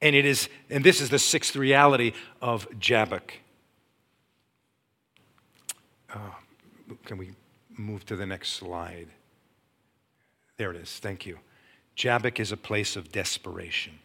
And 0.00 0.14
it 0.14 0.26
is, 0.26 0.48
and 0.68 0.84
this 0.84 1.00
is 1.00 1.10
the 1.10 1.18
sixth 1.18 1.56
reality 1.56 2.12
of 2.42 2.68
Jabbok. 2.78 3.32
Uh, 6.12 6.18
can 7.04 7.18
we 7.18 7.32
move 7.78 8.04
to 8.06 8.16
the 8.16 8.26
next 8.26 8.50
slide? 8.50 9.08
There 10.56 10.70
it 10.70 10.76
is. 10.76 10.98
Thank 10.98 11.24
you. 11.24 11.38
Jabbok 11.96 12.40
is 12.40 12.52
a 12.52 12.56
place 12.56 12.96
of 12.96 13.10
desperation. 13.10 13.98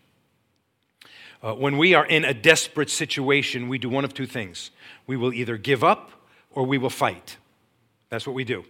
Uh, 1.42 1.54
when 1.54 1.78
we 1.78 1.94
are 1.94 2.06
in 2.06 2.24
a 2.24 2.34
desperate 2.34 2.90
situation, 2.90 3.68
we 3.68 3.78
do 3.78 3.90
one 3.90 4.06
of 4.06 4.14
two 4.14 4.26
things. 4.26 4.72
We 5.06 5.18
will 5.18 5.34
either 5.34 5.58
give 5.58 5.84
up 5.84 6.12
or 6.52 6.66
we 6.66 6.78
will 6.78 6.90
fight. 6.90 7.38
That's 8.10 8.26
what 8.26 8.34
we 8.34 8.44
do. 8.44 8.64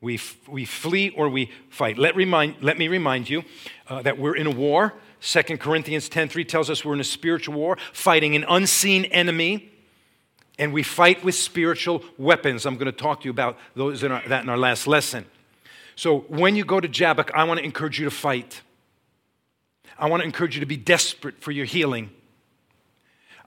We, 0.00 0.14
f- 0.14 0.48
we 0.48 0.64
flee 0.64 1.10
or 1.10 1.28
we 1.28 1.50
fight. 1.68 1.98
Let, 1.98 2.16
remind, 2.16 2.56
let 2.62 2.78
me 2.78 2.88
remind 2.88 3.28
you 3.28 3.44
uh, 3.88 4.00
that 4.02 4.18
we're 4.18 4.36
in 4.36 4.46
a 4.46 4.50
war. 4.50 4.94
2 5.20 5.58
Corinthians 5.58 6.08
10.3 6.08 6.48
tells 6.48 6.70
us 6.70 6.84
we're 6.84 6.94
in 6.94 7.00
a 7.00 7.04
spiritual 7.04 7.54
war, 7.54 7.76
fighting 7.92 8.34
an 8.34 8.44
unseen 8.48 9.04
enemy, 9.06 9.70
and 10.60 10.74
we 10.74 10.82
fight 10.82 11.24
with 11.24 11.34
spiritual 11.34 12.04
weapons. 12.18 12.66
I'm 12.66 12.74
going 12.74 12.84
to 12.84 12.92
talk 12.92 13.22
to 13.22 13.24
you 13.24 13.30
about 13.30 13.58
those 13.74 14.02
in 14.02 14.12
our, 14.12 14.22
that 14.28 14.44
in 14.44 14.50
our 14.50 14.58
last 14.58 14.86
lesson. 14.86 15.24
So 15.96 16.20
when 16.28 16.54
you 16.54 16.64
go 16.64 16.78
to 16.78 16.86
Jabbok, 16.86 17.30
I 17.34 17.44
want 17.44 17.58
to 17.58 17.64
encourage 17.64 17.98
you 17.98 18.04
to 18.04 18.10
fight. 18.10 18.60
I 19.98 20.08
want 20.08 20.20
to 20.20 20.26
encourage 20.26 20.54
you 20.54 20.60
to 20.60 20.66
be 20.66 20.76
desperate 20.76 21.40
for 21.40 21.50
your 21.50 21.64
healing. 21.64 22.10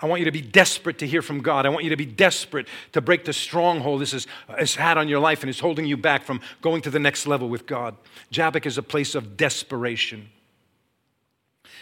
I 0.02 0.08
want 0.08 0.20
you 0.20 0.26
to 0.26 0.32
be 0.32 0.42
desperate 0.42 0.98
to 1.00 1.08
hear 1.08 1.22
from 1.22 1.42
God. 1.42 1.68
I 1.68 1.70
want 1.70 1.84
you 1.84 1.92
to 1.92 1.96
be 1.96 2.06
desperate 2.06 2.68
to 2.92 3.00
break 3.00 3.26
the 3.26 3.32
stronghold 3.32 4.02
this 4.02 4.14
is, 4.14 4.28
has 4.50 4.76
had 4.76 4.98
on 4.98 5.08
your 5.08 5.20
life 5.20 5.44
and 5.44 5.50
is 5.52 5.60
holding 5.60 5.86
you 5.86 5.96
back 5.96 6.24
from 6.24 6.42
going 6.62 6.82
to 6.82 6.90
the 6.90 7.00
next 7.00 7.28
level 7.28 7.48
with 7.48 7.68
God. 7.68 7.96
Jabbok 8.32 8.66
is 8.66 8.78
a 8.78 8.84
place 8.84 9.14
of 9.14 9.38
desperation. 9.38 10.30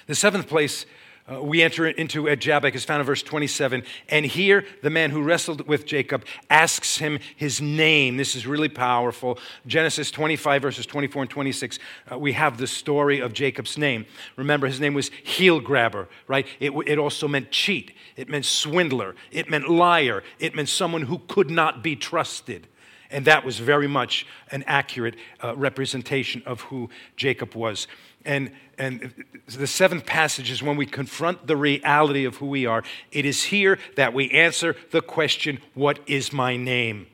The 0.07 0.15
seventh 0.15 0.47
place 0.47 0.85
uh, 1.31 1.41
we 1.41 1.61
enter 1.61 1.87
into 1.87 2.27
at 2.27 2.39
Jabbok 2.39 2.73
is 2.75 2.83
found 2.83 2.99
in 2.99 3.05
verse 3.05 3.23
27. 3.23 3.83
And 4.09 4.25
here, 4.25 4.65
the 4.81 4.89
man 4.89 5.11
who 5.11 5.21
wrestled 5.21 5.67
with 5.67 5.85
Jacob 5.85 6.25
asks 6.49 6.97
him 6.97 7.19
his 7.35 7.61
name. 7.61 8.17
This 8.17 8.35
is 8.35 8.47
really 8.47 8.69
powerful. 8.69 9.37
Genesis 9.67 10.11
25, 10.11 10.61
verses 10.61 10.85
24 10.85 11.23
and 11.23 11.31
26, 11.31 11.79
uh, 12.11 12.17
we 12.17 12.33
have 12.33 12.57
the 12.57 12.67
story 12.67 13.19
of 13.19 13.33
Jacob's 13.33 13.77
name. 13.77 14.05
Remember, 14.35 14.67
his 14.67 14.79
name 14.79 14.93
was 14.93 15.09
heel 15.23 15.59
grabber, 15.59 16.07
right? 16.27 16.47
It, 16.59 16.71
it 16.87 16.97
also 16.97 17.27
meant 17.27 17.51
cheat, 17.51 17.93
it 18.15 18.27
meant 18.27 18.45
swindler, 18.45 19.15
it 19.31 19.49
meant 19.49 19.69
liar, 19.69 20.23
it 20.39 20.55
meant 20.55 20.69
someone 20.69 21.03
who 21.03 21.19
could 21.27 21.49
not 21.49 21.83
be 21.83 21.95
trusted. 21.95 22.67
And 23.11 23.25
that 23.25 23.43
was 23.43 23.59
very 23.59 23.87
much 23.87 24.25
an 24.51 24.63
accurate 24.65 25.15
uh, 25.43 25.55
representation 25.55 26.41
of 26.45 26.61
who 26.61 26.89
Jacob 27.17 27.55
was. 27.55 27.87
And, 28.25 28.51
and 28.77 29.13
the 29.47 29.67
seventh 29.67 30.05
passage 30.05 30.51
is 30.51 30.61
when 30.61 30.77
we 30.77 30.85
confront 30.85 31.47
the 31.47 31.57
reality 31.57 32.25
of 32.25 32.37
who 32.37 32.47
we 32.47 32.65
are. 32.65 32.83
It 33.11 33.25
is 33.25 33.43
here 33.43 33.79
that 33.95 34.13
we 34.13 34.29
answer 34.31 34.75
the 34.91 35.01
question, 35.01 35.59
What 35.73 35.99
is 36.07 36.31
my 36.31 36.57
name? 36.57 37.07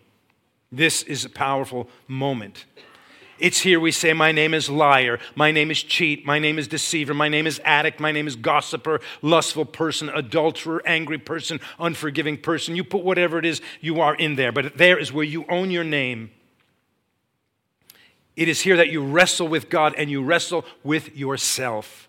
This 0.72 1.04
is 1.04 1.24
a 1.26 1.30
powerful 1.30 1.90
moment. 2.08 2.66
It's 3.40 3.60
here 3.60 3.80
we 3.80 3.92
say, 3.92 4.14
My 4.14 4.32
name 4.32 4.54
is 4.54 4.70
liar, 4.70 5.20
my 5.36 5.52
name 5.52 5.72
is 5.72 5.84
cheat, 5.84 6.26
my 6.26 6.40
name 6.40 6.58
is 6.58 6.68
deceiver, 6.68 7.14
my 7.14 7.30
name 7.30 7.46
is 7.48 7.62
addict, 7.64 8.00
my 8.00 8.12
name 8.12 8.28
is 8.28 8.36
gossiper, 8.36 9.00
lustful 9.22 9.66
person, 9.66 10.10
adulterer, 10.10 10.82
angry 10.86 11.20
person, 11.20 11.60
unforgiving 11.80 12.38
person. 12.38 12.76
You 12.76 12.84
put 12.84 13.04
whatever 13.04 13.38
it 13.38 13.46
is 13.46 13.62
you 13.80 14.02
are 14.02 14.16
in 14.16 14.36
there, 14.36 14.52
but 14.52 14.78
there 14.78 14.98
is 14.98 15.14
where 15.14 15.26
you 15.26 15.46
own 15.50 15.72
your 15.72 15.84
name. 15.84 16.32
It 18.38 18.48
is 18.48 18.62
here 18.62 18.78
that 18.78 18.90
you 18.90 19.04
wrestle 19.04 19.48
with 19.48 19.68
God 19.68 19.96
and 19.98 20.12
you 20.12 20.24
wrestle 20.24 20.64
with 20.84 21.18
yourself. 21.18 22.08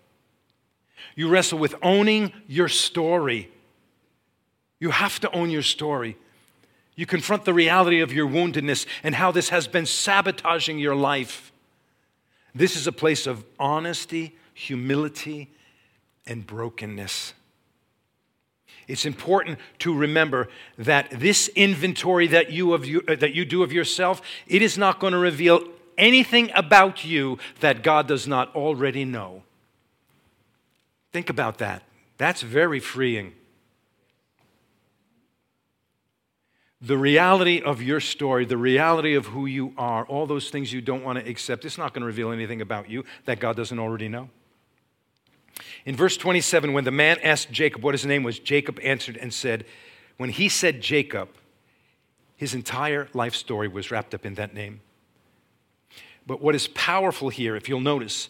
You 1.15 1.27
wrestle 1.27 1.57
with 1.57 1.73
owning 1.81 2.31
your 2.47 2.69
story. 2.69 3.51
You 4.79 4.91
have 4.91 5.19
to 5.21 5.31
own 5.31 5.49
your 5.49 5.63
story. 5.63 6.17
You 6.95 7.07
confront 7.07 7.45
the 7.45 7.53
reality 7.53 7.99
of 7.99 8.13
your 8.13 8.27
woundedness 8.27 8.85
and 9.01 9.15
how 9.15 9.31
this 9.31 9.49
has 9.49 9.67
been 9.67 9.87
sabotaging 9.87 10.77
your 10.77 10.95
life. 10.95 11.51
This 12.53 12.75
is 12.75 12.85
a 12.85 12.91
place 12.91 13.25
of 13.25 13.43
honesty, 13.59 14.37
humility, 14.53 15.49
and 16.27 16.45
brokenness. 16.45 17.33
It's 18.87 19.05
important 19.05 19.59
to 19.79 19.95
remember 19.95 20.47
that 20.77 21.09
this 21.09 21.47
inventory 21.49 22.27
that 22.27 22.51
you, 22.51 22.73
of 22.73 22.85
you, 22.85 23.01
uh, 23.07 23.15
that 23.15 23.33
you 23.33 23.45
do 23.45 23.63
of 23.63 23.73
yourself, 23.73 24.21
it 24.47 24.61
is 24.61 24.77
not 24.77 24.99
going 24.99 25.13
to 25.13 25.19
reveal 25.19 25.63
anything 25.99 26.49
about 26.55 27.05
you 27.05 27.37
that 27.59 27.83
God 27.83 28.07
does 28.07 28.27
not 28.27 28.55
already 28.55 29.05
know. 29.05 29.43
Think 31.11 31.29
about 31.29 31.59
that. 31.59 31.83
That's 32.17 32.41
very 32.41 32.79
freeing. 32.79 33.33
The 36.81 36.97
reality 36.97 37.61
of 37.61 37.81
your 37.81 37.99
story, 37.99 38.45
the 38.45 38.57
reality 38.57 39.15
of 39.15 39.27
who 39.27 39.45
you 39.45 39.73
are, 39.77 40.05
all 40.05 40.25
those 40.25 40.49
things 40.49 40.71
you 40.71 40.79
don't 40.79 41.03
want 41.03 41.19
to 41.19 41.29
accept, 41.29 41.65
it's 41.65 41.77
not 41.77 41.93
going 41.93 42.01
to 42.01 42.07
reveal 42.07 42.31
anything 42.31 42.61
about 42.61 42.89
you 42.89 43.03
that 43.25 43.39
God 43.39 43.57
doesn't 43.57 43.79
already 43.79 44.07
know. 44.07 44.29
In 45.85 45.95
verse 45.95 46.15
27, 46.15 46.71
when 46.71 46.85
the 46.85 46.91
man 46.91 47.17
asked 47.21 47.51
Jacob 47.51 47.83
what 47.83 47.93
his 47.93 48.05
name 48.05 48.23
was, 48.23 48.39
Jacob 48.39 48.79
answered 48.81 49.17
and 49.17 49.33
said, 49.33 49.65
When 50.17 50.29
he 50.29 50.47
said 50.47 50.79
Jacob, 50.79 51.29
his 52.37 52.53
entire 52.53 53.09
life 53.13 53.35
story 53.35 53.67
was 53.67 53.91
wrapped 53.91 54.13
up 54.13 54.25
in 54.25 54.35
that 54.35 54.53
name. 54.53 54.79
But 56.29 56.43
what 56.43 56.53
is 56.53 56.67
powerful 56.67 57.29
here, 57.29 57.55
if 57.55 57.67
you'll 57.67 57.79
notice, 57.79 58.29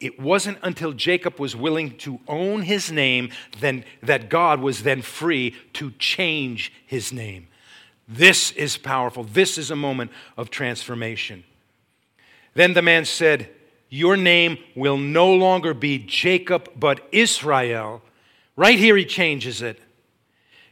it 0.00 0.20
wasn't 0.20 0.58
until 0.62 0.92
Jacob 0.92 1.40
was 1.40 1.56
willing 1.56 1.96
to 1.96 2.20
own 2.28 2.60
his 2.60 2.92
name 2.92 3.30
then, 3.58 3.86
that 4.02 4.28
God 4.28 4.60
was 4.60 4.82
then 4.82 5.00
free 5.00 5.56
to 5.72 5.92
change 5.92 6.70
his 6.84 7.10
name. 7.10 7.48
This 8.06 8.50
is 8.50 8.76
powerful. 8.76 9.24
This 9.24 9.56
is 9.56 9.70
a 9.70 9.76
moment 9.76 10.10
of 10.36 10.50
transformation. 10.50 11.42
Then 12.52 12.74
the 12.74 12.82
man 12.82 13.06
said, 13.06 13.48
Your 13.88 14.18
name 14.18 14.58
will 14.76 14.98
no 14.98 15.32
longer 15.32 15.72
be 15.72 15.98
Jacob, 15.98 16.68
but 16.76 17.00
Israel. 17.12 18.02
Right 18.56 18.78
here, 18.78 18.94
he 18.94 19.06
changes 19.06 19.62
it. 19.62 19.80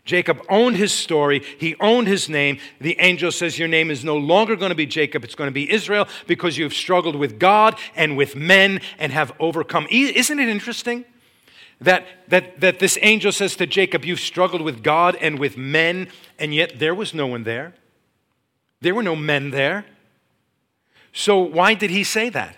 Jacob 0.06 0.40
owned 0.48 0.76
his 0.76 0.92
story, 0.92 1.42
he 1.58 1.74
owned 1.80 2.06
his 2.06 2.28
name. 2.28 2.58
The 2.80 2.96
angel 3.00 3.32
says, 3.32 3.58
Your 3.58 3.68
name 3.68 3.90
is 3.90 4.04
no 4.04 4.16
longer 4.16 4.56
going 4.56 4.70
to 4.70 4.76
be 4.76 4.86
Jacob, 4.86 5.24
it's 5.24 5.34
going 5.34 5.48
to 5.48 5.52
be 5.52 5.70
Israel 5.70 6.08
because 6.26 6.56
you've 6.56 6.72
struggled 6.72 7.16
with 7.16 7.38
God 7.38 7.76
and 7.94 8.16
with 8.16 8.36
men 8.36 8.80
and 8.98 9.12
have 9.12 9.32
overcome. 9.38 9.86
Isn't 9.90 10.38
it 10.38 10.48
interesting? 10.48 11.04
That, 11.80 12.06
that, 12.28 12.60
that 12.60 12.78
this 12.78 12.96
angel 13.02 13.32
says 13.32 13.56
to 13.56 13.66
Jacob, 13.66 14.04
You've 14.04 14.20
struggled 14.20 14.62
with 14.62 14.82
God 14.82 15.16
and 15.20 15.38
with 15.38 15.58
men, 15.58 16.08
and 16.38 16.54
yet 16.54 16.78
there 16.78 16.94
was 16.94 17.12
no 17.12 17.26
one 17.26 17.42
there. 17.42 17.74
There 18.80 18.94
were 18.94 19.02
no 19.02 19.16
men 19.16 19.50
there. 19.50 19.84
So, 21.12 21.38
why 21.38 21.74
did 21.74 21.90
he 21.90 22.04
say 22.04 22.28
that? 22.30 22.56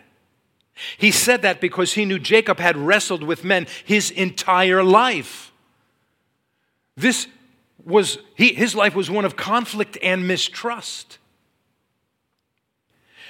He 0.99 1.11
said 1.11 1.43
that 1.43 1.61
because 1.61 1.95
he 1.95 2.05
knew 2.05 2.19
Jacob 2.19 2.59
had 2.59 2.77
wrestled 2.77 3.23
with 3.23 3.43
men 3.43 3.67
his 3.85 4.11
entire 4.11 4.85
life. 4.85 5.51
This 6.97 7.27
was, 7.85 8.19
he, 8.35 8.55
his 8.55 8.75
life 8.75 8.95
was 8.95 9.11
one 9.11 9.25
of 9.25 9.37
conflict 9.37 9.97
and 10.03 10.27
mistrust. 10.27 11.19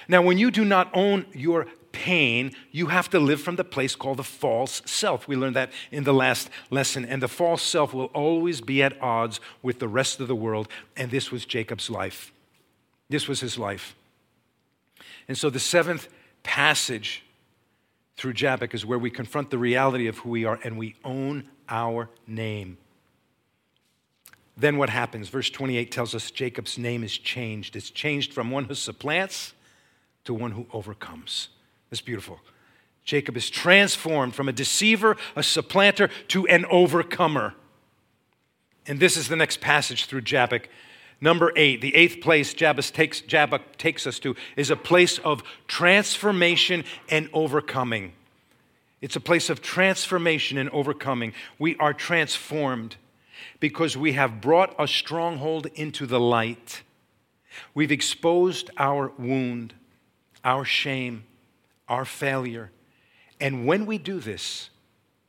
Now, 0.09 0.23
when 0.23 0.39
you 0.39 0.51
do 0.51 0.65
not 0.65 0.91
own 0.95 1.27
your 1.33 1.67
pain, 1.93 2.53
you 2.71 2.87
have 2.87 3.11
to 3.11 3.19
live 3.19 3.41
from 3.41 3.57
the 3.57 3.65
place 3.65 3.95
called 3.95 4.19
the 4.19 4.25
false 4.25 4.83
self. 4.87 5.29
We 5.29 5.37
learned 5.37 5.57
that 5.57 5.71
in 5.91 6.05
the 6.05 6.15
last 6.15 6.49
lesson. 6.71 7.05
And 7.05 7.23
the 7.23 7.29
false 7.29 7.63
self 7.63 7.93
will 7.93 8.07
always 8.07 8.61
be 8.61 8.83
at 8.83 9.01
odds 9.03 9.41
with 9.63 9.79
the 9.79 9.89
rest 9.89 10.21
of 10.21 10.29
the 10.29 10.37
world. 10.37 10.69
And 10.97 11.11
this 11.11 11.31
was 11.31 11.45
Jacob's 11.45 11.91
life. 11.91 12.33
This 13.09 13.29
was 13.29 13.41
his 13.41 13.59
life. 13.59 13.95
And 15.29 15.37
so 15.37 15.51
the 15.51 15.61
seventh 15.61 16.09
passage 16.43 17.23
through 18.17 18.33
Jabbok 18.33 18.75
is 18.75 18.85
where 18.85 18.99
we 18.99 19.11
confront 19.11 19.51
the 19.51 19.59
reality 19.59 20.07
of 20.07 20.19
who 20.19 20.31
we 20.31 20.45
are 20.45 20.59
and 20.65 20.79
we 20.79 20.95
own 21.05 21.49
our 21.69 22.09
name. 22.27 22.79
Then 24.59 24.77
what 24.77 24.91
happens? 24.91 25.29
Verse 25.29 25.49
28 25.51 25.93
tells 25.93 26.17
us 26.17 26.33
Jacob's 26.33 26.77
name 26.77 27.05
is 27.05 27.17
changed. 27.17 27.77
It's 27.77 27.91
changed 27.91 28.33
from 28.33 28.51
one 28.51 28.65
who 28.65 28.75
supplants 28.75 29.55
to 30.25 30.35
one 30.35 30.51
who 30.51 30.67
overcomes. 30.73 31.49
That's 31.91 32.01
beautiful. 32.01 32.41
Jacob 33.05 33.37
is 33.37 33.49
transformed 33.49 34.35
from 34.35 34.49
a 34.49 34.53
deceiver, 34.53 35.17
a 35.37 35.45
supplanter, 35.45 36.11
to 36.29 36.47
an 36.49 36.67
overcomer. 36.67 37.55
And 38.87 38.99
this 38.99 39.17
is 39.17 39.29
the 39.29 39.37
next 39.37 39.61
passage 39.61 40.07
through 40.07 40.23
Jabbok. 40.23 40.69
Number 41.21 41.53
eight, 41.55 41.81
the 41.81 41.95
eighth 41.95 42.21
place 42.21 42.53
Jabbok 42.53 42.93
takes, 42.93 43.21
Jabbok 43.21 43.77
takes 43.77 44.09
us 44.09 44.19
to 44.21 44.35
is 44.57 44.71
a 44.71 44.77
place 44.77 45.19
of 45.21 45.43
transformation 45.69 46.85
and 47.09 47.31
overcoming. 47.33 48.13
It's 49.01 49.17
a 49.17 49.21
place 49.21 49.51
of 49.51 49.63
transformation 49.63 50.59
and 50.59 50.69
overcoming. 50.71 51.33
We 51.61 51.77
are 51.77 51.95
transformed 51.95 52.97
because 53.61 53.97
we 53.97 54.13
have 54.13 54.41
brought 54.41 54.75
a 54.79 54.87
stronghold 54.87 55.67
into 55.75 56.07
the 56.07 56.21
light. 56.21 56.83
We've 57.75 57.93
exposed 57.93 58.71
our 58.77 59.13
wound, 59.19 59.75
our 60.45 60.65
shame, 60.65 61.25
our 61.89 62.05
failure. 62.05 62.71
And 63.41 63.67
when 63.67 63.87
we 63.87 63.99
do 63.99 64.21
this, 64.21 64.71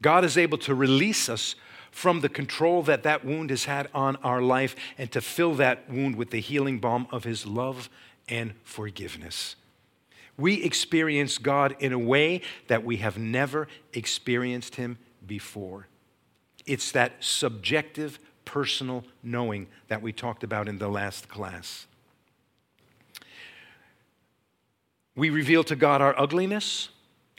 God 0.02 0.24
is 0.24 0.38
able 0.38 0.58
to 0.60 0.76
release 0.76 1.30
us 1.30 1.56
from 1.92 2.22
the 2.22 2.30
control 2.30 2.84
that 2.84 3.04
that 3.04 3.26
wound 3.26 3.50
has 3.50 3.66
had 3.66 3.90
on 3.94 4.16
our 4.18 4.42
life 4.42 4.76
and 4.98 5.12
to 5.12 5.22
fill 5.22 5.56
that 5.56 5.90
wound 5.90 6.16
with 6.16 6.30
the 6.30 6.40
healing 6.40 6.80
balm 6.80 7.08
of 7.12 7.24
His 7.24 7.46
love 7.46 7.90
and 8.28 8.54
forgiveness. 8.64 9.56
We 10.38 10.64
experience 10.64 11.38
God 11.38 11.76
in 11.80 11.92
a 11.92 12.00
way 12.00 12.42
that 12.68 12.86
we 12.86 12.98
have 12.98 13.18
never 13.18 13.68
experienced 13.94 14.76
Him 14.76 14.98
before. 15.26 15.88
It's 16.70 16.92
that 16.92 17.14
subjective, 17.20 18.20
personal 18.46 19.04
knowing 19.24 19.66
that 19.88 20.04
we 20.04 20.14
talked 20.14 20.44
about 20.44 20.68
in 20.68 20.78
the 20.78 20.88
last 20.88 21.28
class. 21.28 21.88
We 25.16 25.32
reveal 25.32 25.64
to 25.64 25.76
God 25.76 26.00
our 26.00 26.14
ugliness, 26.16 26.90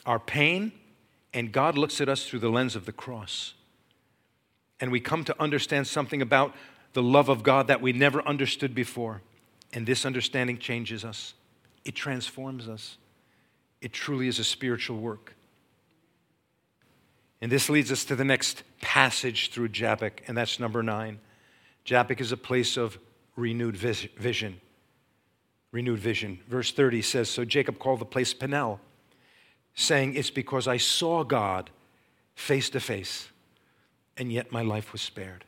our 0.04 0.18
pain, 0.18 0.72
and 1.32 1.52
God 1.52 1.78
looks 1.78 2.00
at 2.00 2.08
us 2.08 2.26
through 2.26 2.40
the 2.40 2.48
lens 2.48 2.74
of 2.74 2.86
the 2.86 2.92
cross. 2.92 3.54
And 4.80 4.90
we 4.90 4.98
come 4.98 5.22
to 5.22 5.40
understand 5.40 5.86
something 5.86 6.20
about 6.20 6.52
the 6.92 7.02
love 7.02 7.28
of 7.28 7.44
God 7.44 7.68
that 7.68 7.80
we 7.80 7.92
never 7.92 8.26
understood 8.26 8.74
before. 8.74 9.22
And 9.72 9.86
this 9.86 10.04
understanding 10.04 10.58
changes 10.58 11.04
us, 11.04 11.34
it 11.84 11.94
transforms 11.94 12.68
us. 12.68 12.96
It 13.80 13.92
truly 13.92 14.26
is 14.26 14.40
a 14.40 14.44
spiritual 14.44 14.98
work. 14.98 15.36
And 17.40 17.50
this 17.50 17.70
leads 17.70 17.90
us 17.90 18.04
to 18.06 18.16
the 18.16 18.24
next 18.24 18.62
passage 18.80 19.50
through 19.50 19.68
Jabbok, 19.68 20.22
and 20.26 20.36
that's 20.36 20.60
number 20.60 20.82
nine. 20.82 21.20
Jabbok 21.84 22.20
is 22.20 22.32
a 22.32 22.36
place 22.36 22.76
of 22.76 22.98
renewed 23.36 23.76
vision 23.76 24.60
renewed 25.72 25.98
vision. 25.98 26.40
Verse 26.48 26.72
30 26.72 27.02
says 27.02 27.28
So 27.28 27.44
Jacob 27.44 27.78
called 27.78 28.00
the 28.00 28.04
place 28.04 28.34
Peniel, 28.34 28.80
saying, 29.74 30.14
It's 30.14 30.30
because 30.30 30.66
I 30.66 30.76
saw 30.76 31.24
God 31.24 31.70
face 32.34 32.70
to 32.70 32.80
face, 32.80 33.28
and 34.16 34.32
yet 34.32 34.52
my 34.52 34.62
life 34.62 34.92
was 34.92 35.02
spared. 35.02 35.44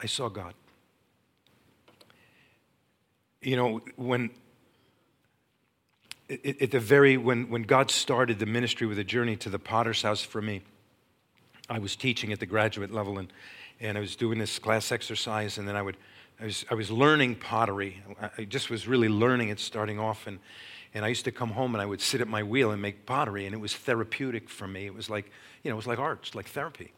I 0.00 0.06
saw 0.06 0.28
God. 0.28 0.54
You 3.42 3.56
know, 3.56 3.80
when 3.96 4.30
at 6.28 6.70
the 6.70 6.78
very 6.78 7.16
when, 7.16 7.48
when 7.50 7.62
god 7.62 7.90
started 7.90 8.38
the 8.38 8.46
ministry 8.46 8.86
with 8.86 9.00
a 9.00 9.04
journey 9.04 9.34
to 9.34 9.48
the 9.48 9.58
potter's 9.58 10.02
house 10.02 10.22
for 10.22 10.40
me 10.40 10.62
i 11.70 11.78
was 11.78 11.96
teaching 11.96 12.32
at 12.32 12.40
the 12.40 12.46
graduate 12.46 12.92
level 12.92 13.18
and, 13.18 13.32
and 13.80 13.96
i 13.96 14.00
was 14.00 14.16
doing 14.16 14.38
this 14.38 14.58
class 14.58 14.92
exercise 14.92 15.56
and 15.56 15.66
then 15.66 15.76
i 15.76 15.82
would 15.82 15.96
I 16.40 16.44
was, 16.44 16.64
I 16.70 16.74
was 16.74 16.90
learning 16.90 17.34
pottery. 17.34 18.02
I 18.38 18.44
just 18.44 18.70
was 18.70 18.88
really 18.88 19.10
learning 19.10 19.50
it 19.50 19.60
starting 19.60 19.98
off. 19.98 20.26
And, 20.26 20.38
and 20.94 21.04
I 21.04 21.08
used 21.08 21.24
to 21.26 21.32
come 21.32 21.50
home 21.50 21.74
and 21.74 21.82
I 21.82 21.86
would 21.86 22.00
sit 22.00 22.20
at 22.20 22.28
my 22.28 22.42
wheel 22.42 22.70
and 22.70 22.80
make 22.80 23.04
pottery, 23.04 23.44
and 23.44 23.54
it 23.54 23.58
was 23.58 23.74
therapeutic 23.74 24.48
for 24.48 24.66
me. 24.66 24.86
It 24.86 24.94
was 24.94 25.10
like, 25.10 25.30
you 25.62 25.70
know, 25.70 25.74
it 25.74 25.76
was 25.76 25.86
like 25.86 25.98
art, 25.98 26.34
like 26.34 26.46
therapy. 26.46 26.92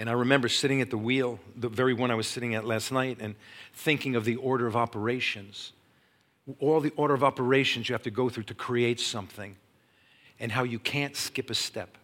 And 0.00 0.08
I 0.08 0.12
remember 0.12 0.48
sitting 0.48 0.80
at 0.80 0.90
the 0.90 0.98
wheel, 0.98 1.38
the 1.56 1.68
very 1.68 1.94
one 1.94 2.10
I 2.10 2.14
was 2.14 2.26
sitting 2.26 2.54
at 2.54 2.64
last 2.64 2.90
night, 2.90 3.18
and 3.20 3.34
thinking 3.72 4.16
of 4.16 4.24
the 4.24 4.36
order 4.36 4.66
of 4.66 4.76
operations. 4.76 5.72
All 6.60 6.80
the 6.80 6.92
order 6.96 7.14
of 7.14 7.22
operations 7.22 7.88
you 7.88 7.94
have 7.94 8.02
to 8.04 8.10
go 8.10 8.28
through 8.28 8.44
to 8.44 8.54
create 8.54 8.98
something, 8.98 9.56
and 10.40 10.52
how 10.52 10.64
you 10.64 10.78
can't 10.78 11.16
skip 11.16 11.50
a 11.50 11.54
step. 11.54 11.96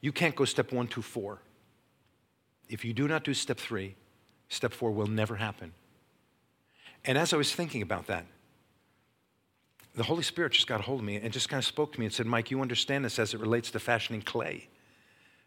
You 0.00 0.12
can't 0.12 0.36
go 0.36 0.44
step 0.44 0.72
one, 0.72 0.86
two, 0.86 1.02
four. 1.02 1.40
If 2.68 2.84
you 2.84 2.92
do 2.92 3.08
not 3.08 3.24
do 3.24 3.34
step 3.34 3.58
three, 3.58 3.96
Step 4.48 4.72
four 4.72 4.90
will 4.90 5.06
never 5.06 5.36
happen. 5.36 5.72
And 7.04 7.16
as 7.16 7.32
I 7.32 7.36
was 7.36 7.54
thinking 7.54 7.82
about 7.82 8.06
that, 8.06 8.26
the 9.94 10.02
Holy 10.04 10.22
Spirit 10.22 10.52
just 10.52 10.66
got 10.66 10.80
a 10.80 10.82
hold 10.82 11.00
of 11.00 11.06
me 11.06 11.16
and 11.16 11.32
just 11.32 11.48
kind 11.48 11.58
of 11.58 11.64
spoke 11.64 11.92
to 11.92 12.00
me 12.00 12.06
and 12.06 12.14
said, 12.14 12.26
Mike, 12.26 12.50
you 12.50 12.60
understand 12.60 13.04
this 13.04 13.18
as 13.18 13.34
it 13.34 13.40
relates 13.40 13.70
to 13.72 13.80
fashioning 13.80 14.22
clay. 14.22 14.68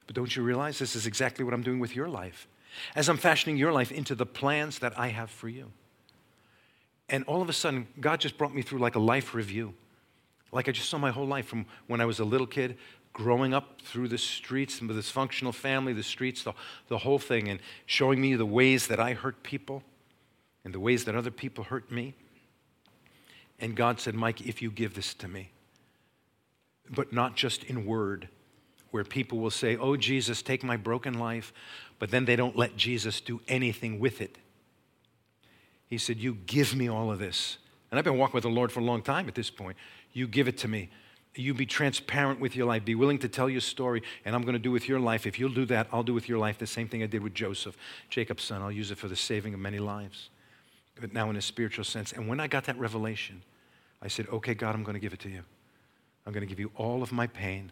But 0.07 0.15
don't 0.15 0.35
you 0.35 0.43
realize 0.43 0.77
this 0.77 0.95
is 0.95 1.07
exactly 1.07 1.45
what 1.45 1.53
I'm 1.53 1.63
doing 1.63 1.79
with 1.79 1.95
your 1.95 2.09
life? 2.09 2.47
As 2.95 3.09
I'm 3.09 3.17
fashioning 3.17 3.57
your 3.57 3.71
life 3.71 3.91
into 3.91 4.15
the 4.15 4.25
plans 4.25 4.79
that 4.79 4.97
I 4.97 5.07
have 5.07 5.29
for 5.29 5.49
you. 5.49 5.71
And 7.09 7.23
all 7.25 7.41
of 7.41 7.49
a 7.49 7.53
sudden, 7.53 7.87
God 7.99 8.19
just 8.19 8.37
brought 8.37 8.53
me 8.53 8.61
through 8.61 8.79
like 8.79 8.95
a 8.95 8.99
life 8.99 9.33
review. 9.33 9.73
Like 10.51 10.67
I 10.67 10.71
just 10.71 10.89
saw 10.89 10.97
my 10.97 11.11
whole 11.11 11.27
life 11.27 11.45
from 11.45 11.65
when 11.87 12.01
I 12.01 12.05
was 12.05 12.19
a 12.19 12.25
little 12.25 12.47
kid 12.47 12.77
growing 13.13 13.53
up 13.53 13.81
through 13.81 14.07
the 14.07 14.17
streets 14.17 14.81
with 14.81 14.95
this 14.95 15.09
functional 15.09 15.51
family, 15.51 15.93
the 15.93 16.03
streets, 16.03 16.43
the, 16.43 16.53
the 16.87 16.99
whole 16.99 17.19
thing, 17.19 17.49
and 17.49 17.59
showing 17.85 18.21
me 18.21 18.35
the 18.35 18.45
ways 18.45 18.87
that 18.87 18.99
I 18.99 19.13
hurt 19.13 19.43
people 19.43 19.83
and 20.63 20.73
the 20.73 20.79
ways 20.79 21.05
that 21.05 21.15
other 21.15 21.31
people 21.31 21.65
hurt 21.65 21.91
me. 21.91 22.13
And 23.59 23.75
God 23.75 23.99
said, 23.99 24.15
Mike, 24.15 24.41
if 24.41 24.61
you 24.61 24.71
give 24.71 24.93
this 24.93 25.13
to 25.15 25.27
me, 25.27 25.51
but 26.89 27.13
not 27.13 27.35
just 27.35 27.63
in 27.65 27.85
word, 27.85 28.29
where 28.91 29.03
people 29.03 29.39
will 29.39 29.51
say, 29.51 29.77
Oh, 29.77 29.95
Jesus, 29.95 30.41
take 30.41 30.63
my 30.63 30.77
broken 30.77 31.17
life, 31.17 31.53
but 31.99 32.11
then 32.11 32.25
they 32.25 32.35
don't 32.35 32.57
let 32.57 32.75
Jesus 32.75 33.21
do 33.21 33.41
anything 33.47 33.99
with 33.99 34.21
it. 34.21 34.37
He 35.87 35.97
said, 35.97 36.17
You 36.17 36.35
give 36.45 36.75
me 36.75 36.89
all 36.89 37.11
of 37.11 37.19
this. 37.19 37.57
And 37.89 37.97
I've 37.97 38.05
been 38.05 38.17
walking 38.17 38.35
with 38.35 38.43
the 38.43 38.49
Lord 38.49 38.71
for 38.71 38.79
a 38.79 38.83
long 38.83 39.01
time 39.01 39.27
at 39.27 39.35
this 39.35 39.49
point. 39.49 39.77
You 40.13 40.27
give 40.27 40.47
it 40.47 40.57
to 40.59 40.67
me 40.67 40.89
you 41.35 41.53
be 41.53 41.65
transparent 41.65 42.39
with 42.39 42.55
your 42.55 42.65
life. 42.65 42.83
Be 42.83 42.95
willing 42.95 43.19
to 43.19 43.29
tell 43.29 43.49
your 43.49 43.61
story, 43.61 44.03
and 44.25 44.35
I'm 44.35 44.41
going 44.41 44.53
to 44.53 44.59
do 44.59 44.71
with 44.71 44.89
your 44.89 44.99
life. 44.99 45.25
If 45.25 45.39
you'll 45.39 45.53
do 45.53 45.65
that, 45.65 45.87
I'll 45.91 46.03
do 46.03 46.13
with 46.13 46.27
your 46.27 46.37
life 46.37 46.57
the 46.57 46.67
same 46.67 46.87
thing 46.87 47.03
I 47.03 47.05
did 47.05 47.23
with 47.23 47.33
Joseph, 47.33 47.77
Jacob's 48.09 48.43
son. 48.43 48.61
I'll 48.61 48.71
use 48.71 48.91
it 48.91 48.97
for 48.97 49.07
the 49.07 49.15
saving 49.15 49.53
of 49.53 49.59
many 49.59 49.79
lives. 49.79 50.29
But 50.99 51.13
now, 51.13 51.29
in 51.29 51.37
a 51.37 51.41
spiritual 51.41 51.85
sense. 51.85 52.11
And 52.11 52.27
when 52.27 52.39
I 52.39 52.47
got 52.47 52.65
that 52.65 52.77
revelation, 52.77 53.41
I 54.01 54.07
said, 54.07 54.27
Okay, 54.31 54.53
God, 54.53 54.75
I'm 54.75 54.83
going 54.83 54.93
to 54.93 54.99
give 54.99 55.13
it 55.13 55.19
to 55.21 55.29
you. 55.29 55.43
I'm 56.25 56.33
going 56.33 56.41
to 56.41 56.47
give 56.47 56.59
you 56.59 56.71
all 56.75 57.01
of 57.01 57.11
my 57.11 57.27
pain, 57.27 57.71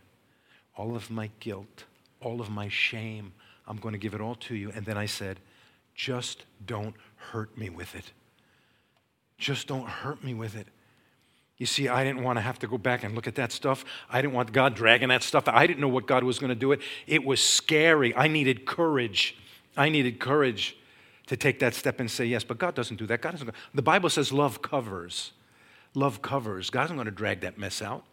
all 0.75 0.95
of 0.95 1.11
my 1.11 1.29
guilt, 1.39 1.83
all 2.21 2.41
of 2.41 2.49
my 2.49 2.69
shame. 2.69 3.33
I'm 3.67 3.77
going 3.77 3.93
to 3.93 3.99
give 3.99 4.13
it 4.13 4.21
all 4.21 4.35
to 4.35 4.55
you. 4.55 4.71
And 4.73 4.85
then 4.85 4.97
I 4.97 5.05
said, 5.05 5.39
Just 5.93 6.45
don't 6.65 6.95
hurt 7.17 7.55
me 7.57 7.69
with 7.69 7.93
it. 7.93 8.11
Just 9.37 9.67
don't 9.67 9.87
hurt 9.87 10.23
me 10.23 10.33
with 10.33 10.55
it. 10.55 10.67
You 11.59 11.65
see, 11.65 11.89
I 11.89 12.05
didn't 12.05 12.23
want 12.23 12.37
to 12.37 12.41
have 12.41 12.57
to 12.59 12.67
go 12.67 12.77
back 12.77 13.03
and 13.03 13.13
look 13.13 13.27
at 13.27 13.35
that 13.35 13.51
stuff. 13.51 13.83
I 14.09 14.21
didn't 14.21 14.33
want 14.33 14.53
God 14.53 14.75
dragging 14.75 15.09
that 15.09 15.23
stuff. 15.23 15.43
I 15.47 15.67
didn't 15.67 15.81
know 15.81 15.89
what 15.89 16.07
God 16.07 16.23
was 16.23 16.39
going 16.39 16.49
to 16.49 16.55
do 16.55 16.71
it. 16.71 16.79
It 17.05 17.23
was 17.25 17.43
scary. 17.43 18.15
I 18.15 18.29
needed 18.29 18.65
courage. 18.65 19.35
I 19.75 19.89
needed 19.89 20.19
courage 20.19 20.77
to 21.27 21.35
take 21.35 21.59
that 21.59 21.75
step 21.75 21.99
and 21.99 22.09
say 22.09 22.25
yes. 22.25 22.45
But 22.45 22.59
God 22.59 22.75
doesn't 22.75 22.95
do 22.95 23.05
that. 23.07 23.21
God 23.21 23.31
doesn't. 23.31 23.51
The 23.73 23.81
Bible 23.81 24.09
says 24.09 24.31
love 24.31 24.61
covers. 24.61 25.33
Love 25.93 26.21
covers. 26.21 26.69
God 26.69 26.85
isn't 26.85 26.95
going 26.95 27.05
to 27.05 27.11
drag 27.11 27.41
that 27.41 27.57
mess 27.57 27.81
out. 27.81 28.05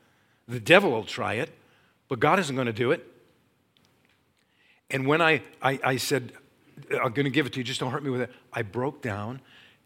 The 0.48 0.60
devil 0.60 0.90
will 0.90 1.04
try 1.04 1.34
it, 1.34 1.50
but 2.08 2.18
God 2.18 2.40
isn't 2.40 2.54
going 2.54 2.66
to 2.66 2.72
do 2.72 2.90
it. 2.90 3.06
And 4.90 5.06
when 5.06 5.20
I, 5.20 5.42
I, 5.62 5.78
I 5.82 5.96
said, 5.96 6.32
I'm 6.90 7.12
going 7.12 7.24
to 7.24 7.30
give 7.30 7.46
it 7.46 7.52
to 7.54 7.60
you, 7.60 7.64
just 7.64 7.80
don't 7.80 7.90
hurt 7.90 8.02
me 8.02 8.10
with 8.10 8.22
it, 8.22 8.32
I 8.52 8.62
broke 8.62 9.02
down 9.02 9.40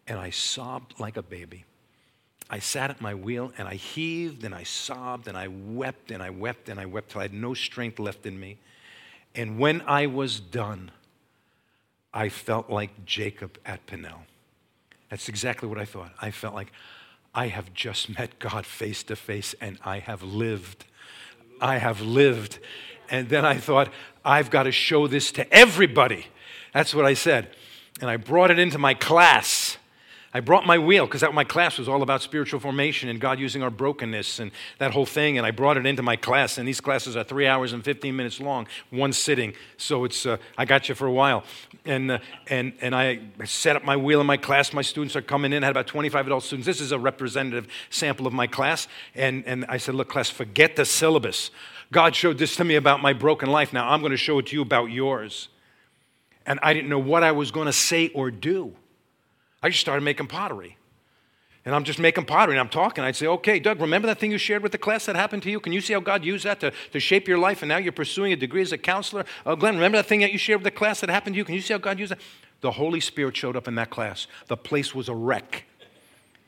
and 0.07 0.19
I 0.19 0.31
sobbed 0.31 0.99
like 0.99 1.17
a 1.17 1.23
baby. 1.23 1.65
I 2.53 2.59
sat 2.59 2.91
at 2.91 3.01
my 3.01 3.15
wheel 3.15 3.53
and 3.57 3.69
I 3.69 3.75
heaved 3.75 4.43
and 4.43 4.53
I 4.53 4.65
sobbed 4.65 5.29
and 5.29 5.37
I 5.37 5.47
wept 5.47 6.11
and 6.11 6.21
I 6.21 6.31
wept 6.31 6.69
and 6.69 6.81
I 6.81 6.87
wept 6.87 7.13
till 7.13 7.21
I 7.21 7.25
had 7.25 7.33
no 7.33 7.55
strength 7.55 8.01
left 8.01 8.27
in 8.27 8.39
me. 8.41 8.59
And 9.37 9.57
when 9.57 9.83
I 9.83 10.07
was 10.07 10.41
done, 10.41 10.91
I 12.13 12.29
felt 12.29 12.69
like 12.69 13.05
Jacob 13.07 13.57
at 13.65 13.87
Peniel. 13.87 14.25
That's 15.11 15.29
exactly 15.29 15.69
what 15.69 15.79
I 15.79 15.85
thought. 15.85 16.13
I 16.21 16.33
felt 16.33 16.55
like 16.55 16.73
I 17.33 17.47
have 17.47 17.73
just 17.73 18.09
met 18.19 18.41
God 18.41 18.67
face 18.67 19.05
to 19.05 19.17
face 19.17 19.55
and 19.61 19.79
I 19.85 20.01
have 20.01 20.25
lived. 20.25 20.85
I 21.61 21.79
have 21.79 22.01
lived. 22.01 22.59
And 23.09 23.29
then 23.29 23.45
I 23.45 23.59
thought, 23.59 23.91
I've 24.25 24.51
got 24.51 24.65
to 24.65 24.73
show 24.73 25.07
this 25.07 25.31
to 25.33 25.53
everybody. 25.55 26.27
That's 26.75 26.95
what 26.97 27.05
I 27.05 27.15
said. 27.15 27.51
And 28.01 28.11
I 28.11 28.17
brought 28.17 28.51
it 28.51 28.59
into 28.59 28.79
my 28.79 28.95
class. 28.95 29.70
I 30.33 30.39
brought 30.39 30.65
my 30.65 30.79
wheel 30.79 31.07
because 31.07 31.25
my 31.33 31.43
class 31.43 31.77
was 31.77 31.89
all 31.89 32.03
about 32.03 32.23
spiritual 32.23 32.61
formation 32.61 33.09
and 33.09 33.21
God 33.21 33.41
using 33.41 33.65
our 33.65 33.71
brokenness 33.71 34.39
and 34.39 34.53
that 34.79 34.93
whole 34.93 35.05
thing. 35.05 35.39
And 35.39 35.45
I 35.45 35.51
brought 35.51 35.77
it 35.77 35.87
into 35.87 36.03
my 36.03 36.15
class. 36.15 36.57
And 36.57 36.69
these 36.69 36.81
classes 36.81 37.17
are 37.17 37.25
three 37.25 37.49
hours 37.49 37.73
and 37.73 37.83
15 37.85 38.15
minutes 38.15 38.41
long, 38.41 38.69
one 38.91 39.13
sitting. 39.13 39.55
So 39.77 40.05
it's, 40.05 40.27
uh, 40.27 40.37
I 40.57 40.67
got 40.67 40.89
you 40.89 40.95
for 40.95 41.09
a 41.09 41.13
while. 41.13 41.43
And, 41.85 42.13
uh, 42.13 42.19
and, 42.47 42.75
and 42.81 42.95
I 42.95 43.21
set 43.45 43.75
up 43.75 43.85
my 43.85 43.97
wheel 43.97 44.21
in 44.21 44.27
my 44.27 44.37
class. 44.37 44.73
My 44.73 44.83
students 44.83 45.17
are 45.17 45.23
coming 45.23 45.53
in. 45.53 45.65
I 45.65 45.67
had 45.67 45.73
about 45.73 45.89
25 45.89 46.27
adult 46.27 46.45
students. 46.45 46.67
This 46.67 46.81
is 46.81 46.93
a 46.93 46.99
representative 46.99 47.67
sample 47.91 48.29
of 48.29 48.33
my 48.33 48.47
class. 48.47 48.87
And, 49.17 49.45
and 49.47 49.65
I 49.69 49.79
said, 49.79 49.97
Look, 49.97 50.09
class, 50.09 50.31
forget 50.31 50.77
the 50.77 50.85
syllabus. 50.85 51.51
God 51.91 52.15
showed 52.15 52.39
this 52.39 52.55
to 52.55 52.65
me 52.65 52.77
about 52.77 53.03
my 53.03 53.13
broken 53.13 53.51
life. 53.51 53.73
Now 53.73 53.91
I'm 53.91 54.01
going 54.01 54.13
to 54.13 54.17
show 54.17 54.39
it 54.39 54.47
to 54.49 54.55
you 54.55 54.63
about 54.63 54.93
yours. 54.93 55.49
And 56.47 56.61
I 56.63 56.73
didn't 56.73 56.89
know 56.89 57.01
what 57.01 57.25
I 57.25 57.33
was 57.33 57.51
going 57.51 57.67
to 57.67 57.73
say 57.73 58.11
or 58.11 58.31
do. 58.31 58.77
I 59.63 59.69
just 59.69 59.81
started 59.81 60.03
making 60.03 60.27
pottery. 60.27 60.77
And 61.65 61.75
I'm 61.75 61.85
just 61.85 61.99
making 61.99 62.25
pottery 62.25 62.55
and 62.55 62.61
I'm 62.61 62.71
talking. 62.71 63.05
I'd 63.05 63.17
say, 63.17 63.27
okay, 63.27 63.59
Doug, 63.59 63.81
remember 63.81 64.07
that 64.09 64.19
thing 64.19 64.31
you 64.31 64.39
shared 64.39 64.63
with 64.63 64.73
the 64.73 64.79
class 64.79 65.05
that 65.07 65.15
happened 65.15 65.43
to 65.43 65.51
you? 65.51 65.61
Can 65.61 65.73
you 65.73 65.83
see 65.83 65.93
how 65.93 66.01
God 66.01 66.25
used 66.25 66.45
that 66.45 66.59
to, 66.61 66.73
to 66.93 67.01
shape 67.01 67.29
your 67.29 67.37
life 67.37 67.61
and 67.61 67.69
now 67.69 67.77
you're 67.77 67.93
pursuing 67.93 68.33
a 68.33 68.37
degree 68.37 68.63
as 68.63 68.73
a 68.73 68.79
counselor? 68.79 69.27
Uh, 69.45 69.55
Glenn, 69.55 69.75
remember 69.75 69.99
that 69.99 70.07
thing 70.07 70.21
that 70.21 70.33
you 70.33 70.39
shared 70.39 70.61
with 70.61 70.73
the 70.73 70.77
class 70.77 71.01
that 71.01 71.11
happened 71.11 71.35
to 71.35 71.39
you? 71.39 71.45
Can 71.45 71.55
you 71.55 71.61
see 71.61 71.75
how 71.75 71.79
God 71.79 71.99
used 71.99 72.13
that? 72.13 72.21
The 72.63 72.71
Holy 72.71 73.01
Spirit 73.01 73.37
showed 73.37 73.57
up 73.57 73.69
in 73.69 73.75
that 73.75 73.91
class. 73.91 74.27
The 74.47 74.57
place 74.57 74.95
was 74.95 75.09
a 75.11 75.15
wreck. 75.15 75.65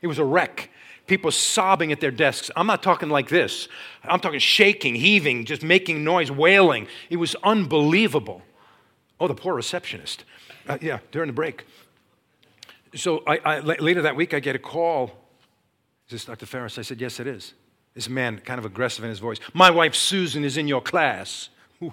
It 0.01 0.07
was 0.07 0.19
a 0.19 0.25
wreck. 0.25 0.71
People 1.07 1.31
sobbing 1.31 1.93
at 1.93 2.01
their 2.01 2.11
desks. 2.11 2.51
I'm 2.57 2.67
not 2.67 2.83
talking 2.83 3.11
like 3.11 3.29
this. 3.29 3.69
I'm 4.05 4.21
talking 4.21 4.41
shaking, 4.41 4.95
heaving, 4.95 5.45
just 5.45 5.63
making 5.63 6.05
noise, 6.05 6.31
wailing. 6.31 6.87
It 7.11 7.17
was 7.17 7.35
unbelievable. 7.43 8.43
Oh, 9.21 9.29
the 9.29 9.35
poor 9.35 9.55
receptionist. 9.55 10.25
Uh, 10.67 10.79
yeah, 10.81 11.01
during 11.11 11.27
the 11.27 11.35
break 11.35 11.65
so 12.95 13.23
I, 13.27 13.39
I, 13.45 13.61
later 13.61 14.03
that 14.03 14.17
week, 14.17 14.35
I 14.35 14.41
get 14.41 14.55
a 14.57 14.59
call. 14.59 15.07
Is 16.07 16.13
this 16.13 16.25
Dr. 16.25 16.47
Ferris? 16.47 16.79
I 16.79 16.83
said, 16.83 17.01
Yes, 17.01 17.21
it 17.21 17.27
is. 17.27 17.55
This 17.95 18.09
man, 18.09 18.39
kind 18.39 18.59
of 18.59 18.65
aggressive 18.65 19.05
in 19.05 19.11
his 19.11 19.19
voice. 19.19 19.39
My 19.53 19.71
wife 19.71 19.95
Susan 19.95 20.45
is 20.45 20.57
in 20.57 20.67
your 20.67 20.81
class. 20.81 21.51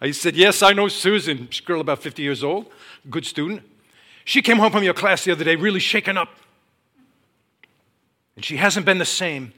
I 0.00 0.10
said, 0.10 0.36
Yes, 0.36 0.62
I 0.62 0.72
know 0.72 0.88
Susan. 0.88 1.48
She's 1.50 1.64
a 1.64 1.66
girl 1.66 1.80
about 1.80 2.02
50 2.02 2.22
years 2.22 2.44
old, 2.44 2.66
good 3.10 3.26
student. 3.26 3.62
She 4.24 4.42
came 4.42 4.58
home 4.58 4.70
from 4.70 4.84
your 4.84 4.94
class 4.94 5.24
the 5.24 5.32
other 5.32 5.44
day, 5.44 5.56
really 5.56 5.80
shaken 5.80 6.16
up. 6.16 6.28
And 8.36 8.44
she 8.44 8.56
hasn't 8.56 8.86
been 8.86 8.98
the 8.98 9.04
same. 9.04 9.52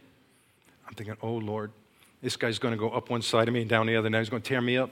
I'm 0.87 0.95
thinking, 0.95 1.17
Oh, 1.23 1.35
Lord, 1.35 1.73
this 2.23 2.37
guy's 2.37 2.59
going 2.59 2.73
to 2.73 2.79
go 2.79 2.91
up 2.91 3.11
one 3.11 3.23
side 3.23 3.49
of 3.49 3.55
me 3.55 3.61
and 3.61 3.71
down 3.71 3.87
the 3.87 3.97
other. 3.97 4.11
Now 4.11 4.19
he's 4.19 4.31
going 4.31 4.43
to 4.43 4.49
tear 4.49 4.61
me 4.61 4.77
up. 4.79 4.91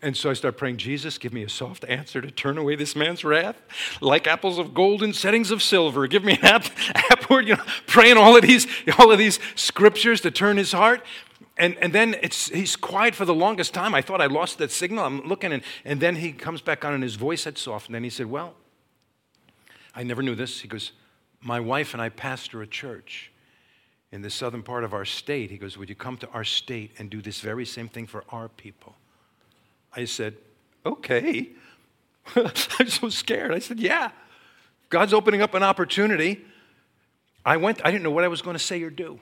And 0.00 0.16
so 0.16 0.30
I 0.30 0.34
start 0.34 0.56
praying, 0.56 0.76
Jesus, 0.76 1.18
give 1.18 1.32
me 1.32 1.42
a 1.42 1.48
soft 1.48 1.84
answer 1.88 2.20
to 2.20 2.30
turn 2.30 2.56
away 2.56 2.76
this 2.76 2.94
man's 2.94 3.24
wrath, 3.24 3.60
like 4.00 4.28
apples 4.28 4.58
of 4.58 4.72
gold 4.72 5.02
in 5.02 5.12
settings 5.12 5.50
of 5.50 5.60
silver. 5.60 6.06
Give 6.06 6.22
me 6.22 6.38
an 6.40 6.62
upward, 7.10 7.48
you 7.48 7.56
know, 7.56 7.64
praying 7.88 8.16
all 8.16 8.36
of 8.36 8.42
these, 8.42 8.68
all 8.98 9.10
of 9.10 9.18
these 9.18 9.40
scriptures 9.56 10.20
to 10.20 10.30
turn 10.30 10.56
his 10.56 10.70
heart. 10.70 11.04
And, 11.56 11.76
and 11.78 11.92
then 11.92 12.14
it's, 12.22 12.48
he's 12.48 12.76
quiet 12.76 13.16
for 13.16 13.24
the 13.24 13.34
longest 13.34 13.74
time. 13.74 13.92
I 13.92 14.00
thought 14.00 14.20
I 14.20 14.26
lost 14.26 14.58
that 14.58 14.70
signal. 14.70 15.04
I'm 15.04 15.26
looking, 15.26 15.52
and, 15.52 15.64
and 15.84 16.00
then 16.00 16.16
he 16.16 16.30
comes 16.30 16.62
back 16.62 16.84
on, 16.84 16.94
and 16.94 17.02
his 17.02 17.16
voice 17.16 17.42
had 17.42 17.58
softened. 17.58 17.96
And 17.96 18.04
he 18.04 18.10
said, 18.10 18.26
Well, 18.26 18.54
I 19.96 20.04
never 20.04 20.22
knew 20.22 20.36
this. 20.36 20.60
He 20.60 20.68
goes, 20.68 20.92
My 21.40 21.58
wife 21.58 21.92
and 21.92 22.00
I 22.00 22.10
pastor 22.10 22.62
a 22.62 22.66
church 22.68 23.32
in 24.12 24.22
the 24.22 24.30
southern 24.30 24.62
part 24.62 24.84
of 24.84 24.94
our 24.94 25.04
state. 25.04 25.50
He 25.50 25.58
goes, 25.58 25.76
Would 25.76 25.88
you 25.88 25.96
come 25.96 26.16
to 26.18 26.28
our 26.28 26.44
state 26.44 26.92
and 27.00 27.10
do 27.10 27.20
this 27.20 27.40
very 27.40 27.66
same 27.66 27.88
thing 27.88 28.06
for 28.06 28.22
our 28.30 28.48
people? 28.48 28.94
I 29.94 30.04
said, 30.04 30.36
okay. 30.84 31.48
I'm 32.36 32.88
so 32.88 33.08
scared. 33.08 33.52
I 33.52 33.58
said, 33.58 33.80
yeah. 33.80 34.10
God's 34.88 35.12
opening 35.12 35.42
up 35.42 35.54
an 35.54 35.62
opportunity. 35.62 36.44
I 37.44 37.56
went, 37.56 37.80
I 37.84 37.90
didn't 37.90 38.02
know 38.02 38.10
what 38.10 38.24
I 38.24 38.28
was 38.28 38.42
going 38.42 38.56
to 38.56 38.62
say 38.62 38.82
or 38.82 38.90
do, 38.90 39.20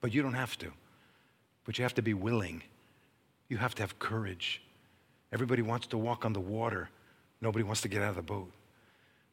but 0.00 0.12
you 0.12 0.22
don't 0.22 0.34
have 0.34 0.56
to. 0.58 0.72
But 1.64 1.78
you 1.78 1.84
have 1.84 1.94
to 1.94 2.02
be 2.02 2.14
willing. 2.14 2.62
You 3.48 3.56
have 3.58 3.74
to 3.76 3.82
have 3.82 3.98
courage. 3.98 4.62
Everybody 5.32 5.62
wants 5.62 5.86
to 5.88 5.98
walk 5.98 6.24
on 6.24 6.32
the 6.32 6.40
water, 6.40 6.90
nobody 7.40 7.62
wants 7.62 7.80
to 7.82 7.88
get 7.88 8.02
out 8.02 8.10
of 8.10 8.16
the 8.16 8.22
boat. 8.22 8.50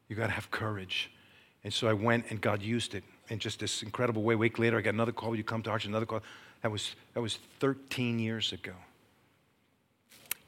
You 0.07 0.15
got 0.15 0.27
to 0.27 0.33
have 0.33 0.49
courage. 0.51 1.11
And 1.63 1.73
so 1.73 1.87
I 1.87 1.93
went, 1.93 2.25
and 2.29 2.39
God 2.39 2.61
used 2.61 2.95
it 2.95 3.03
in 3.29 3.39
just 3.39 3.59
this 3.59 3.83
incredible 3.83 4.23
way. 4.23 4.35
A 4.35 4.37
week 4.37 4.57
later, 4.57 4.77
I 4.77 4.81
got 4.81 4.93
another 4.93 5.11
call. 5.11 5.35
You 5.35 5.43
come 5.43 5.61
to 5.63 5.69
Arch, 5.69 5.85
another 5.85 6.05
call. 6.05 6.21
That 6.61 6.71
was, 6.71 6.95
that 7.13 7.21
was 7.21 7.39
13 7.59 8.19
years 8.19 8.53
ago. 8.53 8.73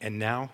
And 0.01 0.17
now 0.17 0.51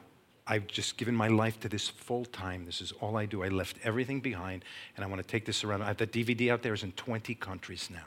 I've 0.48 0.68
just 0.68 0.98
given 0.98 1.16
my 1.16 1.28
life 1.28 1.60
to 1.62 1.70
this 1.70 1.88
full 1.88 2.26
time. 2.26 2.66
This 2.66 2.82
is 2.82 2.92
all 2.94 3.18
I 3.18 3.26
do. 3.26 3.44
I 3.44 3.48
left 3.48 3.78
everything 3.84 4.20
behind, 4.20 4.64
and 4.96 5.04
I 5.04 5.08
want 5.08 5.22
to 5.22 5.28
take 5.28 5.46
this 5.46 5.64
around. 5.64 5.82
I 5.82 5.88
have 5.88 5.98
that 5.98 6.12
DVD 6.12 6.52
out 6.52 6.62
there 6.62 6.74
is 6.74 6.84
in 6.84 6.92
20 6.94 7.34
countries 7.36 7.90
now. 7.92 8.06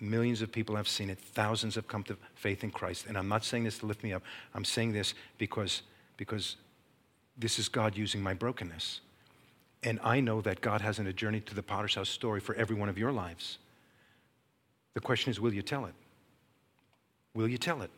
Millions 0.00 0.40
of 0.40 0.50
people 0.50 0.76
have 0.76 0.88
seen 0.88 1.10
it. 1.10 1.18
Thousands 1.18 1.74
have 1.74 1.86
come 1.86 2.02
to 2.04 2.16
faith 2.34 2.64
in 2.64 2.70
Christ. 2.70 3.06
And 3.06 3.18
I'm 3.18 3.28
not 3.28 3.44
saying 3.44 3.64
this 3.64 3.78
to 3.80 3.86
lift 3.86 4.02
me 4.02 4.14
up. 4.14 4.22
I'm 4.54 4.64
saying 4.64 4.92
this 4.92 5.12
because, 5.36 5.82
because 6.16 6.56
this 7.36 7.58
is 7.58 7.68
God 7.68 7.96
using 7.96 8.22
my 8.22 8.32
brokenness. 8.32 9.02
And 9.82 10.00
I 10.02 10.20
know 10.20 10.40
that 10.40 10.62
God 10.62 10.80
has 10.80 10.98
a 10.98 11.12
journey 11.12 11.40
to 11.40 11.54
the 11.54 11.62
potter's 11.62 11.94
house 11.94 12.08
story 12.08 12.40
for 12.40 12.54
every 12.54 12.76
one 12.76 12.88
of 12.88 12.96
your 12.96 13.12
lives. 13.12 13.58
The 14.94 15.00
question 15.00 15.30
is, 15.30 15.38
will 15.38 15.52
you 15.52 15.62
tell 15.62 15.84
it? 15.84 15.94
Will 17.34 17.48
you 17.48 17.58
tell 17.58 17.82
it? 17.82 17.90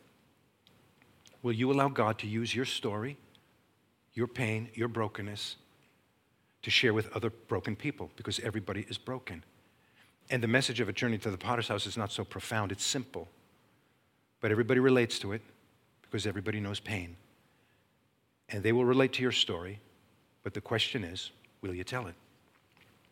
Will 1.43 1.51
you 1.51 1.71
allow 1.71 1.89
God 1.89 2.17
to 2.19 2.27
use 2.27 2.55
your 2.55 2.65
story, 2.65 3.17
your 4.13 4.27
pain, 4.27 4.69
your 4.73 4.87
brokenness 4.87 5.57
to 6.63 6.71
share 6.71 6.93
with 6.93 7.13
other 7.13 7.29
broken 7.29 7.75
people? 7.75 8.09
Because 8.15 8.39
everybody 8.39 8.85
is 8.89 8.97
broken. 8.97 9.43
And 10.29 10.41
the 10.41 10.47
message 10.47 10.79
of 10.79 10.87
a 10.87 10.93
journey 10.93 11.17
to 11.19 11.29
the 11.29 11.37
potter's 11.37 11.67
house 11.67 11.85
is 11.85 11.97
not 11.97 12.11
so 12.11 12.23
profound, 12.23 12.71
it's 12.71 12.85
simple. 12.85 13.27
But 14.39 14.51
everybody 14.51 14.79
relates 14.79 15.19
to 15.19 15.33
it 15.33 15.41
because 16.01 16.25
everybody 16.25 16.61
knows 16.61 16.79
pain. 16.79 17.17
And 18.47 18.63
they 18.63 18.71
will 18.71 18.85
relate 18.85 19.13
to 19.13 19.21
your 19.21 19.31
story, 19.33 19.79
but 20.43 20.53
the 20.53 20.61
question 20.61 21.03
is 21.03 21.31
will 21.61 21.73
you 21.73 21.83
tell 21.83 22.07
it? 22.07 22.15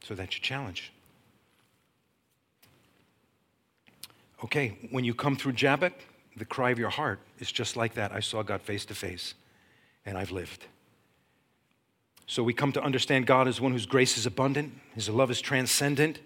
So 0.04 0.16
that's 0.16 0.36
your 0.36 0.44
challenge. 0.44 0.92
Okay, 4.44 4.90
when 4.90 5.04
you 5.04 5.14
come 5.14 5.36
through 5.36 5.54
Jabbok, 5.54 5.94
the 6.36 6.46
cry 6.46 6.72
of 6.72 6.80
your 6.80 6.90
heart 6.90 7.20
is 7.40 7.52
just 7.52 7.76
like 7.76 7.94
that. 7.96 8.12
I 8.12 8.20
saw 8.20 8.44
God 8.44 8.62
face 8.62 8.86
to 8.86 8.96
face, 8.96 9.34
and 10.06 10.18
I've 10.18 10.32
lived. 10.32 10.66
So 12.26 12.44
we 12.44 12.54
come 12.54 12.72
to 12.72 12.82
understand 12.82 13.26
God 13.26 13.48
as 13.48 13.60
one 13.60 13.74
whose 13.74 13.86
grace 13.86 14.18
is 14.18 14.26
abundant, 14.26 14.74
his 14.96 15.10
love 15.10 15.30
is 15.32 15.42
transcendent. 15.42 16.20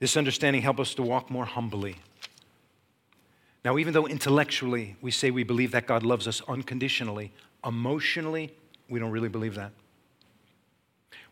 This 0.00 0.16
understanding 0.16 0.62
helps 0.62 0.80
us 0.80 0.94
to 0.94 1.02
walk 1.02 1.30
more 1.30 1.46
humbly. 1.46 1.96
Now, 3.64 3.78
even 3.78 3.92
though 3.92 4.06
intellectually 4.06 4.96
we 5.00 5.10
say 5.10 5.30
we 5.30 5.44
believe 5.44 5.72
that 5.72 5.86
God 5.86 6.02
loves 6.02 6.28
us 6.28 6.42
unconditionally, 6.46 7.32
emotionally, 7.64 8.54
we 8.88 9.00
don't 9.00 9.10
really 9.10 9.28
believe 9.28 9.54
that. 9.56 9.72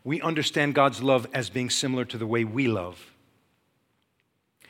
We 0.03 0.21
understand 0.21 0.73
God's 0.73 1.01
love 1.01 1.27
as 1.33 1.49
being 1.49 1.69
similar 1.69 2.05
to 2.05 2.17
the 2.17 2.27
way 2.27 2.43
we 2.43 2.67
love. 2.67 3.13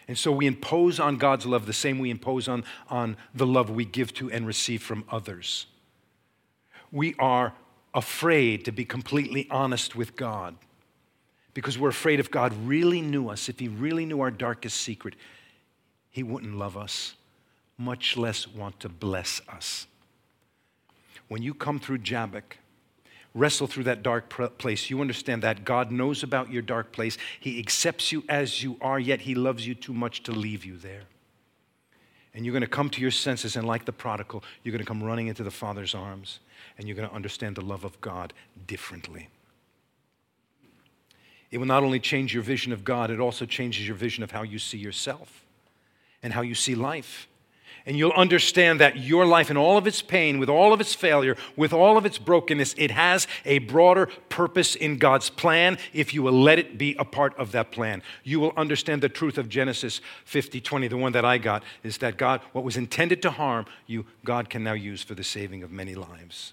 And 0.08 0.18
so 0.18 0.32
we 0.32 0.48
impose 0.48 1.00
on 1.00 1.18
God's 1.18 1.46
love 1.46 1.66
the 1.66 1.74
same 1.74 2.00
we 2.00 2.10
impose 2.10 2.48
on, 2.48 2.64
on 2.90 3.18
the 3.36 3.46
love 3.46 3.70
we 3.70 3.84
give 3.84 4.14
to 4.16 4.32
and 4.32 4.48
receive 4.48 4.82
from 4.82 5.04
others. 5.10 5.66
We 6.92 7.14
are 7.20 7.54
afraid 7.94 8.64
to 8.66 8.72
be 8.72 8.86
completely 8.86 9.48
honest 9.52 9.96
with 9.96 10.16
God 10.16 10.56
because 11.54 11.78
we're 11.78 11.90
afraid 11.90 12.20
if 12.20 12.32
God 12.32 12.54
really 12.66 13.02
knew 13.02 13.30
us, 13.30 13.50
if 13.50 13.60
He 13.60 13.68
really 13.68 14.06
knew 14.06 14.22
our 14.22 14.32
darkest 14.32 14.80
secret, 14.80 15.16
He 16.10 16.24
wouldn't 16.24 16.56
love 16.56 16.78
us, 16.78 17.16
much 17.78 18.16
less 18.16 18.48
want 18.48 18.80
to 18.82 18.90
bless 18.90 19.42
us. 19.50 19.88
When 21.28 21.42
you 21.42 21.54
come 21.54 21.80
through 21.80 21.98
Jabbok, 22.00 22.58
wrestle 23.38 23.68
through 23.68 23.84
that 23.86 24.04
dark 24.04 24.30
place, 24.58 24.90
you 24.90 25.02
understand 25.02 25.44
that 25.44 25.64
God 25.64 25.92
knows 25.92 26.24
about 26.24 26.52
your 26.52 26.62
dark 26.62 26.92
place. 26.92 27.18
He 27.40 27.60
accepts 27.60 28.12
you 28.12 28.24
as 28.28 28.64
you 28.64 28.78
are, 28.82 29.00
yet 29.00 29.22
He 29.22 29.36
loves 29.36 29.68
you 29.68 29.76
too 29.76 29.94
much 29.94 30.24
to 30.24 30.32
leave 30.32 30.66
you 30.66 30.78
there. 30.78 31.04
And 32.34 32.46
you're 32.46 32.54
going 32.54 32.62
to 32.62 32.68
come 32.68 32.90
to 32.92 33.02
your 33.02 33.12
senses, 33.12 33.56
and 33.56 33.66
like 33.66 33.86
the 33.86 33.92
prodigal, 33.94 34.44
you're 34.64 34.72
going 34.72 34.84
to 34.84 34.88
come 34.88 35.04
running 35.04 35.28
into 35.28 35.44
the 35.44 35.52
Father's 35.52 35.96
arms, 35.96 36.40
and 36.78 36.88
you're 36.88 36.96
going 36.96 37.10
to 37.10 37.16
understand 37.16 37.56
the 37.56 37.66
love 37.66 37.84
of 37.84 38.00
God 38.02 38.34
differently. 38.68 39.30
it 41.50 41.58
will 41.58 41.66
not 41.66 41.84
only 41.84 42.00
change 42.00 42.34
your 42.34 42.44
vision 42.44 42.74
of 42.74 42.84
God, 42.84 43.10
it 43.10 43.20
also 43.20 43.46
changes 43.46 43.88
your 43.88 43.96
vision 43.96 44.24
of 44.24 44.32
how 44.32 44.44
you 44.44 44.60
see 44.60 44.78
yourself 44.78 45.46
and 46.22 46.34
how 46.34 46.42
you 46.42 46.56
see 46.56 46.76
life. 46.76 47.28
And 47.88 47.98
you'll 47.98 48.12
understand 48.12 48.82
that 48.82 48.98
your 48.98 49.26
life, 49.26 49.50
in 49.50 49.56
all 49.56 49.78
of 49.78 49.88
its 49.88 50.02
pain, 50.02 50.40
with 50.40 50.50
all 50.50 50.74
of 50.74 50.82
its 50.82 50.94
failure, 50.94 51.38
with 51.56 51.72
all 51.72 51.98
of 51.98 52.06
its 52.06 52.18
brokenness, 52.18 52.76
it 52.78 52.92
has 52.92 53.28
a 53.46 53.60
broader 53.60 54.08
purpose 54.28 54.76
in 54.76 54.98
God's 54.98 55.30
plan 55.30 55.78
if 55.94 56.14
you 56.14 56.22
will 56.22 56.38
let 56.38 56.60
it 56.60 56.78
be 56.78 56.98
a 57.00 57.06
part 57.06 57.34
of 57.38 57.54
that 57.54 57.72
plan. 57.72 58.04
You 58.26 58.42
will 58.42 58.52
understand 58.58 59.02
the 59.02 59.08
truth 59.08 59.38
of 59.38 59.48
Genesis 59.48 60.02
50 60.26 60.60
20. 60.60 60.90
The 60.90 60.98
one 60.98 61.14
that 61.14 61.24
I 61.24 61.38
got 61.38 61.64
is 61.82 61.98
that 62.00 62.18
God, 62.18 62.42
what 62.52 62.66
was 62.66 62.76
intended 62.76 63.22
to 63.22 63.32
harm 63.32 63.66
you, 63.86 64.06
God 64.26 64.50
can 64.50 64.66
now 64.66 64.74
use 64.74 65.02
for 65.02 65.16
the 65.16 65.24
saving 65.24 65.64
of 65.64 65.72
many 65.72 65.96
lives. 65.96 66.52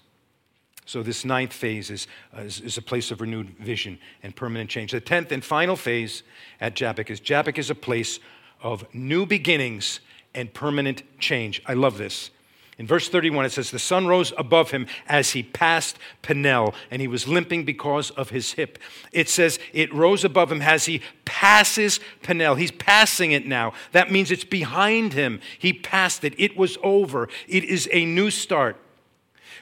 So, 0.85 1.03
this 1.03 1.25
ninth 1.25 1.51
phase 1.51 1.89
is, 1.89 2.07
uh, 2.35 2.43
is, 2.43 2.61
is, 2.61 2.77
a 2.77 2.81
place 2.81 3.11
of 3.11 3.19
renewed 3.19 3.49
vision 3.57 3.99
and 4.23 4.33
permanent 4.33 4.69
change. 4.69 4.91
The 4.91 5.01
tenth 5.01 5.33
and 5.33 5.43
final 5.43 5.75
phase 5.75 6.23
at 6.61 6.75
Jabbok 6.75 7.09
is 7.09 7.19
Jabbok 7.19 7.57
is 7.57 7.69
a 7.69 7.75
place 7.75 8.19
of 8.61 8.85
new 8.93 9.25
beginnings 9.25 9.99
and 10.35 10.53
permanent 10.53 11.03
change. 11.19 11.61
I 11.65 11.73
love 11.73 11.97
this. 11.97 12.29
In 12.77 12.87
verse 12.87 13.07
31, 13.07 13.45
it 13.45 13.51
says, 13.53 13.71
The 13.71 13.79
sun 13.79 14.05
rose 14.05 14.33
above 14.37 14.71
him 14.71 14.85
as 15.07 15.31
he 15.31 15.43
passed 15.43 15.97
Peniel, 16.21 16.75
and 16.91 17.01
he 17.01 17.07
was 17.07 17.27
limping 17.27 17.63
because 17.63 18.11
of 18.11 18.31
his 18.31 18.53
hip. 18.53 18.77
It 19.13 19.29
says, 19.29 19.59
It 19.71 19.93
rose 19.93 20.25
above 20.25 20.51
him 20.51 20.61
as 20.61 20.85
he 20.85 21.01
passes 21.23 22.01
Peniel. 22.21 22.55
He's 22.55 22.71
passing 22.71 23.31
it 23.31 23.47
now. 23.47 23.73
That 23.93 24.11
means 24.11 24.29
it's 24.29 24.43
behind 24.43 25.13
him. 25.13 25.39
He 25.57 25.71
passed 25.71 26.25
it. 26.25 26.33
It 26.37 26.57
was 26.57 26.77
over. 26.83 27.29
It 27.47 27.63
is 27.63 27.87
a 27.93 28.05
new 28.05 28.29
start. 28.29 28.75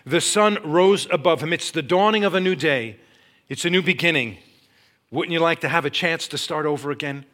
The 0.05 0.21
sun 0.21 0.57
rose 0.63 1.07
above 1.11 1.41
him. 1.41 1.53
It's 1.53 1.69
the 1.69 1.84
dawning 1.84 2.24
of 2.24 2.34
a 2.34 2.39
new 2.39 2.55
day, 2.55 2.97
it's 3.47 3.65
a 3.65 3.69
new 3.69 3.84
beginning. 3.84 4.38
Wouldn't 5.11 5.32
you 5.32 5.39
like 5.39 5.61
to 5.61 5.69
have 5.69 5.86
a 5.86 5.91
chance 5.91 6.28
to 6.30 6.39
start 6.39 6.65
over 6.65 6.89
again? 6.89 7.26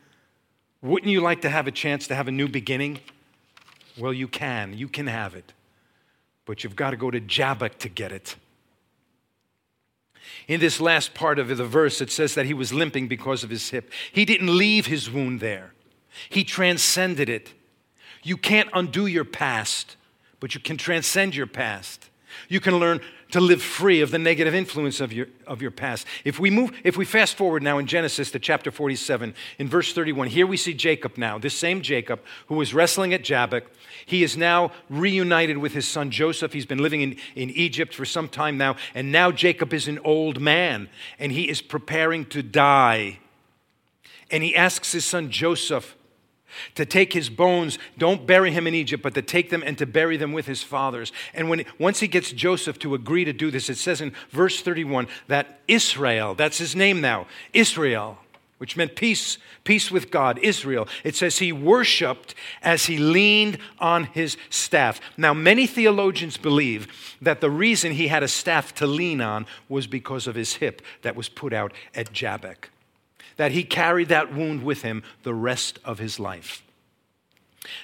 Wouldn't 0.81 1.09
you 1.09 1.21
like 1.21 1.41
to 1.43 1.49
have 1.49 1.65
a 1.65 1.71
chance 1.71 2.07
to 2.07 2.15
have 2.15 2.27
a 2.27 2.31
new 2.31 2.49
beginning? 2.49 2.99
Well, 3.99 4.13
you 4.13 4.27
can. 4.27 4.77
You 4.77 4.87
can 4.87 5.07
have 5.07 5.35
it. 5.35 5.53
But 6.45 6.63
you've 6.63 6.75
got 6.75 6.91
to 6.91 6.97
go 6.97 7.11
to 7.11 7.19
Jabbok 7.19 7.77
to 7.79 7.89
get 7.89 8.11
it. 8.11 8.35
In 10.47 10.59
this 10.59 10.79
last 10.79 11.13
part 11.13 11.39
of 11.39 11.47
the 11.47 11.65
verse, 11.65 12.01
it 12.01 12.11
says 12.11 12.35
that 12.35 12.45
he 12.45 12.53
was 12.53 12.73
limping 12.73 13.07
because 13.07 13.43
of 13.43 13.49
his 13.49 13.69
hip. 13.69 13.91
He 14.11 14.25
didn't 14.25 14.55
leave 14.55 14.85
his 14.85 15.09
wound 15.09 15.39
there, 15.39 15.73
he 16.29 16.43
transcended 16.43 17.29
it. 17.29 17.53
You 18.21 18.35
can't 18.35 18.69
undo 18.73 19.05
your 19.05 19.23
past, 19.23 19.95
but 20.41 20.53
you 20.53 20.59
can 20.59 20.75
transcend 20.75 21.35
your 21.35 21.47
past. 21.47 22.09
You 22.49 22.59
can 22.59 22.77
learn 22.77 22.99
to 23.31 23.39
live 23.39 23.61
free 23.61 24.01
of 24.01 24.09
the 24.11 24.17
negative 24.17 24.55
influence 24.55 24.99
of 24.99 25.13
your, 25.13 25.27
of 25.45 25.61
your 25.61 25.71
past. 25.71 26.07
If 26.23 26.39
we 26.39 26.49
move, 26.49 26.71
if 26.83 26.97
we 26.97 27.05
fast 27.05 27.35
forward 27.35 27.61
now 27.61 27.77
in 27.77 27.85
Genesis 27.85 28.31
to 28.31 28.39
chapter 28.39 28.71
47, 28.71 29.35
in 29.59 29.67
verse 29.67 29.93
31, 29.93 30.29
here 30.29 30.47
we 30.47 30.57
see 30.57 30.73
Jacob 30.73 31.17
now, 31.17 31.37
this 31.37 31.53
same 31.53 31.81
Jacob 31.81 32.21
who 32.47 32.55
was 32.55 32.73
wrestling 32.73 33.13
at 33.13 33.23
Jabbok. 33.23 33.65
He 34.05 34.23
is 34.23 34.35
now 34.35 34.71
reunited 34.89 35.59
with 35.59 35.73
his 35.73 35.87
son 35.87 36.09
Joseph. 36.09 36.53
He's 36.53 36.65
been 36.65 36.81
living 36.81 37.01
in, 37.01 37.17
in 37.35 37.51
Egypt 37.51 37.93
for 37.93 38.05
some 38.05 38.27
time 38.27 38.57
now, 38.57 38.75
and 38.95 39.11
now 39.11 39.31
Jacob 39.31 39.73
is 39.73 39.87
an 39.87 39.99
old 39.99 40.41
man 40.41 40.89
and 41.19 41.31
he 41.31 41.49
is 41.49 41.61
preparing 41.61 42.25
to 42.27 42.41
die. 42.41 43.19
And 44.31 44.43
he 44.43 44.55
asks 44.55 44.91
his 44.91 45.05
son 45.05 45.29
Joseph, 45.29 45.95
to 46.75 46.85
take 46.85 47.13
his 47.13 47.29
bones, 47.29 47.79
don't 47.97 48.25
bury 48.25 48.51
him 48.51 48.67
in 48.67 48.73
Egypt, 48.73 49.03
but 49.03 49.13
to 49.15 49.21
take 49.21 49.49
them 49.49 49.63
and 49.65 49.77
to 49.77 49.85
bury 49.85 50.17
them 50.17 50.33
with 50.33 50.45
his 50.45 50.63
fathers. 50.63 51.11
And 51.33 51.49
when 51.49 51.65
once 51.77 51.99
he 51.99 52.07
gets 52.07 52.31
Joseph 52.31 52.79
to 52.79 52.95
agree 52.95 53.25
to 53.25 53.33
do 53.33 53.51
this, 53.51 53.69
it 53.69 53.77
says 53.77 54.01
in 54.01 54.13
verse 54.31 54.61
31 54.61 55.07
that 55.27 55.59
Israel, 55.67 56.35
that's 56.35 56.57
his 56.57 56.75
name 56.75 57.01
now, 57.01 57.27
Israel, 57.53 58.17
which 58.59 58.75
meant 58.75 58.95
peace, 58.95 59.37
peace 59.63 59.89
with 59.89 60.11
God, 60.11 60.37
Israel. 60.39 60.87
It 61.03 61.15
says 61.15 61.39
he 61.39 61.51
worshiped 61.51 62.35
as 62.61 62.85
he 62.85 62.97
leaned 62.97 63.57
on 63.79 64.05
his 64.05 64.37
staff. 64.49 64.99
Now, 65.17 65.33
many 65.33 65.65
theologians 65.65 66.35
believe 66.35 67.15
that 67.21 67.39
the 67.39 67.49
reason 67.49 67.93
he 67.93 68.09
had 68.09 68.21
a 68.21 68.27
staff 68.27 68.75
to 68.75 68.85
lean 68.85 69.21
on 69.21 69.45
was 69.69 69.87
because 69.87 70.27
of 70.27 70.35
his 70.35 70.55
hip 70.55 70.81
that 71.03 71.15
was 71.15 71.29
put 71.29 71.53
out 71.53 71.73
at 71.95 72.11
Jabbok 72.11 72.69
that 73.39 73.53
he 73.53 73.63
carried 73.63 74.09
that 74.09 74.35
wound 74.35 74.61
with 74.63 74.81
him 74.81 75.01
the 75.23 75.33
rest 75.33 75.79
of 75.85 75.97
his 75.97 76.19
life. 76.19 76.61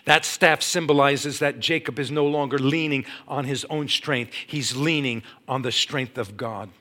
That 0.03 0.25
staff 0.25 0.61
symbolizes 0.61 1.39
that 1.39 1.61
Jacob 1.61 1.97
is 1.97 2.11
no 2.11 2.25
longer 2.27 2.59
leaning 2.59 3.05
on 3.25 3.45
his 3.45 3.63
own 3.69 3.87
strength, 3.87 4.33
he's 4.33 4.75
leaning 4.75 5.23
on 5.47 5.61
the 5.61 5.71
strength 5.71 6.17
of 6.17 6.35
God. 6.35 6.71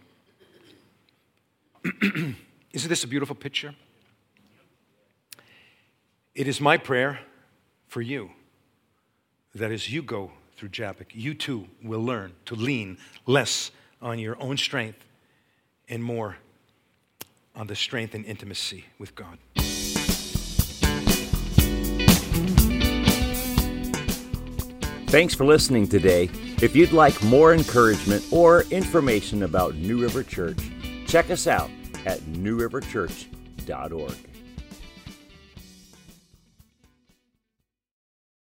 Isn't 2.02 2.88
this 2.88 3.04
a 3.04 3.06
beautiful 3.06 3.36
picture? 3.36 3.76
It 6.34 6.48
is 6.48 6.60
my 6.60 6.76
prayer 6.76 7.20
for 7.86 8.02
you 8.02 8.30
that 9.54 9.70
as 9.70 9.88
you 9.88 10.02
go 10.02 10.32
through 10.56 10.70
Jabbok, 10.70 11.12
you 11.12 11.32
too 11.34 11.68
will 11.80 12.02
learn 12.02 12.32
to 12.46 12.56
lean 12.56 12.98
less 13.24 13.70
on 14.02 14.18
your 14.18 14.36
own 14.42 14.56
strength 14.56 14.98
and 15.88 16.02
more 16.02 16.38
on 17.54 17.66
the 17.66 17.76
strength 17.76 18.14
and 18.14 18.24
intimacy 18.24 18.86
with 18.98 19.14
God. 19.14 19.38
Thanks 25.08 25.32
for 25.32 25.44
listening 25.44 25.86
today. 25.86 26.28
If 26.60 26.74
you'd 26.74 26.92
like 26.92 27.22
more 27.22 27.54
encouragement 27.54 28.24
or 28.32 28.62
information 28.70 29.44
about 29.44 29.76
New 29.76 30.02
River 30.02 30.24
Church, 30.24 30.58
check 31.06 31.30
us 31.30 31.46
out 31.46 31.70
at 32.04 32.18
newriverchurch.org. 32.22 34.33